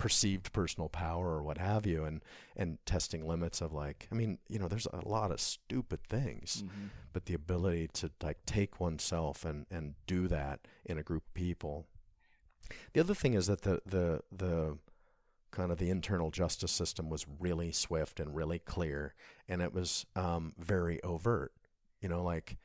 perceived 0.00 0.50
personal 0.54 0.88
power 0.88 1.28
or 1.36 1.42
what 1.42 1.58
have 1.58 1.84
you, 1.84 2.04
and 2.04 2.22
and 2.56 2.78
testing 2.86 3.28
limits 3.28 3.60
of 3.60 3.70
like, 3.72 4.08
I 4.10 4.14
mean, 4.14 4.38
you 4.48 4.58
know, 4.58 4.66
there's 4.66 4.86
a 4.86 5.06
lot 5.06 5.30
of 5.30 5.40
stupid 5.40 6.02
things, 6.08 6.64
hmm 6.66 6.86
but 7.12 7.26
the 7.26 7.34
ability 7.34 7.88
to 7.92 8.08
like 8.22 8.38
take 8.46 8.80
oneself 8.80 9.44
and 9.44 9.66
and 9.70 9.94
do 10.06 10.26
that 10.28 10.60
in 10.86 10.96
a 10.96 11.02
group 11.02 11.26
of 11.26 11.34
people. 11.34 11.86
The 12.92 13.00
other 13.00 13.14
thing 13.14 13.34
is 13.34 13.46
that 13.48 13.62
the 13.62 13.82
the 13.84 14.22
the 14.32 14.78
kind 15.50 15.72
of 15.72 15.78
the 15.78 15.90
internal 15.90 16.30
justice 16.30 16.70
system 16.70 17.10
was 17.10 17.26
really 17.38 17.72
swift 17.72 18.20
and 18.20 18.34
really 18.34 18.60
clear, 18.60 19.14
and 19.48 19.60
it 19.60 19.74
was 19.74 20.06
um, 20.16 20.54
very 20.58 21.02
overt. 21.02 21.52
You 22.00 22.08
know, 22.08 22.22
like 22.22 22.56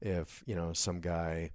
if 0.00 0.44
you 0.46 0.54
know 0.54 0.72
some 0.74 1.00
guy, 1.00 1.50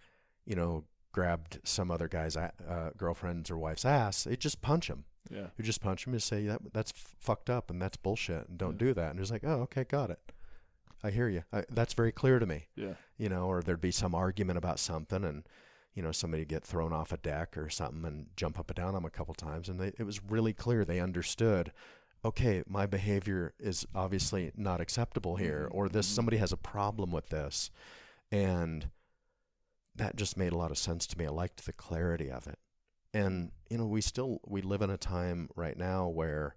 you 0.45 0.55
know, 0.55 0.83
grabbed 1.11 1.59
some 1.63 1.91
other 1.91 2.07
guy's 2.07 2.35
uh, 2.35 2.49
girlfriend's 2.97 3.51
or 3.51 3.57
wife's 3.57 3.85
ass, 3.85 4.23
they 4.23 4.35
just 4.35 4.61
punch 4.61 4.89
him. 4.89 5.05
Yeah. 5.29 5.47
You 5.57 5.63
just 5.63 5.81
punch 5.81 6.05
him 6.07 6.13
and 6.13 6.21
say 6.23 6.45
that 6.47 6.61
that's 6.73 6.91
fucked 6.91 7.49
up 7.49 7.69
and 7.69 7.81
that's 7.81 7.97
bullshit 7.97 8.47
and 8.49 8.57
don't 8.57 8.73
Yeah. 8.73 8.87
do 8.87 8.93
that. 8.95 9.11
And 9.11 9.19
he's 9.19 9.31
like, 9.31 9.43
oh, 9.43 9.61
okay, 9.63 9.83
got 9.83 10.09
it. 10.09 10.19
I 11.03 11.11
hear 11.11 11.29
you. 11.29 11.43
I, 11.53 11.63
that's 11.69 11.93
very 11.93 12.11
clear 12.11 12.39
to 12.39 12.45
me. 12.45 12.67
Yeah. 12.75 12.95
You 13.17 13.29
know, 13.29 13.45
or 13.47 13.61
there'd 13.61 13.79
be 13.81 13.91
some 13.91 14.13
argument 14.15 14.57
about 14.57 14.79
something 14.79 15.23
and 15.23 15.47
you 15.93 16.03
know 16.03 16.11
somebody 16.11 16.45
get 16.45 16.63
thrown 16.63 16.93
off 16.93 17.11
a 17.11 17.17
deck 17.17 17.57
or 17.57 17.69
something 17.69 18.05
and 18.05 18.27
jump 18.35 18.59
up 18.59 18.69
and 18.69 18.75
down 18.77 18.89
on 18.89 18.97
'em 18.97 19.05
a 19.05 19.09
couple 19.09 19.33
times 19.33 19.67
and 19.69 19.79
they, 19.79 19.87
it 19.97 20.03
was 20.03 20.23
really 20.23 20.53
clear 20.53 20.85
they 20.85 20.99
understood 20.99 21.73
okay 22.23 22.63
my 22.67 22.85
behavior 22.85 23.53
is 23.59 23.85
obviously 23.95 24.51
not 24.55 24.79
acceptable 24.79 25.35
here 25.37 25.67
Mhm, 25.69 25.75
or 25.75 25.89
this 25.89 26.07
mhm. 26.09 26.15
somebody 26.15 26.37
has 26.37 26.53
a 26.53 26.57
problem 26.57 27.11
with 27.11 27.29
this 27.29 27.71
and 28.31 28.89
that 29.95 30.15
just 30.15 30.37
made 30.37 30.53
a 30.53 30.57
lot 30.57 30.71
of 30.71 30.77
sense 30.77 31.07
to 31.07 31.17
me 31.17 31.25
i 31.25 31.29
liked 31.29 31.65
the 31.65 31.73
clarity 31.73 32.29
of 32.31 32.45
it 32.47 32.59
and 33.13 33.51
you 33.69 33.77
know 33.77 33.85
we 33.85 34.01
still 34.01 34.39
we 34.45 34.61
live 34.61 34.81
in 34.81 34.89
a 34.89 34.97
time 34.97 35.49
right 35.55 35.77
now 35.77 36.07
where 36.07 36.55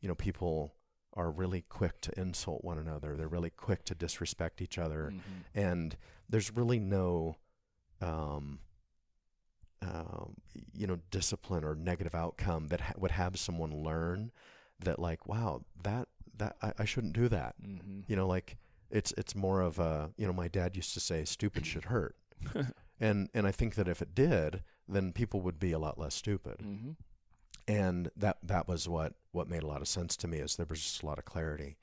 you 0.00 0.08
know 0.08 0.14
people 0.14 0.74
are 1.14 1.30
really 1.30 1.62
quick 1.62 2.00
to 2.00 2.12
insult 2.20 2.64
one 2.64 2.78
another 2.78 3.16
they're 3.16 3.28
really 3.28 3.50
quick 3.50 3.84
to 3.84 3.94
disrespect 3.94 4.60
each 4.60 4.78
other 4.78 5.12
Mhm. 5.14 5.22
and 5.54 5.96
there's 6.28 6.50
really 6.54 6.78
no 6.80 7.36
um, 8.00 8.58
um, 9.82 10.34
you 10.72 10.86
know 10.86 10.98
discipline 11.10 11.64
or 11.64 11.74
negative 11.74 12.14
outcome 12.14 12.68
that 12.68 12.80
ha- 12.80 12.94
would 12.96 13.10
have 13.10 13.38
someone 13.38 13.82
learn 13.82 14.30
that 14.80 14.98
like 14.98 15.26
wow 15.28 15.62
that 15.82 16.08
that 16.36 16.56
I, 16.62 16.72
I 16.80 16.84
shouldn't 16.84 17.12
do 17.12 17.28
that 17.28 17.54
Mhm. 17.62 18.04
you 18.08 18.16
know 18.16 18.26
like 18.26 18.56
it's 18.90 19.12
it's 19.16 19.34
more 19.34 19.60
of 19.60 19.78
a 19.78 20.10
you 20.16 20.26
know 20.26 20.32
my 20.32 20.48
dad 20.48 20.76
used 20.76 20.94
to 20.94 21.00
say 21.00 21.24
stupid 21.24 21.66
should 21.66 21.84
hurt 21.86 22.16
and 23.00 23.28
and 23.34 23.46
I 23.46 23.52
think 23.52 23.74
that 23.76 23.88
if 23.88 24.00
it 24.02 24.14
did 24.14 24.62
then 24.88 25.12
people 25.12 25.40
would 25.40 25.58
be 25.58 25.72
a 25.72 25.78
lot 25.78 25.98
less 25.98 26.14
stupid. 26.14 26.58
Mhm. 26.58 26.96
and 27.66 28.10
that 28.16 28.36
that 28.42 28.68
was 28.68 28.86
what 28.88 29.14
what 29.32 29.48
made 29.48 29.62
a 29.62 29.66
lot 29.66 29.80
of 29.80 29.88
sense 29.88 30.16
to 30.18 30.28
me 30.28 30.38
is 30.38 30.56
there 30.56 30.66
was 30.68 30.82
just 30.82 31.02
a 31.02 31.06
lot 31.06 31.18
of 31.18 31.24
clarity. 31.24 31.76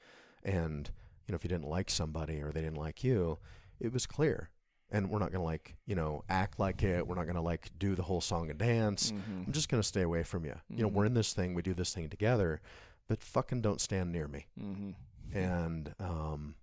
And 0.43 0.89
you 1.25 1.31
know 1.31 1.35
if 1.35 1.43
you 1.43 1.49
didn't 1.49 1.67
like 1.69 1.89
somebody 1.89 2.39
or 2.41 2.51
they 2.51 2.61
didn't 2.61 2.77
like 2.77 3.03
you 3.03 3.39
it 3.79 3.91
was 3.91 4.05
clear. 4.05 4.49
And 4.93 5.09
we're 5.09 5.19
not 5.19 5.31
going 5.31 5.41
to 5.41 5.45
like 5.45 5.77
you 5.87 5.95
know 5.95 6.23
act 6.29 6.59
like 6.59 6.83
it. 6.83 7.07
We're 7.07 7.15
not 7.15 7.23
going 7.23 7.35
to 7.35 7.41
like 7.41 7.71
do 7.79 7.95
the 7.95 8.03
whole 8.03 8.21
song 8.21 8.49
and 8.51 8.59
dance. 8.59 9.11
Mhm. 9.11 9.47
i'm 9.47 9.53
just 9.53 9.69
going 9.69 9.81
to 9.81 9.87
stay 9.87 10.01
away 10.03 10.21
from 10.23 10.45
you 10.45 10.55
you 10.69 10.83
know 10.83 10.87
we're 10.87 11.03
Mhm. 11.05 11.07
in 11.07 11.13
this 11.15 11.33
thing. 11.33 11.53
We 11.55 11.61
do 11.63 11.73
this 11.73 11.93
thing 11.95 12.09
together. 12.09 12.61
But 13.07 13.23
fucking 13.23 13.61
don't 13.61 13.81
stand 13.81 14.11
near 14.11 14.27
me. 14.27 14.45
Mhm. 14.59 14.95
and 15.33 15.95
um 15.99 16.55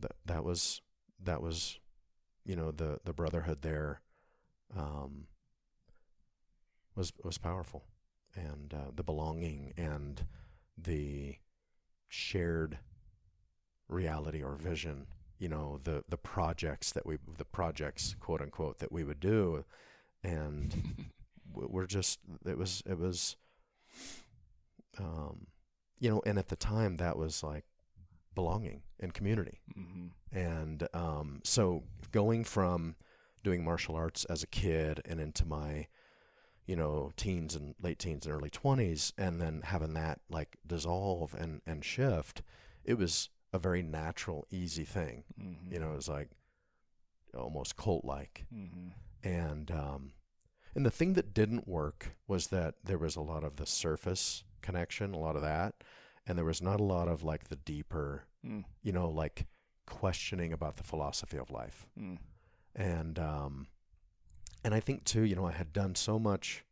that 0.00 0.12
that 0.24 0.44
was 0.44 0.80
that 1.22 1.42
was 1.42 1.78
you 2.46 2.56
know 2.56 2.70
the 2.70 2.98
the 3.04 3.12
brotherhood 3.12 3.58
there 3.62 4.00
um 4.76 5.26
was 6.96 7.12
was 7.22 7.38
powerful. 7.38 7.84
And 8.34 8.74
uh, 8.74 8.90
the 8.94 9.02
belonging 9.02 9.72
and 9.78 10.22
the 10.76 11.36
shared 12.08 12.78
reality 13.88 14.42
or 14.42 14.56
vision 14.56 15.06
you 15.38 15.48
know 15.48 15.80
the 15.84 16.02
the 16.08 16.16
projects 16.16 16.92
that 16.92 17.06
we 17.06 17.18
the 17.38 17.44
projects 17.44 18.14
quote 18.20 18.40
unquote 18.40 18.78
that 18.78 18.92
we 18.92 19.04
would 19.04 19.20
do. 19.20 19.64
And 20.24 21.06
we're 21.54 21.86
just 21.86 22.18
it 22.44 22.58
was 22.58 22.82
it 22.86 22.98
was 22.98 23.36
um 24.98 25.46
you 25.98 26.10
know 26.10 26.22
and 26.26 26.38
at 26.38 26.48
the 26.48 26.56
time 26.56 26.96
that 26.96 27.16
was 27.16 27.42
like 27.42 27.64
belonging 28.36 28.82
and 29.00 29.12
community 29.12 29.60
Mhm. 29.76 30.10
and 30.30 30.86
um 30.94 31.40
so 31.42 31.82
going 32.12 32.44
from 32.44 32.94
doing 33.42 33.64
martial 33.64 33.96
arts 33.96 34.24
as 34.26 34.42
a 34.44 34.46
kid 34.46 35.00
and 35.04 35.18
into 35.20 35.44
my 35.44 35.88
you 36.66 36.76
know 36.76 37.10
teens 37.16 37.54
and 37.56 37.74
late 37.80 37.98
teens 37.98 38.26
and 38.26 38.34
early 38.34 38.50
20s 38.50 39.12
and 39.18 39.40
then 39.40 39.62
having 39.64 39.94
that 39.94 40.20
like 40.30 40.56
dissolve 40.66 41.34
and 41.34 41.60
and 41.66 41.84
shift 41.84 42.42
it 42.84 42.94
was 42.98 43.30
a 43.52 43.58
very 43.58 43.82
natural 43.82 44.46
easy 44.50 44.84
thing 44.84 45.24
Mhm. 45.40 45.72
you 45.72 45.78
know 45.80 45.92
it 45.92 45.96
was 45.96 46.08
like 46.08 46.30
almost 47.36 47.76
cult 47.76 48.04
like 48.04 48.46
Mhm. 48.52 48.92
and 49.22 49.70
um, 49.70 50.12
and 50.74 50.84
the 50.86 50.90
thing 50.90 51.14
that 51.14 51.34
didn't 51.34 51.66
work 51.68 52.16
was 52.26 52.48
that 52.48 52.74
there 52.84 52.98
was 52.98 53.16
a 53.16 53.20
lot 53.20 53.42
of 53.44 53.56
the 53.56 53.66
surface 53.66 54.44
connection, 54.62 55.14
a 55.14 55.18
lot 55.18 55.36
of 55.36 55.42
that, 55.42 55.74
and 56.26 56.36
there 56.36 56.44
was 56.44 56.60
not 56.62 56.80
a 56.80 56.84
lot 56.84 57.08
of 57.08 57.22
like 57.22 57.48
the 57.48 57.56
deeper, 57.56 58.24
Mm. 58.44 58.64
you 58.82 58.92
know, 58.92 59.08
like 59.08 59.46
questioning 59.86 60.52
about 60.52 60.76
the 60.76 60.82
philosophy 60.84 61.36
of 61.38 61.50
life. 61.50 61.86
Mm. 61.98 62.18
And 62.74 63.18
um, 63.18 63.66
and 64.64 64.74
I 64.74 64.80
think 64.80 65.04
too, 65.04 65.22
you 65.22 65.34
know, 65.36 65.46
I 65.46 65.52
had 65.52 65.72
done 65.72 65.94
so 65.94 66.18
much 66.18 66.64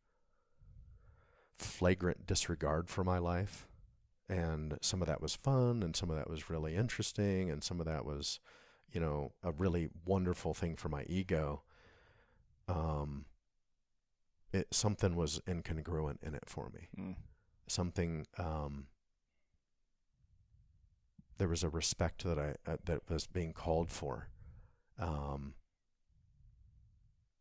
flagrant 1.59 2.27
disregard 2.27 2.89
for 2.91 3.05
my 3.05 3.19
life, 3.19 3.67
and 4.29 4.79
some 4.83 5.01
of 5.03 5.09
that 5.09 5.21
was 5.21 5.35
fun, 5.35 5.83
and 5.83 5.95
some 5.97 6.11
of 6.11 6.17
that 6.17 6.29
was 6.29 6.51
really 6.51 6.75
interesting, 6.77 7.51
and 7.51 7.63
some 7.63 7.81
of 7.81 7.87
that 7.87 8.05
was, 8.05 8.41
you 8.93 9.01
know, 9.01 9.33
a 9.43 9.53
really 9.53 9.89
wonderful 10.05 10.55
thing 10.55 10.77
for 10.77 10.89
my 10.89 11.05
ego 11.09 11.63
um, 12.67 13.27
it 14.53 14.67
something 14.73 15.15
was 15.17 15.39
incongruent 15.47 16.23
in 16.23 16.35
it 16.35 16.45
for 16.47 16.71
me. 16.71 16.89
Mm. 16.99 17.17
Something 17.69 18.27
um, 18.39 18.87
there 21.39 21.49
was 21.49 21.63
a 21.65 21.69
respect 21.69 22.25
that 22.25 22.39
I 22.39 22.55
uh, 22.71 22.77
that 22.85 23.09
was 23.11 23.27
being 23.27 23.53
called 23.53 23.91
for, 23.91 24.29
um, 24.99 25.55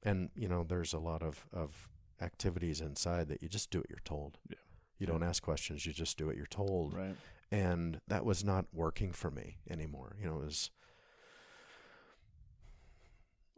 and 0.01 0.29
you 0.35 0.47
know, 0.47 0.63
there's 0.63 0.93
a 0.93 0.99
lot 0.99 1.21
of 1.23 1.45
of 1.53 1.89
activities 2.21 2.81
inside 2.81 3.27
that 3.27 3.41
you 3.41 3.49
just 3.49 3.69
do 3.71 3.79
what 3.79 3.89
you're 3.89 3.99
told. 4.05 4.39
Yeah. 4.49 4.55
You 4.99 5.07
don't 5.07 5.23
ask 5.23 5.43
questions. 5.43 5.85
You 5.85 5.91
just 5.93 6.17
do 6.17 6.27
what 6.27 6.37
you're 6.37 6.45
told, 6.45 6.93
Right. 6.93 7.15
and 7.51 7.99
that 8.07 8.23
was 8.25 8.43
not 8.43 8.65
working 8.71 9.11
for 9.11 9.29
me 9.31 9.57
anymore. 9.69 10.15
You 10.19 10.27
know, 10.27 10.39
it 10.41 10.45
was. 10.45 10.71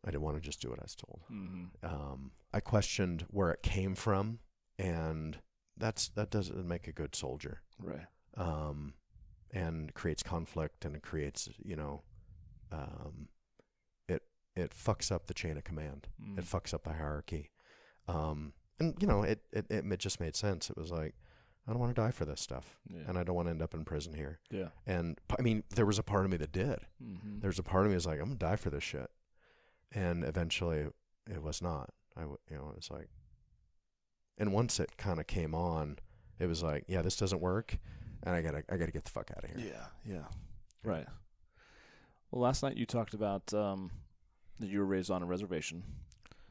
I 0.03 0.11
didn't 0.11 0.21
want 0.23 0.37
to 0.37 0.41
just 0.41 0.61
do 0.61 0.69
what 0.69 0.79
I 0.79 0.83
was 0.83 0.95
told 0.95 1.21
Mhm. 1.31 1.69
um, 1.83 2.31
I 2.53 2.59
questioned 2.59 3.23
where 3.29 3.51
it 3.51 3.63
came 3.63 3.95
from, 3.95 4.39
and 4.77 5.39
that's 5.77 6.09
that 6.09 6.29
doesn't 6.29 6.67
make 6.67 6.87
a 6.87 6.91
good 6.93 7.15
soldier, 7.15 7.61
Right. 7.79 8.05
um, 8.35 8.93
and 9.55 9.93
creates 9.95 10.21
conflict 10.21 10.85
and 10.85 10.95
it 10.95 11.01
creates 11.01 11.49
you 11.63 11.75
know, 11.75 12.03
um, 12.71 13.29
it 14.07 14.21
it 14.55 14.71
fucks 14.71 15.11
up 15.11 15.25
the 15.27 15.33
chain 15.33 15.57
of 15.57 15.63
command. 15.63 16.07
Mm. 16.21 16.37
It 16.37 16.45
fucks 16.45 16.73
up 16.73 16.83
the 16.83 16.93
hierarchy, 16.93 17.49
um, 18.07 18.53
and 18.79 18.95
you 18.99 19.07
know 19.07 19.23
it, 19.23 19.39
it 19.51 19.65
it 19.69 19.99
just 19.99 20.19
made 20.19 20.35
sense. 20.35 20.69
It 20.69 20.77
was 20.77 20.91
like 20.91 21.15
I 21.67 21.71
don't 21.71 21.79
want 21.79 21.95
to 21.95 21.99
die 22.01 22.11
for 22.11 22.25
this 22.25 22.41
stuff, 22.41 22.77
Yeah. 22.87 23.01
and 23.07 23.17
I 23.17 23.23
don't 23.23 23.35
want 23.35 23.47
to 23.47 23.51
end 23.51 23.61
up 23.63 23.73
in 23.73 23.85
prison 23.85 24.13
here. 24.13 24.39
yeah. 24.51 24.69
And 24.85 25.19
I 25.39 25.41
mean, 25.41 25.63
there 25.73 25.85
was 25.87 25.97
a 25.97 26.03
part 26.03 26.25
of 26.25 26.29
me 26.31 26.37
that 26.37 26.51
did. 26.51 26.79
Mhm. 27.03 27.41
There's 27.41 27.57
a 27.57 27.63
part 27.63 27.85
of 27.85 27.89
me 27.91 27.95
that's 27.95 28.05
like, 28.05 28.19
I'm 28.19 28.27
gonna 28.27 28.37
die 28.51 28.55
for 28.55 28.69
this 28.69 28.83
shit, 28.83 29.09
and 29.91 30.23
eventually 30.23 30.85
it 31.27 31.41
was 31.41 31.61
not. 31.63 31.89
I, 32.15 32.21
w- 32.21 32.37
you 32.51 32.57
know, 32.57 32.71
it's 32.77 32.91
like, 32.91 33.09
and 34.37 34.53
once 34.53 34.79
it 34.79 34.95
kind 34.97 35.19
of 35.19 35.25
came 35.27 35.55
on, 35.55 35.97
it 36.39 36.45
was 36.47 36.61
like, 36.61 36.83
yeah, 36.87 37.01
this 37.01 37.15
doesn't 37.17 37.41
work, 37.41 37.77
and 38.25 38.35
I 38.35 38.41
gotta, 38.41 38.63
I 38.69 38.77
gotta 38.77 38.91
get 38.91 39.03
the 39.03 39.11
fuck 39.11 39.31
out 39.35 39.43
of 39.43 39.49
here. 39.49 39.71
Yeah, 39.73 40.13
yeah. 40.13 40.23
Right. 40.83 41.05
Well, 42.31 42.41
last 42.41 42.63
night 42.63 42.77
you 42.77 42.85
talked 42.85 43.13
about 43.13 43.53
um, 43.53 43.91
that 44.59 44.67
you 44.67 44.79
were 44.79 44.85
raised 44.85 45.11
on 45.11 45.23
a 45.23 45.25
reservation. 45.25 45.83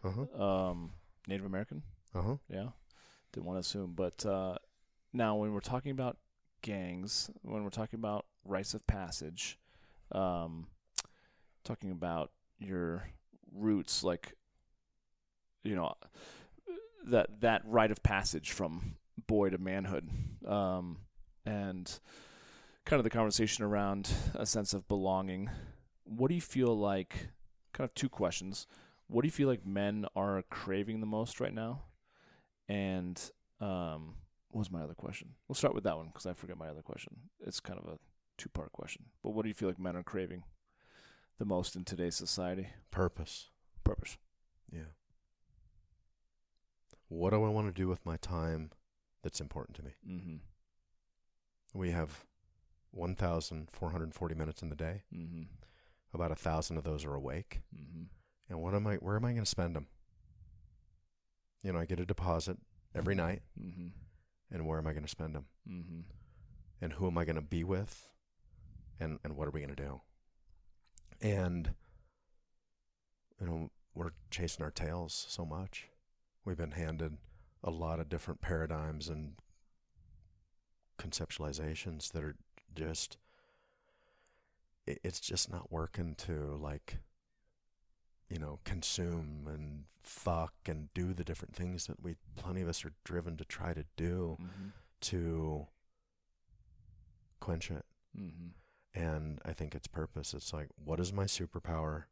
Uh 0.03 0.11
huh. 0.11 0.43
Um, 0.43 0.91
Native 1.27 1.47
American? 1.47 1.83
Uh 2.15 2.23
huh. 2.23 2.37
Yeah. 2.49 2.69
Didn't 3.33 3.47
want 3.47 3.57
to 3.57 3.61
assume. 3.61 3.93
But 3.95 4.25
uh, 4.25 4.57
now, 5.13 5.37
when 5.37 5.53
we're 5.53 5.61
talking 5.61 5.91
about 5.91 6.17
gangs, 6.63 7.31
when 7.43 7.65
we're 7.65 7.71
talking 7.71 7.99
about 7.99 8.27
rites 8.45 8.75
of 8.75 8.87
passage, 8.87 9.59
um, 10.13 10.67
talking 11.65 11.91
about 11.91 12.31
your 12.59 13.09
roots, 13.53 14.03
like, 14.05 14.35
you 15.63 15.75
know, 15.75 15.95
that 17.07 17.41
that 17.41 17.63
rite 17.65 17.91
of 17.91 18.03
passage 18.03 18.53
from 18.53 18.97
boy 19.27 19.51
to 19.51 19.59
manhood, 19.59 20.09
um, 20.47 20.99
and 21.47 21.99
kind 22.85 22.99
of 22.99 23.05
the 23.05 23.11
conversation 23.11 23.65
around 23.65 24.11
a 24.35 24.47
sense 24.47 24.75
of 24.75 24.87
belonging. 24.89 25.51
What 26.05 26.29
do 26.29 26.35
you 26.35 26.41
feel 26.41 26.77
like? 26.77 27.29
Kind 27.73 27.89
of 27.89 27.95
two 27.95 28.09
questions. 28.09 28.67
What 29.09 29.23
do 29.23 29.29
you 29.29 29.33
feel 29.33 29.49
like 29.49 29.67
men 29.67 30.07
are 30.15 30.43
craving 30.51 31.01
the 31.01 31.07
most 31.07 31.41
right 31.41 31.53
now? 31.53 31.83
And 32.69 33.21
um, 33.61 34.15
what 34.51 34.61
was 34.61 34.71
my 34.71 34.83
other 34.83 34.95
question? 34.95 35.31
We'll 35.49 35.57
start 35.57 35.75
with 35.75 35.85
that 35.85 35.97
one 35.97 36.07
because 36.07 36.27
I 36.27 36.33
forget 36.33 36.57
my 36.57 36.69
other 36.69 36.83
question. 36.83 37.17
It's 37.47 37.61
kind 37.61 37.79
of 37.79 37.93
a 37.93 37.99
two 38.39 38.49
part 38.49 38.73
question. 38.73 39.07
But 39.23 39.31
what 39.31 39.43
do 39.43 39.49
you 39.49 39.55
feel 39.55 39.69
like 39.69 39.79
men 39.79 39.97
are 39.97 40.03
craving 40.03 40.45
the 41.39 41.45
most 41.45 41.77
in 41.77 41.85
today's 41.85 42.17
society? 42.17 42.69
Purpose. 42.91 43.51
Purpose. 43.83 44.17
Yeah. 44.73 44.93
What 47.09 47.31
do 47.31 47.45
I 47.45 47.49
want 47.49 47.67
to 47.67 47.73
do 47.73 47.89
with 47.89 48.05
my 48.07 48.17
time 48.17 48.71
that's 49.23 49.41
important 49.41 49.77
to 49.77 49.83
me? 49.83 49.91
Mm-hmm. 50.09 50.37
We 51.75 51.91
have 51.91 52.25
1,440 52.93 54.35
minutes 54.35 54.63
in 54.63 54.69
the 54.71 54.77
day. 54.77 55.03
Mm-hmm. 55.15 55.43
About 56.15 56.31
a 56.31 56.37
thousand 56.37 56.77
of 56.79 56.85
those 56.85 57.05
are 57.05 57.15
awake. 57.15 57.61
Mm-hmm. 57.77 58.05
And 58.49 58.63
what 58.63 58.75
am 58.75 58.87
I? 58.87 58.97
Where 58.97 59.17
am 59.17 59.25
I 59.25 59.33
going 59.33 59.45
to 59.45 59.51
spend 59.51 59.75
them? 59.75 59.89
You 61.63 61.73
know, 61.73 61.79
I 61.81 61.87
get 61.87 61.99
a 61.99 62.07
deposit 62.07 62.59
every 62.95 63.15
night, 63.15 63.43
Mm-hmm. 63.61 63.89
and 64.55 64.67
where 64.67 64.79
am 64.79 64.87
I 64.87 64.93
going 64.93 65.03
to 65.05 65.09
spend 65.11 65.35
them? 65.35 65.47
Mm-hmm. 65.69 66.01
And 66.81 66.93
who 66.93 67.07
am 67.09 67.19
I 67.19 67.25
going 67.25 67.37
to 67.37 67.43
be 67.43 67.65
with? 67.65 68.09
And 69.01 69.19
and 69.25 69.37
what 69.37 69.49
are 69.49 69.51
we 69.51 69.61
going 69.61 69.75
to 69.75 69.83
do? 69.83 70.01
And 71.21 71.75
you 73.41 73.47
know, 73.47 73.71
we're 73.95 74.13
chasing 74.31 74.63
our 74.65 74.71
tails 74.71 75.27
so 75.29 75.45
much. 75.45 75.89
We've 76.45 76.57
been 76.57 76.73
handed 76.73 77.17
a 77.65 77.71
lot 77.71 77.99
of 77.99 78.09
different 78.09 78.41
paradigms 78.41 79.09
and 79.09 79.33
conceptualizations 80.99 82.13
that 82.13 82.23
are 82.25 82.37
just 82.75 83.17
it's 84.87 85.21
just 85.21 85.51
not 85.51 85.73
working 85.73 86.15
to 86.15 86.59
like 86.61 86.99
you 88.29 88.39
know 88.39 88.59
consume 88.65 89.47
and 89.49 89.85
fuck 90.03 90.53
and 90.67 90.93
do 90.93 91.15
the 91.15 91.25
different 91.25 91.55
things 91.55 91.87
that 91.87 92.03
we 92.03 92.17
plenty 92.37 92.61
of 92.61 92.69
us 92.69 92.85
are 92.85 92.93
driven 93.05 93.37
to 93.37 93.45
try 93.45 93.73
to 93.73 93.85
do 93.97 94.37
Mm-hmm. 94.41 94.69
to 95.01 95.67
quench 97.41 97.71
it 97.71 97.85
Mm-hmm. 98.19 99.01
and 99.03 99.41
i 99.45 99.53
think 99.53 99.75
its 99.75 99.87
purpose 99.89 100.35
it's 100.35 100.53
like 100.53 100.69
what 100.85 101.01
is 101.01 101.13
my 101.13 101.25
superpower 101.25 102.05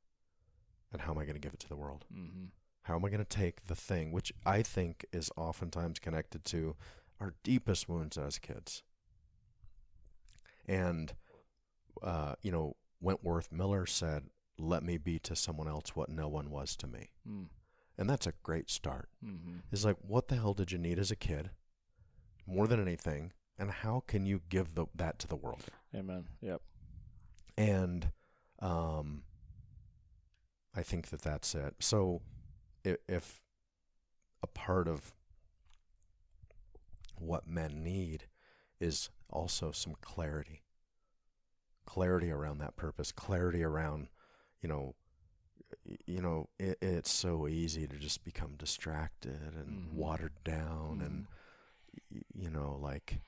and 0.93 1.03
how 1.03 1.13
am 1.13 1.19
i 1.19 1.25
going 1.25 1.35
to 1.37 1.41
give 1.41 1.55
it 1.55 1.61
to 1.61 1.69
the 1.69 1.77
world 1.77 2.05
Mm-hmm. 2.13 2.47
how 2.83 2.97
am 2.97 3.05
i 3.05 3.09
going 3.09 3.25
to 3.25 3.37
take 3.37 3.67
the 3.67 3.77
thing 3.77 4.11
which 4.13 4.33
i 4.45 4.63
think 4.63 5.05
is 5.13 5.31
oftentimes 5.37 5.99
connected 6.01 6.45
to 6.47 6.75
our 7.23 7.35
deepest 7.45 7.89
wounds 7.89 8.19
as 8.19 8.37
kids 8.39 8.83
and 10.67 11.13
uh, 12.03 12.35
you 12.43 12.51
know 12.51 12.75
wentworth 13.01 13.51
miller 13.53 13.87
said 13.87 14.25
let 14.59 14.83
me 14.83 14.97
be 14.99 15.19
to 15.21 15.35
someone 15.37 15.69
else 15.69 15.95
what 15.95 16.09
no 16.09 16.29
one 16.29 16.51
was 16.51 16.75
to 16.77 16.87
me 16.87 17.11
Mm. 17.29 17.47
and 17.97 18.11
that's 18.11 18.27
a 18.27 18.33
great 18.43 18.69
start 18.71 19.09
Mm-hmm. 19.25 19.59
is 19.71 19.85
like 19.85 19.97
what 20.05 20.27
the 20.29 20.35
hell 20.35 20.55
did 20.55 20.73
you 20.73 20.79
need 20.79 20.99
as 20.99 21.11
a 21.13 21.17
kid 21.17 21.51
more 22.47 22.67
than 22.67 22.81
anything 22.81 23.33
and 23.59 23.71
how 23.71 24.03
can 24.09 24.27
you 24.27 24.41
give 24.49 24.75
the, 24.75 24.87
that 24.97 25.19
to 25.21 25.29
the 25.29 25.37
world 25.37 25.63
Amen. 25.95 26.25
Yep. 26.41 26.61
and 27.57 28.11
um, 28.59 29.23
I 30.75 30.83
think 30.83 31.09
that 31.11 31.23
that's 31.23 31.55
it. 31.55 31.75
So, 31.81 32.23
if, 32.85 32.97
if 33.09 33.41
a 34.43 34.47
part 34.47 34.87
of 34.89 35.13
what 37.27 37.47
men 37.47 37.83
need 37.83 38.25
is 38.81 39.11
also 39.31 39.73
some 39.73 39.95
clarity, 40.01 40.63
clarity 41.87 42.31
around 42.31 42.59
that 42.59 42.77
purpose, 42.77 43.13
clarity 43.13 43.63
around, 43.63 44.09
you 44.61 44.69
know, 44.69 44.95
you 46.07 46.21
know, 46.21 46.49
it, 46.59 46.79
it's 46.83 47.11
so 47.11 47.49
easy 47.49 47.87
to 47.87 47.97
just 47.97 48.25
become 48.25 48.55
distracted 48.57 49.55
and 49.55 49.89
Mhm. 49.91 49.95
watered 49.95 50.43
down, 50.45 51.01
and 51.01 51.27
you 52.35 52.51
know, 52.51 52.77
like 52.81 53.19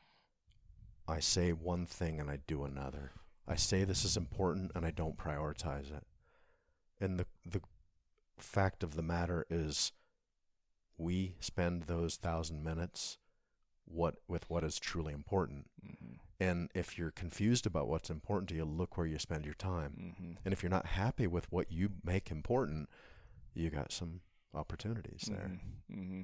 I 1.09 1.20
say 1.20 1.53
one 1.53 1.86
thing 1.86 2.18
and 2.20 2.30
I 2.30 2.36
do 2.47 2.64
another. 2.64 3.12
I 3.47 3.57
say 3.57 3.84
this 3.84 4.05
is 4.05 4.16
important 4.16 4.72
and 4.74 4.86
I 4.86 4.90
don't 4.90 5.18
prioritize 5.18 5.90
it. 5.95 6.07
And 7.01 7.18
the 7.18 7.26
the 7.45 7.61
fact 8.38 8.82
of 8.82 8.95
the 8.95 9.03
matter 9.03 9.47
is 9.51 9.92
we 10.97 11.36
spend 11.40 11.82
those 11.84 12.16
thousand 12.16 12.62
minutes 12.64 13.18
what 13.85 14.16
with 14.28 14.49
what 14.49 14.64
is 14.64 14.78
truly 14.78 15.12
important. 15.12 15.66
Mm-hmm. 15.85 16.14
And 16.41 16.70
if 16.74 16.99
you're 16.99 17.11
confused 17.11 17.66
about 17.66 17.89
what's 17.89 18.11
important 18.11 18.49
to 18.51 18.55
you, 18.55 18.64
look 18.64 18.97
where 18.97 19.07
you 19.07 19.18
spend 19.18 19.45
your 19.45 19.55
time. 19.55 20.14
Mm-hmm. 20.20 20.32
And 20.45 20.53
if 20.53 20.62
you're 20.62 20.70
not 20.70 20.87
happy 20.87 21.26
with 21.26 21.51
what 21.51 21.70
you 21.70 21.91
make 22.05 22.30
important, 22.30 22.89
you 23.55 23.70
got 23.70 23.93
some 23.93 24.20
opportunities 24.55 25.28
there. 25.28 25.61
Mm-hmm. 25.91 26.22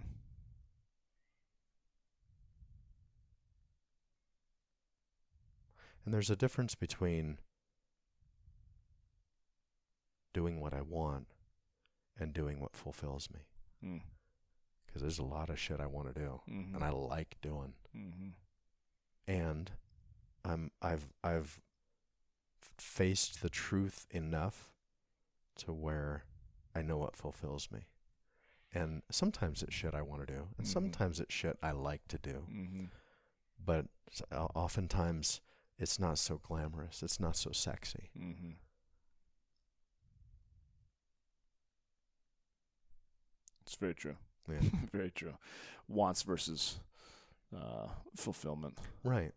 And 6.05 6.15
there's 6.15 6.31
a 6.31 6.37
difference 6.37 6.75
between 6.75 7.39
doing 10.33 10.61
what 10.61 10.73
I 10.73 10.81
want 10.81 11.27
and 12.19 12.33
doing 12.33 12.61
what 12.61 12.75
fulfills 12.75 13.29
me. 13.31 13.41
Mm. 13.85 14.01
Because 14.91 15.03
there's 15.03 15.19
a 15.21 15.25
lot 15.25 15.51
of 15.51 15.59
shit 15.59 15.79
I 15.81 15.87
want 15.87 16.13
to 16.13 16.21
do, 16.21 16.41
Mm-hmm. 16.51 16.75
and 16.75 16.83
I 16.85 16.91
like 16.91 17.37
doing. 17.41 17.75
Mm-hmm. 17.97 18.29
And 19.29 19.71
I'm 20.45 20.73
I've 20.83 21.07
I've 21.23 21.61
faced 22.79 23.41
the 23.43 23.51
truth 23.51 24.07
enough 24.11 24.73
to 25.59 25.73
where 25.73 26.25
I 26.75 26.83
know 26.83 26.97
what 26.97 27.15
fulfills 27.17 27.71
me. 27.71 27.87
And 28.73 29.03
sometimes 29.11 29.63
it's 29.63 29.75
shit 29.75 29.95
I 29.95 30.03
want 30.03 30.27
to 30.27 30.33
do, 30.33 30.49
and 30.59 30.67
Mhm. 30.67 30.71
sometimes 30.71 31.21
it's 31.21 31.33
shit 31.35 31.57
I 31.63 31.71
like 31.73 32.07
to 32.09 32.19
do. 32.19 32.47
Mm-hmm. 32.51 32.85
But 33.65 33.87
oftentimes 34.33 35.41
it's 35.79 35.99
not 36.01 36.19
so 36.19 36.39
glamorous. 36.39 37.03
It's 37.03 37.21
not 37.21 37.37
so 37.37 37.53
sexy. 37.53 38.11
Mm-hmm. 38.19 38.51
It's 43.63 43.77
very 43.77 43.95
true. 43.95 44.17
Yeah. 44.51 44.69
very 44.93 45.11
true. 45.11 45.35
Wants 45.89 46.23
versus 46.23 46.79
uh, 47.57 47.89
fulfillment. 48.17 48.79
right. 49.05 49.33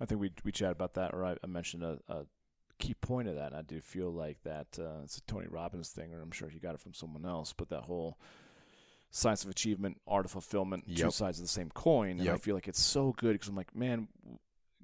I 0.00 0.04
think 0.06 0.20
we 0.20 0.32
we 0.42 0.50
chatted 0.50 0.72
about 0.72 0.94
that, 0.94 1.14
or 1.14 1.24
I, 1.24 1.36
I 1.44 1.46
mentioned 1.46 1.84
a, 1.84 1.98
a 2.08 2.24
key 2.78 2.94
point 2.94 3.28
of 3.28 3.36
that. 3.36 3.48
And 3.52 3.56
I 3.56 3.62
do 3.62 3.80
feel 3.80 4.10
like 4.10 4.42
that 4.42 4.66
uh, 4.78 5.02
it's 5.04 5.18
a 5.18 5.22
Tony 5.22 5.46
Robbins 5.48 5.90
thing, 5.90 6.12
or 6.12 6.20
I'm 6.20 6.32
sure 6.32 6.48
he 6.48 6.58
got 6.58 6.74
it 6.74 6.80
from 6.80 6.94
someone 6.94 7.24
else. 7.24 7.52
But 7.56 7.68
that 7.68 7.82
whole 7.82 8.18
science 9.10 9.44
of 9.44 9.50
achievement, 9.50 10.00
art 10.08 10.24
of 10.24 10.32
fulfillment, 10.32 10.84
two 10.96 11.10
sides 11.12 11.38
of 11.38 11.44
the 11.44 11.48
same 11.48 11.70
coin. 11.70 12.18
And 12.18 12.22
I 12.34 12.38
feel 12.38 12.54
like 12.54 12.66
it's 12.66 12.82
so 12.82 13.14
good 13.16 13.34
because 13.34 13.48
I'm 13.48 13.54
like, 13.54 13.76
man, 13.76 14.08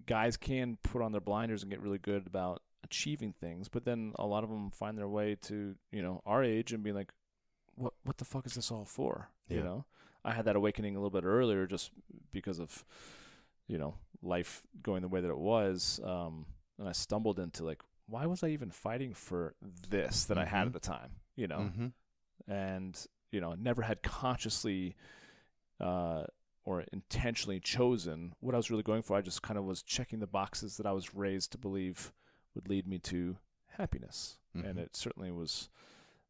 guys 0.06 0.36
can 0.36 0.78
put 0.82 1.02
on 1.02 1.12
their 1.12 1.20
blinders 1.20 1.62
and 1.62 1.70
get 1.70 1.80
really 1.80 1.98
good 1.98 2.26
about 2.26 2.62
achieving 2.84 3.32
things, 3.40 3.68
but 3.68 3.84
then 3.84 4.12
a 4.18 4.26
lot 4.26 4.44
of 4.44 4.50
them 4.50 4.70
find 4.70 4.96
their 4.96 5.08
way 5.08 5.36
to 5.42 5.74
you 5.90 6.02
know 6.02 6.22
our 6.24 6.44
age 6.44 6.72
and 6.72 6.82
be 6.84 6.92
like, 6.92 7.12
what 7.78 7.94
what 8.04 8.18
the 8.18 8.24
fuck 8.24 8.46
is 8.46 8.54
this 8.54 8.70
all 8.70 8.84
for? 8.84 9.30
You 9.48 9.62
know, 9.62 9.84
I 10.24 10.32
had 10.32 10.44
that 10.44 10.56
awakening 10.56 10.94
a 10.94 10.98
little 10.98 11.10
bit 11.20 11.24
earlier 11.24 11.66
just 11.66 11.90
because 12.32 12.58
of 12.60 12.84
you 13.66 13.78
know 13.78 13.94
life 14.22 14.62
going 14.82 15.02
the 15.02 15.08
way 15.08 15.20
that 15.20 15.30
it 15.30 15.38
was, 15.38 16.00
um, 16.04 16.46
and 16.78 16.88
I 16.88 16.92
stumbled 16.92 17.38
into 17.38 17.64
like, 17.64 17.80
why 18.06 18.26
was 18.26 18.42
I 18.42 18.48
even 18.48 18.70
fighting 18.70 19.14
for 19.14 19.54
this 19.88 20.24
that 20.26 20.36
I 20.38 20.44
had 20.44 20.64
Mhm. 20.64 20.66
at 20.66 20.72
the 20.74 20.80
time? 20.80 21.10
You 21.36 21.46
know, 21.48 21.58
Mm-hmm. 21.58 22.50
and 22.52 23.06
you 23.30 23.40
know 23.40 23.54
never 23.54 23.82
had 23.82 24.02
consciously 24.02 24.96
uh, 25.80 26.24
or 26.64 26.84
intentionally 26.92 27.60
chosen 27.60 28.34
what 28.40 28.54
I 28.54 28.58
was 28.58 28.70
really 28.70 28.82
going 28.82 29.02
for. 29.02 29.16
I 29.16 29.22
just 29.22 29.42
kind 29.42 29.58
of 29.58 29.64
was 29.64 29.82
checking 29.82 30.18
the 30.18 30.26
boxes 30.26 30.76
that 30.76 30.86
I 30.86 30.92
was 30.92 31.14
raised 31.14 31.52
to 31.52 31.58
believe 31.58 32.12
would 32.54 32.68
lead 32.68 32.86
me 32.86 32.98
to 32.98 33.38
happiness, 33.78 34.38
and 34.54 34.64
Mhm. 34.64 34.78
it 34.78 34.96
certainly 34.96 35.30
was 35.30 35.70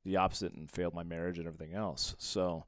the 0.09 0.17
opposite 0.17 0.53
and 0.55 0.71
failed 0.71 0.95
my 0.95 1.03
marriage 1.03 1.39
and 1.39 1.47
everything 1.47 1.75
else. 1.75 2.15
So 2.19 2.65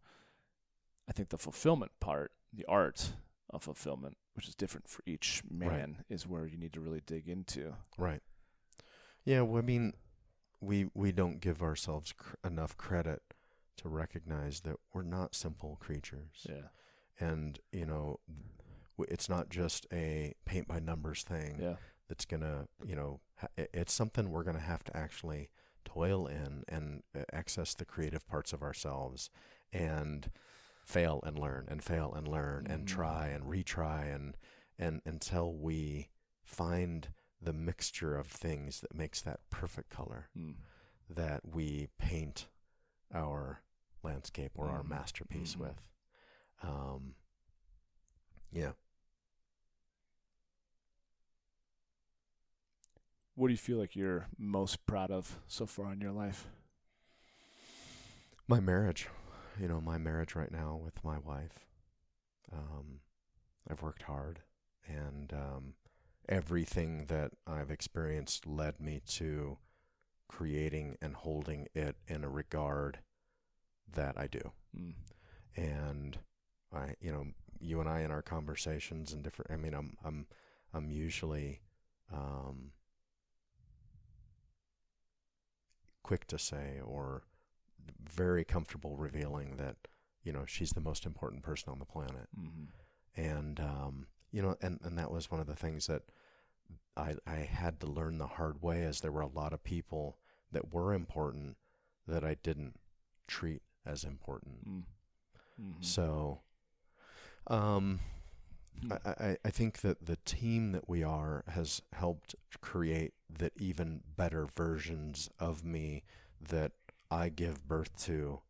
I 1.08 1.12
think 1.12 1.30
the 1.30 1.38
fulfillment 1.38 1.92
part, 2.00 2.32
the 2.52 2.66
art 2.66 3.12
of 3.48 3.62
fulfillment, 3.62 4.16
which 4.34 4.46
is 4.48 4.54
different 4.54 4.88
for 4.88 5.02
each 5.06 5.42
man, 5.50 6.04
is 6.08 6.26
where 6.26 6.46
you 6.46 6.56
need 6.56 6.72
to 6.74 6.80
really 6.80 7.02
dig 7.04 7.28
into. 7.28 7.74
Right. 7.98 8.22
Yeah. 9.24 9.40
Well, 9.42 9.58
I 9.62 9.64
mean, 9.66 9.94
we 10.60 10.90
we 10.94 11.12
don't 11.12 11.40
give 11.40 11.62
ourselves 11.62 12.12
cr- 12.12 12.36
enough 12.44 12.76
credit 12.76 13.22
to 13.78 13.88
recognize 13.88 14.60
that 14.60 14.76
we're 14.92 15.02
not 15.02 15.34
simple 15.34 15.76
creatures, 15.80 16.46
Yeah. 16.48 16.68
and 17.18 17.58
you 17.72 17.86
know, 17.86 18.20
it's 19.08 19.28
not 19.30 19.48
just 19.48 19.86
a 19.92 20.34
paint 20.44 20.68
by 20.68 20.78
numbers 20.80 21.22
thing 21.22 21.58
Yeah. 21.58 21.76
that's 22.08 22.26
gonna, 22.26 22.68
you 22.84 22.94
know, 22.94 23.20
it's 23.56 23.94
something 23.94 24.30
we're 24.30 24.44
gonna 24.44 24.60
have 24.60 24.84
to 24.84 24.96
actually 24.96 25.48
toil 25.84 26.26
in 26.26 26.64
and 26.68 27.02
uh, 27.14 27.22
access 27.32 27.74
the 27.74 27.84
creative 27.84 28.26
parts 28.26 28.52
of 28.52 28.62
ourselves, 28.62 29.30
and 29.72 30.30
fail 30.84 31.20
and 31.24 31.38
learn 31.38 31.66
and 31.68 31.82
fail 31.84 32.12
and 32.14 32.26
learn 32.26 32.66
and 32.66 32.84
Mhm. 32.84 32.88
try 32.88 33.28
and 33.28 33.44
retry 33.44 34.12
and 34.14 34.36
and 34.78 35.02
until 35.04 35.52
we 35.54 36.08
find 36.42 37.12
the 37.40 37.52
mixture 37.52 38.16
of 38.16 38.26
things 38.26 38.80
that 38.80 38.94
makes 38.94 39.20
that 39.20 39.40
perfect 39.50 39.90
color 39.90 40.28
Mm. 40.36 40.56
that 41.08 41.44
we 41.46 41.88
paint 41.98 42.48
our 43.12 43.62
landscape 44.02 44.52
or 44.56 44.68
our 44.68 44.82
Mhm. 44.82 44.88
masterpiece 44.88 45.54
Mhm. 45.54 45.60
with. 45.60 45.88
Um, 46.62 47.14
yeah. 48.50 48.72
What 53.40 53.46
do 53.46 53.54
you 53.54 53.56
feel 53.56 53.78
like 53.78 53.96
you're 53.96 54.26
most 54.36 54.84
proud 54.84 55.10
of 55.10 55.38
so 55.46 55.64
far 55.64 55.94
in 55.94 56.02
your 56.02 56.12
life? 56.12 56.46
My 58.46 58.60
marriage, 58.60 59.08
you 59.58 59.66
know, 59.66 59.80
my 59.80 59.96
marriage 59.96 60.34
right 60.34 60.52
now 60.52 60.78
with 60.84 61.02
my 61.02 61.16
wife. 61.16 61.64
Um, 62.52 63.00
I've 63.66 63.80
worked 63.80 64.02
hard, 64.02 64.40
and 64.86 65.32
um, 65.32 65.72
everything 66.28 67.06
that 67.06 67.32
I've 67.46 67.70
experienced 67.70 68.46
led 68.46 68.78
me 68.78 69.00
to 69.12 69.56
creating 70.28 70.98
and 71.00 71.14
holding 71.14 71.66
it 71.74 71.96
in 72.06 72.24
a 72.24 72.28
regard 72.28 72.98
that 73.90 74.18
I 74.18 74.26
do. 74.26 74.52
Mm. 74.78 74.96
And 75.56 76.18
I, 76.74 76.94
you 77.00 77.10
know, 77.10 77.24
you 77.58 77.80
and 77.80 77.88
I 77.88 78.00
in 78.00 78.10
our 78.10 78.20
conversations 78.20 79.14
and 79.14 79.22
different. 79.22 79.50
I 79.50 79.56
mean, 79.56 79.72
I'm 79.72 79.96
I'm 80.04 80.26
I'm 80.74 80.90
usually 80.90 81.62
um, 82.12 82.72
quick 86.02 86.26
to 86.26 86.38
say 86.38 86.80
or 86.84 87.22
very 88.02 88.44
comfortable 88.44 88.96
revealing 88.96 89.56
that 89.56 89.76
you 90.22 90.32
know 90.32 90.44
she's 90.46 90.70
the 90.70 90.80
most 90.80 91.06
important 91.06 91.42
person 91.42 91.70
on 91.72 91.78
the 91.78 91.84
planet 91.84 92.28
hmm 92.34 92.64
and 93.16 93.58
um, 93.60 94.06
you 94.30 94.40
know 94.40 94.56
and, 94.62 94.78
and 94.82 94.96
that 94.98 95.10
was 95.10 95.30
one 95.30 95.40
of 95.40 95.46
the 95.46 95.56
things 95.56 95.86
that 95.88 96.02
I, 96.96 97.16
I 97.26 97.36
had 97.38 97.80
to 97.80 97.86
learn 97.86 98.18
the 98.18 98.26
hard 98.26 98.62
way 98.62 98.84
as 98.84 99.00
there 99.00 99.10
were 99.12 99.20
a 99.20 99.26
lot 99.26 99.52
of 99.52 99.64
people 99.64 100.18
that 100.52 100.72
were 100.72 100.94
important 100.94 101.56
that 102.06 102.24
I 102.24 102.36
didn't 102.42 102.78
treat 103.26 103.62
as 103.84 104.04
important 104.04 104.66
Mm. 104.66 104.82
hmm 105.58 105.72
so 105.80 106.40
um. 107.46 108.00
I, 109.04 109.36
I, 109.44 109.50
think 109.50 109.80
that 109.80 110.06
the 110.06 110.16
team 110.24 110.72
that 110.72 110.88
we 110.88 111.02
are 111.02 111.44
has 111.48 111.82
helped 111.92 112.34
create 112.60 113.12
that 113.38 113.52
even 113.56 114.02
better 114.16 114.46
versions 114.56 115.28
of 115.38 115.64
me 115.64 116.02
that 116.40 116.72
I 117.10 117.28
give 117.28 117.66
birth 117.68 117.96
to 118.04 118.40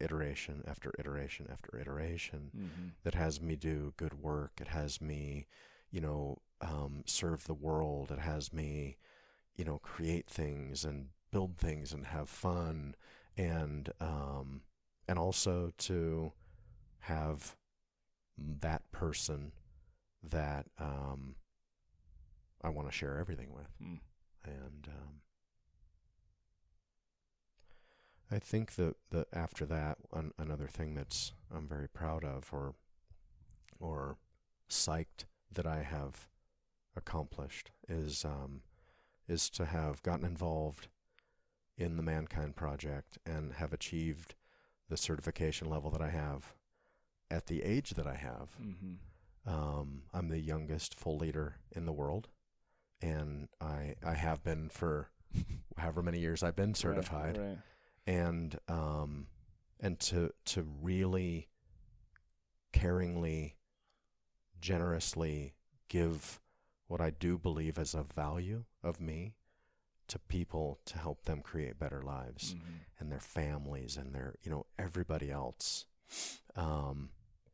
iteration 0.00 0.64
after 0.66 0.92
iteration 0.98 1.48
after 1.50 1.78
iteration 1.78 2.50
hmm 2.52 2.88
that 3.04 3.14
has 3.14 3.40
me 3.40 3.56
do 3.56 3.92
good 3.96 4.14
work. 4.22 4.52
It 4.60 4.68
has 4.68 5.00
me, 5.00 5.48
you 5.90 6.00
know, 6.00 6.38
um, 6.60 7.02
serve 7.04 7.44
the 7.44 7.54
world. 7.54 8.12
It 8.12 8.20
has 8.20 8.52
me, 8.52 8.96
you 9.56 9.64
know, 9.64 9.78
create 9.78 10.28
things 10.28 10.84
and 10.84 11.08
build 11.32 11.56
things 11.58 11.92
and 11.92 12.06
have 12.06 12.28
fun 12.28 12.94
and 13.36 13.90
um, 14.00 14.62
and 15.08 15.18
also 15.18 15.72
to 15.78 16.32
have 17.00 17.56
that 18.38 18.82
person 18.92 19.52
that 20.22 20.66
um, 20.78 21.36
I 22.62 22.68
want 22.68 22.88
to 22.88 22.94
share 22.94 23.18
everything 23.18 23.52
with. 23.52 23.70
Mm. 23.82 24.00
And 24.44 24.88
um, 24.88 25.20
I 28.30 28.38
think 28.38 28.76
that, 28.76 28.96
that 29.10 29.28
after 29.32 29.66
that, 29.66 29.98
an, 30.12 30.32
another 30.38 30.66
thing 30.66 30.94
that's 30.94 31.32
I'm 31.54 31.68
very 31.68 31.88
proud 31.88 32.24
of 32.24 32.48
or 32.52 32.74
or 33.78 34.16
psyched 34.70 35.24
that 35.52 35.66
I 35.66 35.82
have 35.82 36.28
accomplished 36.96 37.70
is 37.88 38.24
um, 38.24 38.62
is 39.28 39.50
to 39.50 39.66
have 39.66 40.02
gotten 40.02 40.24
involved 40.24 40.88
in 41.76 41.96
the 41.96 42.02
Mankind 42.02 42.56
Project 42.56 43.18
and 43.26 43.54
have 43.54 43.72
achieved 43.72 44.34
the 44.88 44.96
certification 44.96 45.68
level 45.68 45.90
that 45.90 46.02
I 46.02 46.10
have 46.10 46.54
at 47.30 47.46
the 47.46 47.62
age 47.62 47.90
that 47.90 48.06
I 48.06 48.14
have. 48.16 48.50
hmm 48.58 48.94
Um, 49.46 50.02
I'm 50.12 50.28
the 50.28 50.38
youngest 50.40 50.94
full 50.98 51.16
leader 51.18 51.56
in 51.72 51.84
the 51.86 51.92
world, 51.92 52.28
and 53.00 53.48
I 53.60 53.96
I 54.04 54.14
have 54.14 54.42
been 54.44 54.68
for 54.68 55.10
however 55.76 56.02
many 56.02 56.20
years 56.20 56.42
I've 56.42 56.56
been 56.56 56.74
certified, 56.86 57.38
Right, 57.38 57.46
right. 57.48 57.58
and 58.06 58.58
um, 58.68 59.26
and 59.80 59.98
to 60.00 60.32
to 60.46 60.62
really 60.62 61.48
caringly, 62.72 63.54
generously 64.60 65.54
give 65.88 66.40
what 66.86 67.00
I 67.00 67.10
do 67.10 67.38
believe 67.38 67.78
is 67.78 67.94
a 67.94 68.02
value 68.02 68.64
of 68.82 69.00
me 69.00 69.34
to 70.08 70.18
people 70.18 70.78
to 70.86 70.98
help 70.98 71.24
them 71.24 71.40
create 71.40 71.78
better 71.78 72.02
lives 72.02 72.54
Mhm. 72.54 72.80
and 72.98 73.10
their 73.10 73.20
families 73.20 73.96
and 73.96 74.14
their 74.14 74.34
you 74.42 74.50
know 74.50 74.66
everybody 74.78 75.30
else 75.30 75.86
um, 76.56 77.10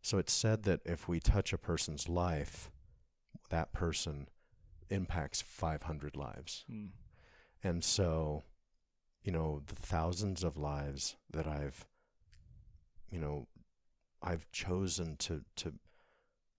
so 0.09 0.17
it's 0.17 0.33
said 0.33 0.63
that 0.63 0.81
if 0.87 1.07
we 1.07 1.21
touch 1.21 1.53
a 1.53 1.59
person's 1.59 2.09
life 2.09 2.71
that 3.51 3.73
person 3.75 4.27
impacts 4.89 5.43
500 5.43 6.17
lives 6.17 6.65
Mm. 6.71 6.89
and 7.63 7.85
so 7.85 8.45
you 9.23 9.31
know 9.33 9.61
the 9.67 9.75
thousands 9.75 10.43
of 10.43 10.57
lives 10.57 11.17
that 11.31 11.47
i've 11.47 11.85
you 13.11 13.19
know 13.21 13.49
i've 14.23 14.51
chosen 14.51 15.17
to 15.17 15.45
to 15.57 15.75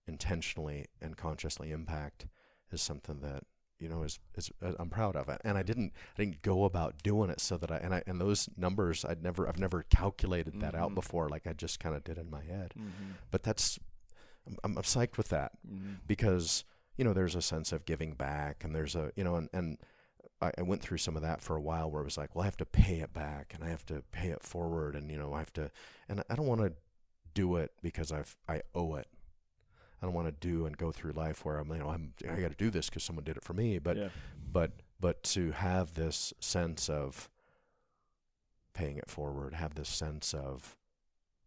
intentionally 0.06 0.86
and 1.00 1.16
consciously 1.16 1.72
impact 1.72 2.26
is 2.70 2.80
something 2.80 3.18
that 3.20 3.42
you 3.80 3.88
know 3.88 4.02
is 4.02 4.18
is 4.36 4.50
uh, 4.62 4.72
I'm 4.78 4.90
proud 4.90 5.16
of 5.16 5.28
it 5.28 5.40
and 5.44 5.56
I 5.58 5.62
didn't 5.62 5.92
I 6.16 6.22
didn't 6.22 6.42
go 6.42 6.64
about 6.64 7.02
doing 7.02 7.30
it 7.30 7.40
so 7.40 7.56
that 7.56 7.70
I 7.72 7.78
and 7.78 7.94
I 7.94 8.02
and 8.06 8.20
those 8.20 8.48
numbers 8.56 9.04
I'd 9.04 9.22
never 9.22 9.48
I've 9.48 9.58
never 9.58 9.82
calculated 9.84 10.60
that 10.60 10.74
out 10.74 10.90
Mhm. 10.92 10.94
before 10.96 11.28
like 11.28 11.46
I 11.46 11.52
just 11.54 11.80
kind 11.80 11.94
of 11.96 12.04
did 12.04 12.18
in 12.18 12.30
my 12.30 12.42
head 12.44 12.74
Mhm. 12.78 13.16
but 13.30 13.42
that's 13.42 13.78
I'm, 14.46 14.58
I'm 14.64 14.74
psyched 14.82 15.16
with 15.16 15.28
that 15.28 15.52
Mhm. 15.66 15.96
because 16.06 16.64
you 16.96 17.04
know 17.04 17.12
there's 17.12 17.34
a 17.34 17.42
sense 17.42 17.72
of 17.72 17.84
giving 17.86 18.14
back 18.14 18.62
and 18.64 18.74
there's 18.74 18.94
a 18.94 19.12
you 19.16 19.24
know 19.24 19.36
and, 19.36 19.48
and 19.52 19.78
I, 20.42 20.52
I 20.58 20.62
went 20.62 20.82
through 20.82 20.98
some 20.98 21.16
of 21.16 21.22
that 21.22 21.40
for 21.40 21.56
a 21.56 21.60
while 21.60 21.90
where 21.90 22.02
it 22.02 22.04
was 22.04 22.18
like 22.18 22.34
well 22.34 22.42
I 22.42 22.46
have 22.46 22.56
to 22.58 22.66
pay 22.66 23.00
it 23.00 23.12
back 23.12 23.54
and 23.54 23.64
I 23.64 23.68
have 23.68 23.86
to 23.86 24.02
pay 24.12 24.28
it 24.28 24.42
forward 24.42 24.94
and 24.94 25.10
you 25.10 25.18
know 25.18 25.32
I 25.32 25.38
have 25.38 25.52
to 25.54 25.70
and 26.08 26.22
I 26.28 26.34
don't 26.34 26.46
want 26.46 26.60
to 26.60 26.72
do 27.32 27.56
it 27.56 27.72
because 27.82 28.12
I've 28.12 28.36
I 28.48 28.62
owe 28.74 28.96
it 28.96 29.06
I 30.02 30.06
don't 30.06 30.14
want 30.14 30.28
to 30.28 30.48
do 30.48 30.66
and 30.66 30.76
go 30.76 30.90
through 30.92 31.12
life 31.12 31.44
where 31.44 31.58
I'm 31.58 31.70
you 31.70 31.78
know 31.78 31.88
I'm 31.90 32.12
I 32.28 32.40
got 32.40 32.50
to 32.50 32.56
do 32.56 32.70
this 32.70 32.88
because 32.88 33.04
someone 33.04 33.24
did 33.24 33.36
it 33.36 33.44
for 33.44 33.52
me 33.54 33.78
but 33.78 33.96
yeah. 33.96 34.08
but 34.52 34.72
but 34.98 35.22
to 35.24 35.52
have 35.52 35.94
this 35.94 36.32
sense 36.40 36.88
of 36.88 37.28
paying 38.72 38.96
it 38.96 39.10
forward 39.10 39.54
have 39.54 39.74
this 39.74 39.88
sense 39.88 40.32
of 40.32 40.76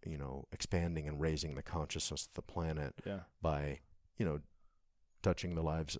you 0.05 0.17
know 0.17 0.45
expanding 0.51 1.07
and 1.07 1.19
raising 1.19 1.55
the 1.55 1.63
consciousness 1.63 2.27
of 2.27 2.33
the 2.33 2.41
planet 2.41 2.93
Yeah. 3.05 3.21
by 3.41 3.79
you 4.17 4.25
know 4.25 4.39
touching 5.21 5.55
the 5.55 5.63
lives 5.63 5.97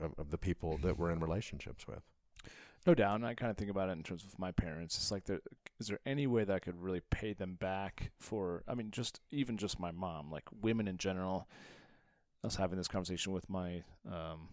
of, 0.00 0.14
of 0.18 0.30
the 0.30 0.38
people 0.38 0.78
that 0.78 0.98
we're 0.98 1.10
in 1.10 1.20
relationships 1.20 1.86
with 1.86 2.02
No 2.86 2.94
doubt. 2.94 3.16
And 3.16 3.26
I 3.26 3.34
kind 3.34 3.50
of 3.50 3.56
think 3.56 3.70
about 3.70 3.88
it 3.88 3.92
in 3.92 4.04
terms 4.04 4.24
of 4.24 4.38
my 4.38 4.52
parents. 4.52 4.96
It's 4.96 5.10
like, 5.10 5.24
there, 5.24 5.40
is 5.80 5.88
there 5.88 5.98
any 6.06 6.26
way 6.26 6.44
that 6.44 6.54
I 6.54 6.60
could 6.60 6.80
really 6.80 7.00
pay 7.10 7.32
them 7.32 7.56
back 7.56 8.12
for? 8.20 8.62
I 8.68 8.74
mean, 8.74 8.92
just 8.92 9.20
even 9.30 9.56
just 9.56 9.80
my 9.80 9.90
mom, 9.90 10.30
like 10.30 10.44
women 10.60 10.86
in 10.86 10.96
general. 10.96 11.48
I 12.44 12.46
was 12.46 12.56
having 12.56 12.78
this 12.78 12.86
conversation 12.86 13.32
with 13.32 13.50
my, 13.50 13.82
um, 14.06 14.48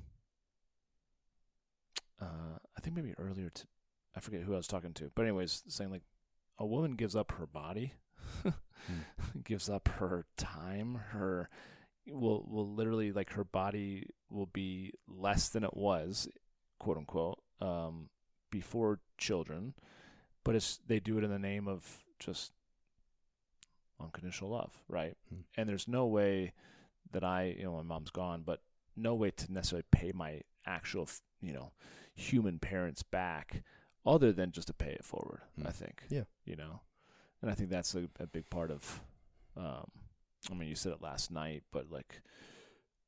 uh, 2.20 2.58
I 2.76 2.82
think 2.82 2.96
maybe 2.96 3.14
earlier. 3.20 3.50
To, 3.50 3.64
I 4.16 4.20
forget 4.20 4.42
who 4.42 4.54
I 4.54 4.58
was 4.58 4.68
talking 4.68 4.94
to, 4.94 5.12
but 5.14 5.24
anyways, 5.24 5.64
saying 5.68 5.92
like, 5.92 6.02
a 6.58 6.66
woman 6.66 6.96
gives 6.96 7.16
up 7.16 7.34
her 7.34 7.46
body, 7.46 7.94
gives 9.44 9.70
up 9.70 9.88
her 10.00 10.26
time, 10.38 11.00
her 11.12 11.50
will 12.08 12.46
will 12.50 12.74
literally 12.74 13.12
like 13.12 13.32
her 13.34 13.44
body 13.44 14.08
will 14.30 14.48
be 14.48 14.94
less 15.08 15.50
than 15.50 15.64
it 15.64 15.76
was, 15.76 16.28
quote 16.80 16.98
unquote, 16.98 17.40
um, 17.62 18.10
before 18.54 19.00
children, 19.18 19.74
but 20.44 20.54
it's 20.56 20.80
they 20.88 21.00
do 21.00 21.18
it 21.18 21.24
in 21.24 21.32
the 21.32 21.40
name 21.40 21.68
of 21.68 22.04
just 22.20 22.52
unconditional 24.00 24.52
love, 24.52 24.72
right? 24.88 25.16
Hmm. 25.30 25.42
And 25.58 25.68
there's 25.68 25.88
no 25.88 26.06
way 26.06 26.54
that 27.12 27.24
I, 27.24 27.56
you 27.58 27.64
know, 27.64 27.74
my 27.78 27.82
mom's 27.84 28.12
gone, 28.12 28.44
but 28.46 28.62
no 28.96 29.16
way 29.16 29.32
to 29.32 29.52
necessarily 29.52 29.86
pay 29.92 30.12
my 30.14 30.42
actual, 30.66 31.08
you 31.42 31.52
know, 31.54 31.72
human 32.16 32.60
parents 32.60 33.02
back, 33.04 33.64
other 34.06 34.32
than 34.32 34.52
just 34.52 34.68
to 34.68 34.74
pay 34.74 34.92
it 34.92 35.04
forward. 35.04 35.42
Hmm. 35.60 35.68
I 35.68 35.72
think, 35.72 36.04
Yeah. 36.10 36.24
you 36.46 36.56
know, 36.56 36.82
and 37.42 37.50
I 37.50 37.56
think 37.56 37.70
that's 37.70 37.96
a, 37.96 38.08
a 38.20 38.28
big 38.28 38.50
part 38.50 38.70
of. 38.72 39.02
Um, 39.58 39.90
I 40.52 40.56
mean, 40.56 40.70
you 40.70 40.76
said 40.76 40.92
it 40.92 41.02
last 41.02 41.32
night, 41.32 41.64
but 41.72 41.90
like 41.92 42.22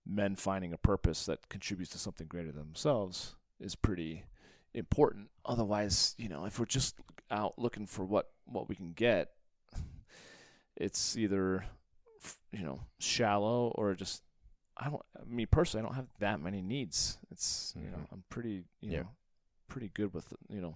men 0.08 0.36
finding 0.36 0.74
a 0.74 0.78
purpose 0.78 1.26
that 1.26 1.50
contributes 1.50 1.92
to 1.92 1.98
something 2.00 2.28
greater 2.28 2.52
than 2.52 2.66
themselves 2.68 3.36
is 3.60 3.76
pretty 3.76 4.24
important. 4.76 5.30
Otherwise, 5.46 6.14
you 6.18 6.30
know, 6.30 6.46
if 6.46 6.60
we're 6.60 6.66
just 6.66 6.96
out 7.32 7.58
looking 7.58 7.88
for 7.88 8.06
what 8.06 8.32
what 8.46 8.70
we 8.70 8.76
can 8.76 8.94
get, 8.94 9.32
it's 10.76 11.18
either 11.18 11.66
you 12.52 12.64
know 12.64 12.82
shallow 13.00 13.70
or 13.76 13.94
just 13.96 14.22
I 14.78 14.90
don't. 14.90 15.02
Me 15.26 15.46
personally, 15.46 15.84
I 15.84 15.88
don't 15.88 15.96
have 15.96 16.08
that 16.20 16.40
many 16.42 16.62
needs. 16.62 17.18
It's 17.32 17.74
you 17.78 17.90
know 17.90 17.98
Mhm. 17.98 18.12
I'm 18.12 18.24
pretty 18.30 18.66
you 18.82 18.92
Yeah. 18.92 19.02
know 19.04 19.10
pretty 19.68 19.90
good 19.90 20.14
with 20.14 20.34
you 20.50 20.62
know 20.62 20.76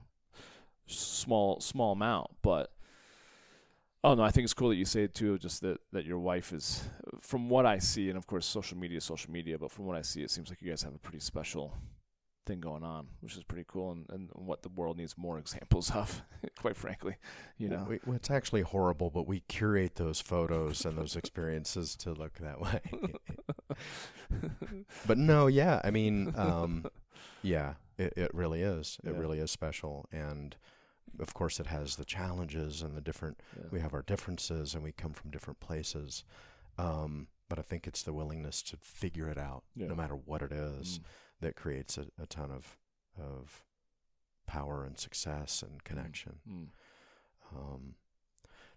small 0.87 1.59
small 1.59 1.91
amount, 1.93 2.31
but. 2.41 2.71
Oh 4.01 4.15
no, 4.15 4.23
I 4.23 4.31
think 4.31 4.45
it's 4.45 4.53
cool 4.53 4.69
that 4.69 4.77
you 4.77 4.85
say 4.85 5.03
it 5.03 5.13
too, 5.13 5.37
just 5.37 5.59
that 5.59 5.81
that 5.91 6.05
your 6.05 6.19
wife 6.19 6.53
is, 6.53 6.87
from 7.19 7.49
what 7.49 7.65
I 7.65 7.79
see, 7.79 8.07
and 8.07 8.17
of 8.17 8.25
course 8.27 8.45
social 8.45 8.77
media, 8.77 9.01
social 9.01 9.29
media, 9.29 9.57
but 9.59 9.71
from 9.71 9.87
what 9.87 9.97
I 9.97 10.03
see, 10.03 10.23
it 10.23 10.31
seems 10.31 10.49
like 10.49 10.61
you 10.61 10.69
guys 10.69 10.83
have 10.83 10.95
a 10.95 10.99
pretty 10.99 11.19
special 11.19 11.77
thing 12.49 12.59
going 12.59 12.83
on, 12.83 13.07
which 13.21 13.37
is 13.37 13.43
pretty 13.43 13.65
cool, 13.67 13.91
and, 13.91 14.05
and 14.09 14.29
what 14.33 14.63
the 14.63 14.69
world 14.69 14.97
needs 14.97 15.17
more 15.17 15.37
examples 15.43 15.91
of, 15.91 16.21
quite 16.57 16.75
frankly, 16.75 17.15
you 17.57 17.69
know. 17.69 17.85
we, 17.87 17.99
well, 18.05 18.15
it's 18.15 18.29
actually 18.31 18.61
horrible 18.61 19.09
but 19.09 19.27
we 19.27 19.41
curate 19.41 19.95
those 19.95 20.19
photos 20.19 20.83
and 20.85 20.97
those 20.97 21.15
experiences 21.15 21.95
to 21.95 22.11
look 22.11 22.39
that 22.39 22.59
way 22.59 22.81
but 25.07 25.17
no 25.17 25.47
yeah 25.47 25.81
i 25.83 25.91
mean 25.91 26.33
um, 26.37 26.85
yeah 27.41 27.73
it, 27.97 28.13
it 28.15 28.33
really 28.33 28.61
is. 28.61 28.97
It 29.03 29.11
Yeah. 29.11 29.19
really 29.19 29.39
is 29.39 29.51
special. 29.51 30.05
And 30.09 30.55
of 31.19 31.33
course, 31.33 31.59
it 31.59 31.65
has 31.67 31.97
the 31.97 32.05
challenges 32.05 32.81
and 32.81 32.95
the 32.95 33.01
different. 33.01 33.41
Yeah. 33.57 33.65
We 33.71 33.81
have 33.81 33.93
our 33.93 34.03
differences, 34.03 34.73
and 34.73 34.81
we 34.85 34.93
come 34.93 35.11
from 35.11 35.31
different 35.31 35.59
places. 35.59 36.23
Um, 36.77 37.27
but 37.49 37.59
I 37.59 37.61
think 37.61 37.87
it's 37.87 38.03
the 38.03 38.13
willingness 38.13 38.61
to 38.63 38.77
figure 38.77 39.27
it 39.27 39.37
out, 39.37 39.63
Yeah. 39.75 39.87
no 39.87 39.95
matter 39.95 40.15
what 40.15 40.41
it 40.41 40.53
is, 40.53 40.99
Mm. 40.99 41.03
That 41.41 41.55
creates 41.55 41.97
a, 41.97 42.05
a 42.21 42.25
ton 42.25 42.51
of 42.51 42.77
of 43.19 43.63
power 44.47 44.83
and 44.83 44.97
success 44.97 45.63
and 45.63 45.83
connection. 45.83 46.39
Mm. 46.49 46.67
Um, 47.55 47.95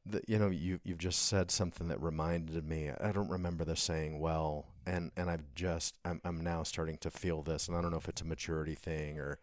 the, 0.04 0.20
you 0.26 0.38
know, 0.38 0.50
you 0.50 0.80
you've 0.84 0.98
just 0.98 1.26
said 1.26 1.50
something 1.50 1.88
that 1.88 2.02
reminded 2.02 2.68
me. 2.68 2.90
I 2.90 3.12
don't 3.12 3.30
remember 3.30 3.64
the 3.64 3.76
saying 3.76 4.18
well, 4.18 4.66
and 4.86 5.12
and 5.16 5.30
I've 5.30 5.54
just 5.54 5.94
I'm 6.04 6.20
I'm 6.24 6.42
now 6.42 6.62
starting 6.62 6.98
to 6.98 7.10
feel 7.10 7.42
this, 7.42 7.68
and 7.68 7.76
I 7.76 7.80
don't 7.80 7.90
know 7.90 7.98
if 7.98 8.08
it's 8.08 8.22
a 8.22 8.26
maturity 8.26 8.74
thing 8.74 9.18
or 9.18 9.38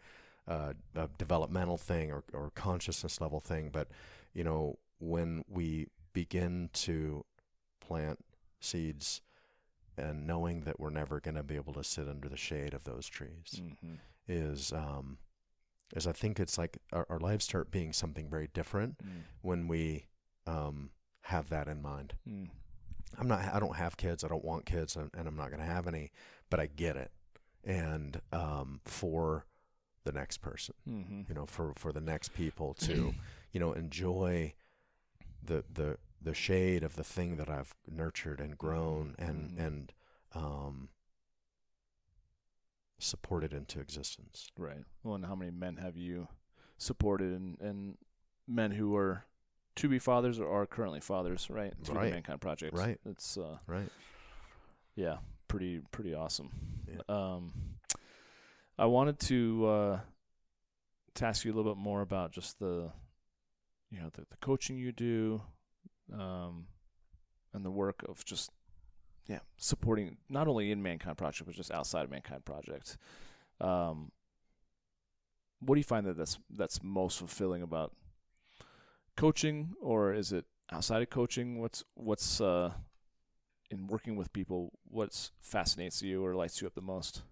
uh, 0.47 0.74
a 0.95 1.09
developmental 1.17 1.78
thing 1.78 2.11
or 2.11 2.24
or 2.34 2.51
consciousness 2.55 3.22
level 3.22 3.39
thing, 3.39 3.70
but 3.72 3.88
you 4.34 4.43
know, 4.43 4.78
when 4.99 5.43
we 5.47 5.88
begin 6.13 6.70
to 6.74 7.26
plant 7.80 8.20
seeds 8.59 9.22
and 10.00 10.26
knowing 10.26 10.62
that 10.62 10.80
we're 10.80 10.89
never 10.89 11.20
going 11.20 11.36
to 11.36 11.43
be 11.43 11.56
able 11.56 11.74
to 11.74 11.84
sit 11.84 12.08
under 12.08 12.28
the 12.30 12.38
shade 12.38 12.74
of 12.74 12.84
those 12.84 13.08
trees 13.08 13.62
Mhm. 13.62 13.97
is 14.28 14.72
um 14.74 15.18
is 15.95 16.06
I 16.06 16.12
think 16.12 16.39
it's 16.39 16.58
like 16.58 16.78
our, 16.93 17.06
our 17.10 17.20
lives 17.20 17.45
start 17.45 17.72
being 17.72 17.93
something 17.93 18.30
very 18.30 18.47
different 18.47 18.97
Mm. 19.04 19.24
when 19.41 19.68
we 19.68 20.06
um, 20.45 20.91
have 21.22 21.50
that 21.50 21.68
in 21.68 21.82
mind. 21.82 22.14
Mm. 22.28 22.50
I'm 23.18 23.28
not. 23.28 23.39
I 23.54 23.60
don't 23.60 23.76
have 23.76 23.97
kids. 23.97 24.24
I 24.24 24.28
don't 24.28 24.45
want 24.45 24.66
kids, 24.66 24.95
and, 24.95 25.10
and 25.16 25.28
I'm 25.28 25.36
not 25.36 25.50
going 25.50 25.60
to 25.62 25.66
have 25.66 25.88
any. 25.88 26.12
But 26.52 26.60
I 26.60 26.68
get 26.68 26.95
it. 26.95 27.12
And 27.64 28.22
um, 28.32 28.82
for 28.86 29.45
the 30.04 30.12
next 30.12 30.38
person, 30.41 30.76
Mhm. 30.88 31.28
you 31.28 31.34
know, 31.36 31.45
for 31.47 31.74
for 31.76 31.91
the 31.91 32.02
next 32.02 32.34
people 32.34 32.74
to, 32.76 33.14
you 33.52 33.60
know, 33.60 33.74
enjoy 33.74 34.54
the 35.43 35.64
the 35.74 35.97
the 36.22 36.34
shade 36.34 36.84
of 36.84 36.95
the 36.95 37.03
thing 37.03 37.38
that 37.38 37.49
I've 37.49 37.74
nurtured 37.88 38.39
and 38.41 38.57
grown 38.57 39.15
and 39.17 39.51
Mhm. 39.51 39.65
and 39.65 39.93
um, 40.34 40.89
supported 42.99 43.53
into 43.53 43.80
existence. 43.80 44.49
Right. 44.57 44.84
Well, 45.03 45.15
and 45.15 45.26
how 45.26 45.36
many 45.36 45.51
men 45.51 45.78
have 45.78 45.95
you 45.95 46.28
supported, 46.78 47.32
and, 47.34 47.59
and 47.61 47.97
men 48.47 48.72
who 48.72 48.95
are 48.95 49.26
to 49.76 49.88
be 49.88 49.99
fathers 49.99 50.39
or 50.39 50.49
are 50.49 50.65
currently 50.65 50.99
fathers, 50.99 51.49
right? 51.49 51.74
Through 51.84 51.95
Right. 51.95 52.05
the 52.07 52.11
Mankind 52.11 52.41
Project. 52.41 52.76
Right. 52.76 52.99
It's 53.05 53.38
uh, 53.38 53.59
Right. 53.67 53.89
yeah, 54.95 55.20
pretty 55.47 55.80
pretty 55.91 56.13
awesome. 56.13 56.51
Yeah. 56.88 57.01
Um, 57.07 57.78
I 58.78 58.86
wanted 58.88 59.20
to 59.22 59.65
uh, 59.67 59.99
to 61.15 61.26
ask 61.26 61.45
you 61.45 61.53
a 61.53 61.55
little 61.55 61.74
bit 61.74 61.80
more 61.82 62.01
about 62.01 62.32
just 62.32 62.59
the, 62.59 62.91
you 63.89 63.99
know, 64.01 64.09
the, 64.09 64.22
the 64.30 64.38
coaching 64.41 64.78
you 64.78 64.91
do, 64.91 65.41
um, 66.14 66.68
and 67.53 67.66
the 67.66 67.72
work 67.72 68.03
of 68.07 68.24
just, 68.26 68.51
yeah, 69.28 69.39
supporting 69.57 70.18
not 70.30 70.47
only 70.47 70.72
in 70.72 70.82
Mankind 70.82 71.18
Project 71.18 71.45
but 71.45 71.55
just 71.55 71.72
outside 71.72 72.03
of 72.03 72.12
Mankind 72.12 72.45
Project. 72.45 72.97
Um, 73.62 74.12
what 75.60 75.76
do 75.76 75.80
you 75.80 75.84
find 75.84 76.05
that 76.05 76.18
that's 76.18 76.39
that's 76.49 76.82
most 76.82 77.20
fulfilling 77.20 77.62
about 77.62 77.93
coaching, 79.18 79.74
or 79.82 80.14
is 80.14 80.32
it 80.32 80.45
outside 80.72 81.01
of 81.01 81.10
coaching? 81.10 81.60
What's 81.60 81.84
what's 81.95 82.39
uh, 82.39 82.72
in 83.70 83.88
working 83.88 84.16
with 84.16 84.32
people? 84.32 84.72
What 84.86 85.32
fascinates 85.41 86.01
you 86.01 86.26
or 86.26 86.36
lights 86.36 86.62
you 86.62 86.68
up 86.68 86.76
the 86.76 86.82
most? 86.82 87.24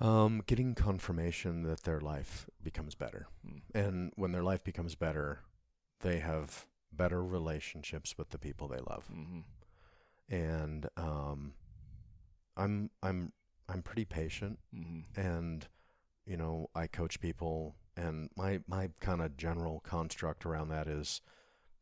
Um, 0.00 0.42
getting 0.46 0.74
confirmation 0.74 1.62
that 1.62 1.84
their 1.84 2.00
life 2.00 2.50
becomes 2.62 2.94
better. 2.94 3.28
Mm. 3.46 3.60
And 3.74 4.12
when 4.16 4.32
their 4.32 4.42
life 4.42 4.64
becomes 4.64 4.94
better, 4.94 5.40
they 6.00 6.18
have 6.20 6.66
better 6.92 7.24
relationships 7.24 8.16
with 8.18 8.30
the 8.30 8.38
people 8.38 8.68
they 8.68 8.78
love. 8.78 9.08
Mm-hmm. 9.12 9.40
And 10.28 10.88
um, 10.96 11.52
I'm 12.56 12.90
I'm 13.02 13.32
I'm 13.68 13.82
pretty 13.82 14.04
patient, 14.04 14.58
Mm-hmm. 14.74 15.20
and 15.20 15.66
you 16.26 16.36
know 16.36 16.68
I 16.74 16.86
coach 16.86 17.20
people, 17.20 17.76
and 17.96 18.30
my 18.36 18.60
my 18.66 18.90
kind 19.00 19.20
of 19.20 19.36
general 19.36 19.80
construct 19.80 20.46
around 20.46 20.68
that 20.70 20.86
is 20.88 21.20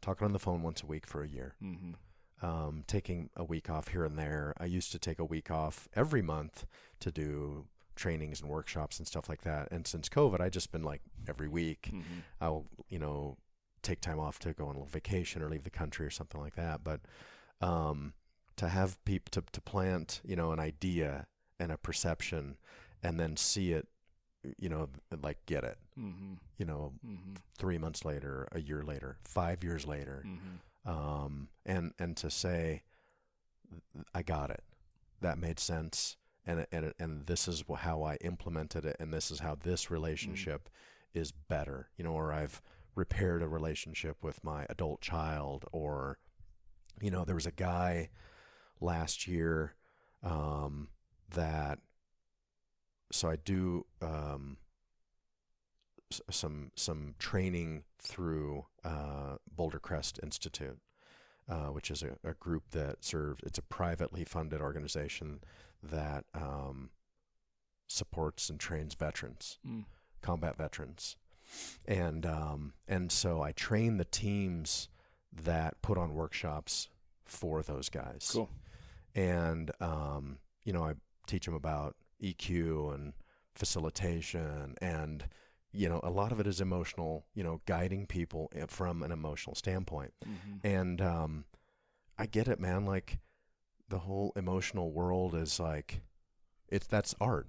talking 0.01 0.25
on 0.25 0.33
the 0.33 0.39
phone 0.41 0.63
once 0.63 0.83
a 0.83 0.87
week 0.87 1.07
for 1.07 1.23
a 1.23 1.29
year, 1.29 1.55
Mm-hmm. 1.63 2.45
um, 2.45 2.83
taking 2.89 3.31
a 3.37 3.45
week 3.45 3.71
off 3.71 3.89
here 3.89 4.05
and 4.05 4.19
there. 4.19 4.55
I 4.59 4.65
used 4.65 4.91
to 4.93 4.99
take 4.99 5.21
a 5.21 5.25
week 5.25 5.51
off 5.51 5.89
every 5.95 6.23
month 6.23 6.67
to 7.01 7.13
do 7.13 7.67
trainings 7.95 8.41
and 8.41 8.51
workshops 8.51 8.99
and 8.99 9.07
stuff 9.07 9.29
like 9.29 9.43
that. 9.43 9.69
And 9.71 9.87
since 9.87 10.09
COVID, 10.09 10.41
I 10.41 10.49
just 10.49 10.73
been 10.73 10.83
like 10.83 11.03
every 11.29 11.47
week. 11.49 11.91
Mm-hmm. 11.93 12.21
I'll 12.41 12.65
you 12.89 12.99
know 12.99 13.37
take 13.83 14.01
time 14.01 14.18
off 14.20 14.39
to 14.41 14.53
go 14.53 14.64
on 14.64 14.70
a 14.70 14.78
little 14.78 14.87
vacation 14.87 15.43
or 15.43 15.49
leave 15.49 15.64
the 15.64 15.70
country 15.70 16.07
or 16.07 16.11
something 16.11 16.41
like 16.41 16.55
that. 16.57 16.83
But 16.85 17.01
um, 17.61 18.12
to 18.57 18.68
have 18.68 19.03
people 19.05 19.30
to 19.33 19.43
to 19.53 19.61
plant 19.61 20.20
you 20.24 20.37
know 20.37 20.53
an 20.53 20.61
idea 20.61 21.26
and 21.59 21.70
a 21.72 21.76
perception, 21.76 22.57
and 23.03 23.18
then 23.20 23.37
see 23.37 23.72
it, 23.72 23.87
you 24.59 24.68
know, 24.68 24.89
like 25.22 25.39
get 25.47 25.62
it, 25.64 25.78
Mm-hmm. 25.99 26.35
you 26.59 26.64
know, 26.66 26.93
Mm-hmm. 27.07 27.35
three 27.59 27.78
months 27.78 28.05
later, 28.05 28.49
a 28.53 28.61
year 28.61 28.83
later, 28.83 29.16
five 29.24 29.62
years 29.62 29.87
later, 29.87 30.24
Mm-hmm. 30.26 30.91
um, 30.91 31.49
and 31.64 31.93
and 31.99 32.16
to 32.16 32.30
say, 32.30 32.83
I 34.14 34.22
got 34.22 34.51
it, 34.51 34.62
that 35.20 35.39
made 35.39 35.59
sense, 35.61 36.16
and 36.47 36.66
and 36.72 36.93
and 36.99 37.26
this 37.26 37.47
is 37.49 37.64
how 37.78 38.03
I 38.03 38.16
implemented 38.16 38.85
it, 38.85 38.97
and 38.99 39.12
this 39.12 39.30
is 39.30 39.41
how 39.41 39.55
this 39.55 39.91
relationship 39.91 40.68
is 41.14 41.33
better, 41.33 41.89
you 41.97 42.05
know, 42.05 42.12
or 42.12 42.33
I've 42.33 42.61
repaired 42.95 43.43
a 43.43 43.49
relationship 43.49 44.16
with 44.22 44.43
my 44.45 44.66
adult 44.68 45.01
child, 45.01 45.64
or 45.72 46.18
you 47.01 47.11
know, 47.11 47.24
there 47.24 47.34
was 47.34 47.47
a 47.47 47.53
guy 47.53 48.11
last 48.80 49.26
year 49.26 49.74
um, 50.22 50.88
that. 51.30 51.78
So 53.11 53.28
I 53.28 53.36
do 53.36 53.84
um, 54.01 54.57
some 56.30 56.70
some 56.76 57.14
training 57.18 57.84
through 57.99 58.66
uh, 58.84 59.36
Boulder 59.51 59.78
Crest 59.78 60.18
Institute, 60.22 60.78
uh, 61.49 61.66
which 61.68 61.90
is 61.90 62.03
a, 62.03 62.16
a 62.28 62.34
group 62.34 62.70
that 62.72 63.05
serves. 63.05 63.40
It's 63.45 63.59
a 63.59 63.62
privately 63.62 64.24
funded 64.24 64.61
organization 64.61 65.40
that 65.82 66.24
um, 66.34 66.90
supports 67.88 68.49
and 68.51 68.59
trains 68.61 68.95
veterans, 68.95 69.59
Mm. 69.66 69.84
combat 70.22 70.57
veterans, 70.57 71.16
and 71.86 72.24
um, 72.26 72.72
and 72.88 73.11
so 73.12 73.42
I 73.42 73.53
train 73.53 73.96
the 73.96 74.05
teams 74.05 74.88
that 75.32 75.80
put 75.82 75.96
on 75.98 76.14
workshops 76.14 76.88
for 77.24 77.62
those 77.62 77.88
guys 77.88 78.30
Cool. 78.32 78.50
and 79.14 79.70
um, 79.80 80.38
you 80.64 80.72
know 80.72 80.84
I 80.84 80.94
teach 81.26 81.46
them 81.46 81.55
about 81.55 81.96
EQ 82.22 82.94
and 82.94 83.12
facilitation 83.55 84.74
and 84.80 85.24
you 85.72 85.88
know 85.88 86.00
a 86.03 86.11
lot 86.11 86.32
of 86.32 86.38
it 86.40 86.46
is 86.46 86.61
emotional 86.61 87.24
you 87.34 87.42
know 87.42 87.61
guiding 87.66 88.07
people 88.07 88.50
from 88.68 89.03
an 89.03 89.11
emotional 89.11 89.55
standpoint 89.55 90.12
Mm-hmm. 90.26 90.66
and 90.66 91.00
um, 91.00 91.44
I 92.18 92.26
get 92.26 92.48
it 92.48 92.61
man 92.61 92.84
like 92.84 93.18
the 93.88 94.00
whole 94.00 94.32
emotional 94.36 94.92
world 94.92 95.34
is 95.34 95.59
like 95.59 96.03
it's 96.68 96.86
that's 96.86 97.14
art 97.20 97.46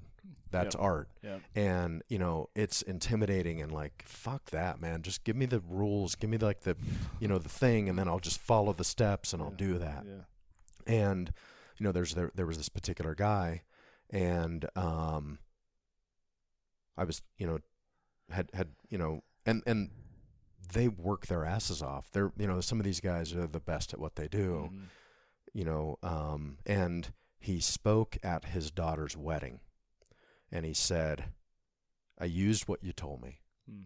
that's 0.51 0.75
Yep. 0.75 0.83
art 0.83 1.09
Yeah. 1.21 1.39
and 1.55 2.03
you 2.09 2.17
know 2.19 2.49
it's 2.55 2.81
intimidating 2.83 3.61
and 3.61 3.71
like 3.71 4.03
fuck 4.07 4.51
that 4.51 4.79
man 4.79 5.01
just 5.01 5.23
give 5.23 5.35
me 5.35 5.45
the 5.45 5.59
rules 5.61 6.15
give 6.15 6.29
me 6.29 6.37
like 6.37 6.61
the 6.61 6.77
you 7.19 7.27
know 7.27 7.37
the 7.39 7.49
thing 7.49 7.89
and 7.89 7.97
then 7.97 8.07
I'll 8.07 8.19
just 8.19 8.39
follow 8.39 8.71
the 8.73 8.83
steps 8.83 9.33
and 9.33 9.41
I'll 9.41 9.49
Yeah. 9.51 9.55
do 9.57 9.77
that 9.79 10.05
Yeah. 10.05 10.93
and 10.93 11.33
you 11.77 11.83
know 11.83 11.91
there's 11.91 12.13
there, 12.13 12.31
there 12.35 12.45
was 12.45 12.57
this 12.57 12.69
particular 12.69 13.15
guy 13.15 13.63
and 14.09 14.65
um 14.75 15.39
i 16.97 17.03
was 17.03 17.21
you 17.37 17.47
know 17.47 17.59
had 18.29 18.49
had 18.53 18.69
you 18.89 18.97
know 18.97 19.23
and 19.45 19.63
and 19.65 19.89
they 20.73 20.87
work 20.87 21.27
their 21.27 21.45
asses 21.45 21.81
off 21.81 22.09
they're 22.11 22.31
you 22.37 22.47
know 22.47 22.61
some 22.61 22.79
of 22.79 22.85
these 22.85 22.99
guys 22.99 23.33
are 23.33 23.47
the 23.47 23.59
best 23.59 23.93
at 23.93 23.99
what 23.99 24.15
they 24.15 24.27
do 24.27 24.69
Mhm. 24.71 24.83
you 25.53 25.65
know 25.65 25.97
um 26.03 26.57
and 26.65 27.11
he 27.39 27.59
spoke 27.59 28.17
at 28.23 28.45
his 28.45 28.71
daughter's 28.71 29.17
wedding 29.17 29.59
and 30.53 30.65
he 30.65 30.73
said 30.73 31.25
i 32.17 32.23
used 32.25 32.67
what 32.69 32.81
you 32.83 32.93
told 32.93 33.21
me 33.21 33.39
Mm. 33.69 33.85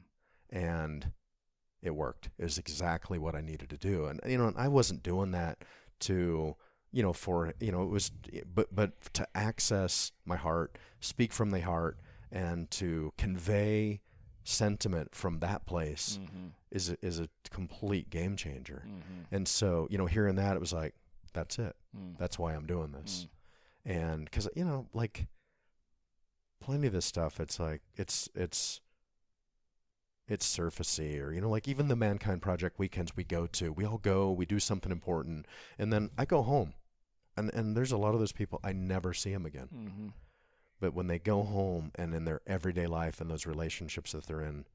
and 0.50 1.12
it 1.84 1.92
worked. 1.96 2.32
It 2.40 2.44
was 2.44 2.58
exactly 2.58 3.20
what 3.20 3.36
I 3.36 3.42
needed 3.42 3.70
to 3.70 3.78
do. 3.78 4.06
And 4.08 4.20
you 4.26 4.38
know, 4.40 4.52
I 4.58 4.68
wasn't 4.68 5.04
doing 5.04 5.30
that 5.32 5.64
to, 6.00 6.56
you 6.92 7.04
know, 7.04 7.14
for 7.14 7.54
you 7.60 7.72
know, 7.72 7.84
it 7.84 7.90
was 7.90 8.10
but 8.56 8.74
but 8.76 9.00
to 9.14 9.28
access 9.36 10.12
my 10.26 10.36
heart, 10.36 10.80
speak 11.00 11.32
from 11.32 11.52
the 11.52 11.62
heart 11.62 12.00
and 12.32 12.70
to 12.72 13.14
convey 13.20 14.02
sentiment 14.44 15.14
from 15.14 15.40
that 15.40 15.68
place 15.68 16.18
Mhm. 16.20 16.52
is 16.72 16.90
a, 16.90 16.98
is 17.06 17.20
a 17.20 17.30
complete 17.52 18.10
game 18.10 18.36
changer. 18.36 18.84
Mhm. 18.88 19.26
And 19.32 19.48
so, 19.48 19.88
you 19.92 20.00
know, 20.00 20.08
hearing 20.08 20.36
that 20.38 20.56
it 20.56 20.60
was 20.60 20.74
like 20.74 20.96
that's 21.34 21.60
it. 21.60 21.76
Mm. 21.96 22.18
That's 22.18 22.40
why 22.40 22.56
I'm 22.56 22.66
doing 22.66 22.92
this. 22.94 23.28
Mm. 23.86 23.92
And 23.96 24.32
cuz 24.32 24.50
you 24.56 24.66
know, 24.66 24.88
like 24.94 25.28
plenty 26.60 26.88
of 26.88 26.94
this 26.94 27.06
stuff. 27.06 27.40
It's 27.40 27.60
like 27.60 27.82
it's 27.96 28.30
it's 28.36 28.82
it's 30.28 30.46
surfacey, 30.58 31.22
or 31.22 31.32
you 31.32 31.40
know, 31.42 31.50
like 31.50 31.68
even 31.68 31.88
the 31.88 31.96
Mankind 31.96 32.42
Project 32.42 32.78
weekends 32.80 33.16
we 33.16 33.24
go 33.24 33.48
to, 33.48 33.72
we 33.72 33.86
all 33.86 33.98
go, 33.98 34.32
we 34.32 34.46
do 34.46 34.60
something 34.60 34.92
important, 34.92 35.46
and 35.80 35.92
then 35.94 36.10
I 36.18 36.26
go 36.26 36.42
home, 36.44 36.74
and 37.38 37.54
and 37.54 37.76
there's 37.78 37.92
a 37.94 37.98
lot 37.98 38.14
of 38.14 38.20
those 38.20 38.34
people 38.34 38.60
I 38.64 38.74
never 38.74 39.14
see 39.14 39.32
them 39.32 39.46
again. 39.46 39.70
Mm-hmm. 39.74 40.08
But 40.80 40.94
when 40.94 41.08
they 41.08 41.18
go 41.20 41.44
home 41.44 41.92
and 41.96 42.14
in 42.14 42.26
their 42.26 42.42
everyday 42.46 42.86
life 42.86 43.20
and 43.20 43.32
those 43.32 43.48
relationships 43.48 44.12
that 44.12 44.28
they're 44.28 44.42
in 44.44 44.66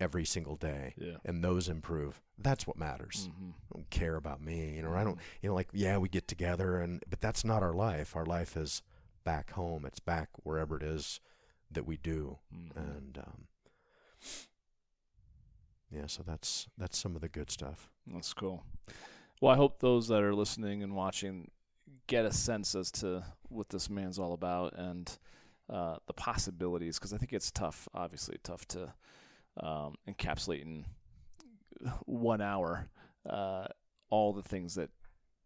every 0.00 0.24
single 0.24 0.56
day, 0.56 0.94
Yeah. 0.96 1.18
and 1.24 1.44
those 1.44 1.68
improve, 1.68 2.20
that's 2.36 2.66
what 2.66 2.76
matters. 2.76 3.28
Mm-hmm. 3.30 3.50
Don't 3.72 3.88
care 3.90 4.16
about 4.16 4.42
me, 4.42 4.74
you 4.74 4.82
know. 4.82 4.92
I 4.94 5.04
don't, 5.04 5.18
you 5.42 5.50
know, 5.50 5.54
like 5.54 5.68
yeah, 5.72 5.98
we 5.98 6.08
get 6.08 6.26
together, 6.26 6.80
and 6.80 7.04
but 7.10 7.20
that's 7.20 7.44
not 7.44 7.62
our 7.62 7.74
life. 7.74 8.16
Our 8.16 8.24
life 8.26 8.56
is 8.56 8.82
back 9.24 9.52
home. 9.52 9.84
It's 9.86 10.00
back 10.00 10.28
wherever 10.42 10.76
it 10.76 10.82
is 10.82 11.20
that 11.70 11.86
we 11.86 11.96
do, 11.96 12.38
Mm-hmm. 12.54 12.78
and 12.78 13.18
um, 13.18 13.46
yeah. 15.90 16.06
So 16.06 16.22
that's 16.22 16.66
that's 16.78 16.98
some 16.98 17.14
of 17.14 17.20
the 17.22 17.28
good 17.28 17.50
stuff. 17.50 17.90
That's 18.06 18.32
cool. 18.32 18.64
Well, 19.40 19.52
I 19.52 19.56
hope 19.56 19.80
those 19.80 20.08
that 20.08 20.22
are 20.22 20.34
listening 20.34 20.82
and 20.82 20.94
watching 20.94 21.50
get 22.06 22.24
a 22.24 22.32
sense 22.32 22.74
as 22.74 22.90
to 22.92 23.24
what 23.48 23.68
this 23.70 23.88
man's 23.90 24.18
all 24.18 24.32
about 24.32 24.74
and 24.76 25.16
uh, 25.68 25.96
the 26.06 26.12
possibilities, 26.12 26.98
because 26.98 27.12
I 27.12 27.18
think 27.18 27.32
it's 27.32 27.50
tough, 27.50 27.88
obviously 27.94 28.36
tough 28.42 28.66
to 28.68 28.92
um, 29.60 29.94
encapsulate 30.08 30.62
in 30.62 30.84
one 32.06 32.40
hour 32.40 32.88
uh, 33.28 33.66
all 34.10 34.32
the 34.32 34.42
things 34.42 34.74
that 34.74 34.90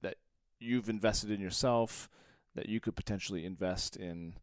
that 0.02 0.16
you've 0.60 0.88
invested 0.88 1.30
in 1.30 1.40
yourself, 1.40 2.08
that 2.54 2.68
you 2.68 2.80
could 2.80 2.96
potentially 2.96 3.44
invest 3.44 3.96
in 3.96 4.34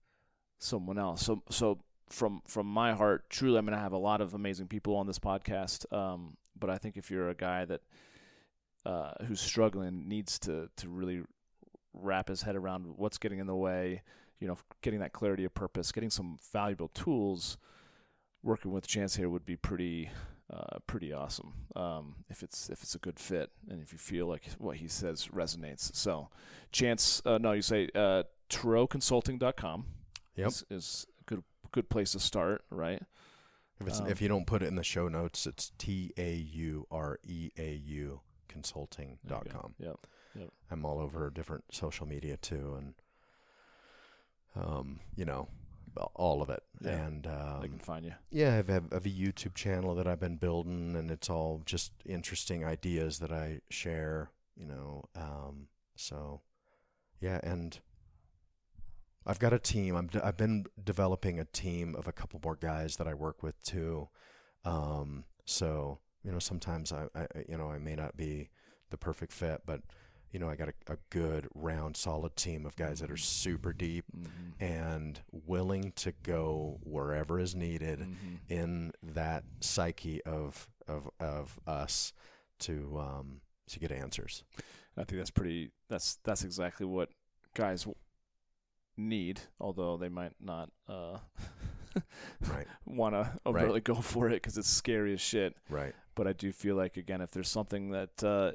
someone 0.60 0.98
else. 0.98 1.24
So, 1.24 1.44
so 1.50 1.80
from 2.10 2.42
from 2.48 2.68
my 2.68 2.94
heart, 2.94 3.30
truly, 3.30 3.58
I'm 3.58 3.66
going 3.66 3.78
to 3.78 3.82
have 3.82 3.94
a 3.94 3.98
lot 3.98 4.22
of 4.22 4.34
amazing 4.34 4.68
people 4.68 4.96
on 4.96 5.08
this 5.08 5.20
podcast. 5.20 5.92
Um, 5.94 6.38
but 6.58 6.70
I 6.70 6.78
think 6.78 6.98
if 6.98 7.12
you're 7.12 7.30
a 7.30 7.36
guy 7.36 7.66
that 7.66 7.82
uh, 8.86 9.14
who's 9.28 9.42
struggling 9.42 10.08
needs 10.08 10.40
to 10.40 10.70
to 10.78 10.90
really 10.90 11.24
wrap 11.94 12.28
his 12.28 12.42
head 12.42 12.56
around 12.56 12.86
what's 12.98 13.18
getting 13.18 13.40
in 13.40 13.48
the 13.48 13.56
way, 13.56 14.02
you 14.40 14.48
know, 14.48 14.58
getting 14.82 15.00
that 15.00 15.14
clarity 15.14 15.46
of 15.46 15.54
purpose, 15.54 15.92
getting 15.92 16.10
some 16.10 16.38
valuable 16.52 16.90
tools. 16.90 17.58
Working 18.44 18.72
with 18.72 18.86
Chance 18.86 19.16
here 19.16 19.28
would 19.28 19.46
be 19.46 19.56
pretty 19.56 20.12
uh, 20.54 20.78
pretty 20.86 21.12
awesome 21.12 21.54
um, 21.76 22.16
if 22.30 22.44
it's 22.44 22.70
if 22.70 22.84
it's 22.84 22.94
a 22.96 23.00
good 23.00 23.20
fit 23.20 23.50
and 23.70 23.82
if 23.82 23.92
you 23.92 23.98
feel 23.98 24.28
like 24.28 24.44
what 24.60 24.78
he 24.78 24.88
says 24.88 25.30
resonates. 25.34 25.96
So, 25.96 26.30
Chance, 26.72 27.22
uh, 27.26 27.38
no, 27.40 27.52
you 27.54 27.62
say 27.64 27.90
uh, 27.96 28.24
TaureauConsulting.com 28.50 29.86
Yep. 30.36 30.48
is, 30.48 30.66
is 30.70 31.08
a 31.22 31.24
good 31.24 31.44
good 31.72 31.90
place 31.90 32.12
to 32.12 32.20
start, 32.20 32.64
right? 32.70 33.02
If 33.80 33.88
it's 33.88 34.00
Um, 34.00 34.08
if 34.08 34.22
you 34.22 34.28
don't 34.28 34.46
put 34.48 34.62
it 34.62 34.68
in 34.68 34.76
the 34.76 34.84
show 34.84 35.08
notes, 35.08 35.46
it's 35.48 35.72
T 35.78 36.14
A 36.18 36.34
U 36.36 36.86
R 36.92 37.20
E 37.24 37.50
A 37.58 37.74
U 37.74 38.22
consulting 38.48 39.18
There 39.24 39.38
dot 39.38 39.48
you 39.48 39.52
go. 39.52 39.72
Yep. 39.80 40.50
I'm 40.70 40.86
all 40.86 41.00
over 41.00 41.30
different 41.30 41.64
social 41.72 42.06
media 42.06 42.38
too, 42.38 42.76
and 42.78 42.94
um, 44.56 45.00
you 45.16 45.26
know, 45.26 45.48
all 45.98 46.42
of 46.42 46.50
it. 46.50 46.64
Yeah. 46.82 47.06
And 47.06 47.28
um, 47.28 47.62
they 47.62 47.68
can 47.68 47.80
find 47.80 48.06
you. 48.06 48.14
yeah, 48.32 48.54
I 48.54 48.56
have, 48.56 48.68
have, 48.68 48.92
have 48.92 49.06
a 49.06 49.10
YouTube 49.10 49.56
channel 49.56 49.96
that 49.96 50.08
I've 50.08 50.20
been 50.20 50.38
building, 50.38 50.96
and 50.96 51.10
it's 51.10 51.30
all 51.30 51.62
just 51.66 51.92
interesting 52.06 52.64
ideas 52.66 53.20
that 53.20 53.32
I 53.32 53.62
share. 53.70 54.32
You 54.56 54.68
know, 54.68 55.04
um, 55.16 55.68
so 55.96 56.42
yeah, 57.20 57.40
and 57.44 57.78
I've 59.26 59.40
got 59.40 59.54
a 59.54 59.60
team. 59.60 59.96
I'm 59.96 60.08
d- 60.08 60.20
I've 60.24 60.38
been 60.38 60.66
developing 60.84 61.40
a 61.40 61.46
team 61.46 61.96
of 61.96 62.08
a 62.08 62.12
couple 62.12 62.40
more 62.44 62.56
guys 62.56 62.98
that 62.98 63.08
I 63.08 63.14
work 63.14 63.42
with 63.44 63.62
too. 63.64 64.10
Um, 64.64 65.26
so 65.46 66.00
you 66.24 66.32
know, 66.32 66.40
sometimes 66.40 66.92
I, 66.92 67.08
I 67.16 67.28
you 67.50 67.58
know 67.58 67.70
I 67.70 67.80
may 67.80 67.96
not 67.96 68.18
be 68.18 68.50
the 68.92 68.98
perfect 68.98 69.32
fit, 69.32 69.62
but 69.66 69.82
you 70.36 70.40
know 70.40 70.50
I 70.50 70.56
got 70.58 70.68
a, 70.68 70.94
a 70.94 70.98
good 71.12 71.48
round 71.56 71.96
solid 71.96 72.36
team 72.36 72.66
of 72.66 72.76
guys 72.76 73.00
that 73.00 73.10
are 73.10 73.16
super 73.16 73.72
deep 73.72 74.04
Mm-hmm. 74.14 74.64
and 74.64 75.22
willing 75.32 75.94
to 75.96 76.12
go 76.24 76.78
wherever 76.84 77.40
is 77.40 77.56
needed 77.56 78.00
Mm-hmm. 78.00 78.36
in 78.54 78.92
that 79.02 79.46
psyche 79.62 80.22
of 80.26 80.68
of 80.90 81.10
of 81.22 81.58
us 81.66 82.12
to 82.60 82.98
um 83.00 83.40
to 83.70 83.80
get 83.80 83.94
answers. 83.94 84.44
I 84.98 85.06
think 85.06 85.20
that's 85.22 85.32
pretty. 85.32 85.72
That's 85.90 86.18
that's 86.26 86.44
exactly 86.44 86.86
what 86.86 87.10
guys 87.54 87.88
need. 88.98 89.40
Although 89.62 89.96
they 89.98 90.10
might 90.10 90.34
not 90.42 90.70
uh, 90.90 91.18
Right. 92.50 92.68
want 92.86 93.16
to 93.16 93.32
overtly 93.46 93.80
go 93.82 93.96
for 93.96 94.28
it 94.30 94.34
because 94.42 94.58
it's 94.58 94.70
scary 94.70 95.14
as 95.14 95.22
shit. 95.22 95.56
Right. 95.70 95.94
But 96.16 96.28
I 96.28 96.34
do 96.34 96.52
feel 96.52 96.76
like 96.76 96.98
again, 96.98 97.22
if 97.22 97.32
there's 97.32 97.50
something 97.50 97.92
that 97.92 98.24
uh, 98.24 98.52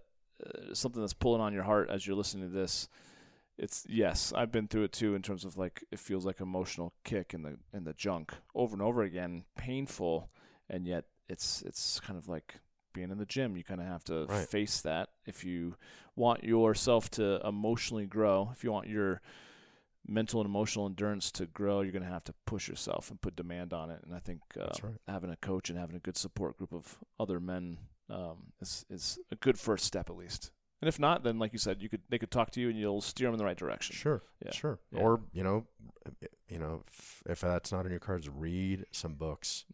uh, 0.47 0.75
something 0.75 1.01
that's 1.01 1.13
pulling 1.15 1.41
on 1.41 1.53
your 1.53 1.65
heart 1.65 1.91
as 1.91 2.07
you're 2.07 2.17
listening 2.17 2.49
to 2.49 2.55
this, 2.55 2.89
it's 3.59 3.85
yes, 3.89 4.33
I've 4.35 4.51
been 4.53 4.69
through 4.69 4.85
it 4.85 4.93
too. 4.93 5.15
In 5.15 5.23
terms 5.23 5.45
of 5.45 5.57
like, 5.57 5.85
it 5.91 5.99
feels 5.99 6.25
like 6.25 6.41
emotional 6.41 6.93
kick 7.05 7.35
in 7.35 7.43
the 7.43 7.57
in 7.73 7.85
the 7.85 7.93
junk 7.93 8.33
over 8.55 8.75
and 8.75 8.83
over 8.83 9.03
again, 9.03 9.45
painful, 9.57 10.31
and 10.69 10.87
yet 10.87 11.05
it's 11.29 11.63
it's 11.63 12.01
kind 12.01 12.19
of 12.19 12.29
like 12.29 12.57
being 12.93 13.11
in 13.11 13.19
the 13.19 13.27
gym. 13.27 13.57
You 13.57 13.65
kind 13.65 13.81
of 13.81 13.87
have 13.87 14.05
to 14.05 14.27
Right. 14.27 14.49
face 14.49 14.81
that 14.81 15.11
if 15.27 15.45
you 15.45 15.77
want 16.17 16.43
yourself 16.43 17.11
to 17.13 17.41
emotionally 17.47 18.07
grow. 18.07 18.49
If 18.53 18.65
you 18.65 18.73
want 18.73 18.89
your 18.89 19.21
mental 20.07 20.41
and 20.41 20.49
emotional 20.49 20.87
endurance 20.87 21.31
to 21.31 21.47
grow, 21.47 21.83
you're 21.83 21.93
going 21.93 22.03
to 22.03 22.09
have 22.11 22.25
to 22.25 22.35
push 22.47 22.69
yourself 22.69 23.11
and 23.11 23.21
put 23.21 23.37
demand 23.37 23.73
on 23.73 23.91
it. 23.91 24.01
And 24.05 24.15
I 24.15 24.19
think 24.19 24.41
uh, 24.59 24.71
right. 24.83 24.97
having 25.07 25.31
a 25.31 25.37
coach 25.37 25.71
and 25.71 25.79
having 25.79 25.97
a 25.97 26.01
good 26.01 26.17
support 26.17 26.57
group 26.57 26.73
of 26.73 26.99
other 27.19 27.39
men 27.39 27.79
um, 28.11 28.37
is 28.61 28.85
is 28.91 29.19
a 29.31 29.37
good 29.37 29.59
first 29.59 29.85
step 29.85 30.11
at 30.11 30.17
least. 30.17 30.51
And 30.83 30.89
if 30.89 30.99
not, 30.99 31.23
then 31.23 31.39
like 31.39 31.53
you 31.53 31.59
said, 31.59 31.83
you 31.83 31.89
could 31.89 32.01
they 32.09 32.19
could 32.19 32.31
talk 32.31 32.51
to 32.53 32.61
you 32.61 32.71
and 32.71 32.79
you'll 32.79 33.01
steer 33.03 33.27
them 33.29 33.35
in 33.35 33.39
the 33.39 33.45
right 33.45 33.57
direction. 33.57 33.95
Sure. 33.95 34.23
Yeah. 34.45 34.53
Sure. 34.53 34.79
Yeah. 34.93 35.01
Or 35.01 35.21
you 35.33 35.43
know, 35.45 35.67
you 36.49 36.59
know, 36.59 36.83
if, 36.89 37.23
if 37.29 37.41
that's 37.43 37.71
not 37.71 37.85
in 37.85 37.91
your 37.91 38.01
cards, 38.01 38.29
read 38.29 38.87
some 38.91 39.15
books. 39.15 39.65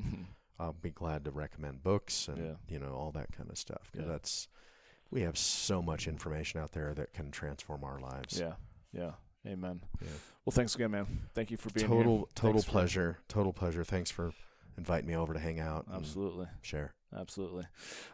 I'll 0.58 0.72
be 0.72 0.90
glad 0.90 1.24
to 1.26 1.30
recommend 1.30 1.82
books 1.82 2.28
and 2.28 2.38
Yeah. 2.38 2.52
you 2.68 2.78
know 2.78 2.92
all 2.94 3.12
that 3.12 3.30
kind 3.32 3.50
of 3.50 3.58
stuff 3.58 3.88
because 3.92 4.06
Yeah. 4.06 4.12
that's 4.12 4.48
we 5.10 5.20
have 5.22 5.38
so 5.38 5.80
much 5.82 6.08
information 6.08 6.60
out 6.60 6.72
there 6.72 6.92
that 6.94 7.12
can 7.12 7.30
transform 7.30 7.84
our 7.84 8.00
lives. 8.00 8.40
yeah, 8.40 8.54
yeah, 8.92 9.12
amen. 9.46 9.80
Yeah. 10.02 10.08
Well, 10.44 10.52
thanks 10.52 10.74
again, 10.74 10.90
man. 10.90 11.06
Thank 11.34 11.50
you 11.52 11.56
for 11.56 11.70
being 11.70 11.86
here. 11.86 11.96
total 11.96 12.28
total 12.34 12.52
Thanks 12.54 12.64
for- 12.64 12.70
pleasure. 12.72 13.18
Total 13.28 13.52
pleasure. 13.52 13.84
Thanks 13.84 14.10
for 14.10 14.32
inviting 14.76 15.06
me 15.08 15.14
over 15.14 15.32
to 15.34 15.38
hang 15.38 15.60
out. 15.60 15.86
and 15.86 15.94
Absolutely. 15.96 16.46
Share. 16.62 16.94
Absolutely. 17.16 17.64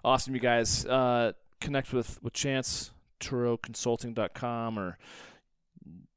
Awesome, 0.04 0.34
you 0.34 0.40
guys. 0.40 0.86
Uh, 0.86 1.32
connect 1.60 1.92
with, 1.92 2.22
with 2.22 2.32
Chance, 2.32 2.92
TaureauConsulting.com 3.20 4.78
or 4.78 4.98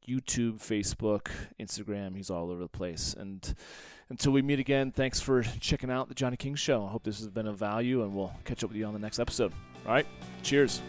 YouTube, 0.08 0.60
Facebook, 0.60 1.30
Instagram. 1.60 2.16
He's 2.16 2.30
all 2.30 2.52
over 2.52 2.62
the 2.62 2.68
place. 2.68 3.16
And 3.18 3.56
until 4.10 4.32
we 4.32 4.42
meet 4.42 4.60
again, 4.60 4.92
thanks 4.92 5.20
for 5.20 5.44
checking 5.60 5.90
out 5.90 6.10
the 6.10 6.16
Johnny 6.16 6.38
King 6.38 6.56
Show. 6.56 6.86
I 6.86 6.90
hope 6.90 7.04
this 7.04 7.20
has 7.20 7.30
been 7.30 7.48
of 7.48 7.58
value, 7.58 8.04
and 8.04 8.16
we'll 8.16 8.34
catch 8.44 8.64
up 8.64 8.70
with 8.70 8.78
you 8.78 8.86
on 8.86 8.94
the 8.94 9.00
next 9.00 9.20
episode. 9.20 9.52
All 9.86 9.94
right. 9.94 10.06
Cheers. 10.44 10.82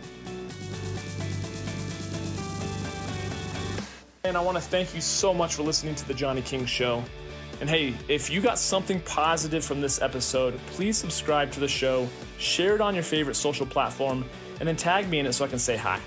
And 4.24 4.36
I 4.36 4.40
want 4.40 4.56
to 4.56 4.62
thank 4.62 4.94
you 4.94 5.00
so 5.00 5.32
much 5.32 5.54
for 5.54 5.62
listening 5.62 5.94
to 5.94 6.08
the 6.08 6.14
Johnny 6.14 6.42
King 6.42 6.66
Show. 6.66 7.04
And 7.60 7.70
hey, 7.70 7.94
if 8.08 8.28
you 8.28 8.42
got 8.42 8.58
something 8.58 9.00
positive 9.00 9.64
from 9.64 9.80
this 9.80 10.02
episode, 10.02 10.58
please 10.66 10.98
subscribe 10.98 11.50
to 11.52 11.60
the 11.60 11.68
show, 11.68 12.06
share 12.38 12.74
it 12.74 12.82
on 12.82 12.94
your 12.94 13.02
favorite 13.02 13.34
social 13.34 13.64
platform, 13.64 14.26
and 14.60 14.68
then 14.68 14.76
tag 14.76 15.08
me 15.08 15.20
in 15.20 15.26
it 15.26 15.32
so 15.32 15.44
I 15.44 15.48
can 15.48 15.58
say 15.58 15.76
hi. 15.76 15.98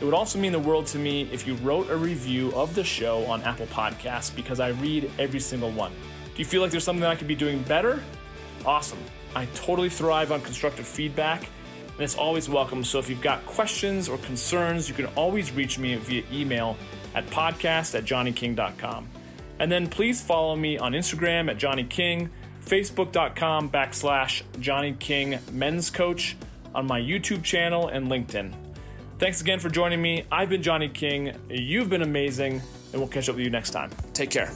It 0.00 0.04
would 0.04 0.14
also 0.14 0.40
mean 0.40 0.50
the 0.50 0.58
world 0.58 0.86
to 0.88 0.98
me 0.98 1.28
if 1.30 1.46
you 1.46 1.54
wrote 1.56 1.88
a 1.88 1.96
review 1.96 2.52
of 2.54 2.74
the 2.74 2.82
show 2.82 3.24
on 3.26 3.42
Apple 3.42 3.66
Podcasts 3.66 4.34
because 4.34 4.58
I 4.58 4.70
read 4.70 5.08
every 5.20 5.38
single 5.38 5.70
one. 5.70 5.92
Do 5.92 6.38
you 6.38 6.44
feel 6.44 6.60
like 6.60 6.72
there's 6.72 6.82
something 6.82 7.04
I 7.04 7.14
could 7.14 7.28
be 7.28 7.36
doing 7.36 7.62
better? 7.62 8.02
Awesome. 8.66 8.98
I 9.36 9.46
totally 9.54 9.88
thrive 9.88 10.32
on 10.32 10.40
constructive 10.40 10.86
feedback, 10.86 11.42
and 11.42 12.00
it's 12.00 12.16
always 12.16 12.48
welcome. 12.48 12.82
So 12.82 12.98
if 12.98 13.08
you've 13.08 13.22
got 13.22 13.46
questions 13.46 14.08
or 14.08 14.18
concerns, 14.18 14.88
you 14.88 14.94
can 14.96 15.06
always 15.14 15.52
reach 15.52 15.78
me 15.78 15.94
via 15.94 16.24
email 16.32 16.76
at 17.14 17.24
podcast 17.28 17.96
at 17.96 18.04
johnnyking.com. 18.04 19.08
And 19.62 19.70
then 19.70 19.86
please 19.86 20.20
follow 20.20 20.56
me 20.56 20.76
on 20.76 20.90
Instagram 20.90 21.48
at 21.48 21.56
Johnny 21.56 21.84
King, 21.84 22.30
Facebook.com 22.66 23.70
backslash 23.70 24.42
Johnny 24.58 24.96
King 24.98 25.38
Men's 25.52 25.88
Coach, 25.88 26.36
on 26.74 26.84
my 26.84 27.00
YouTube 27.00 27.44
channel 27.44 27.86
and 27.86 28.08
LinkedIn. 28.08 28.52
Thanks 29.20 29.40
again 29.40 29.60
for 29.60 29.68
joining 29.68 30.02
me. 30.02 30.24
I've 30.32 30.48
been 30.48 30.64
Johnny 30.64 30.88
King. 30.88 31.36
You've 31.48 31.88
been 31.88 32.02
amazing, 32.02 32.60
and 32.92 33.00
we'll 33.00 33.06
catch 33.06 33.28
up 33.28 33.36
with 33.36 33.44
you 33.44 33.50
next 33.50 33.70
time. 33.70 33.90
Take 34.14 34.30
care. 34.30 34.50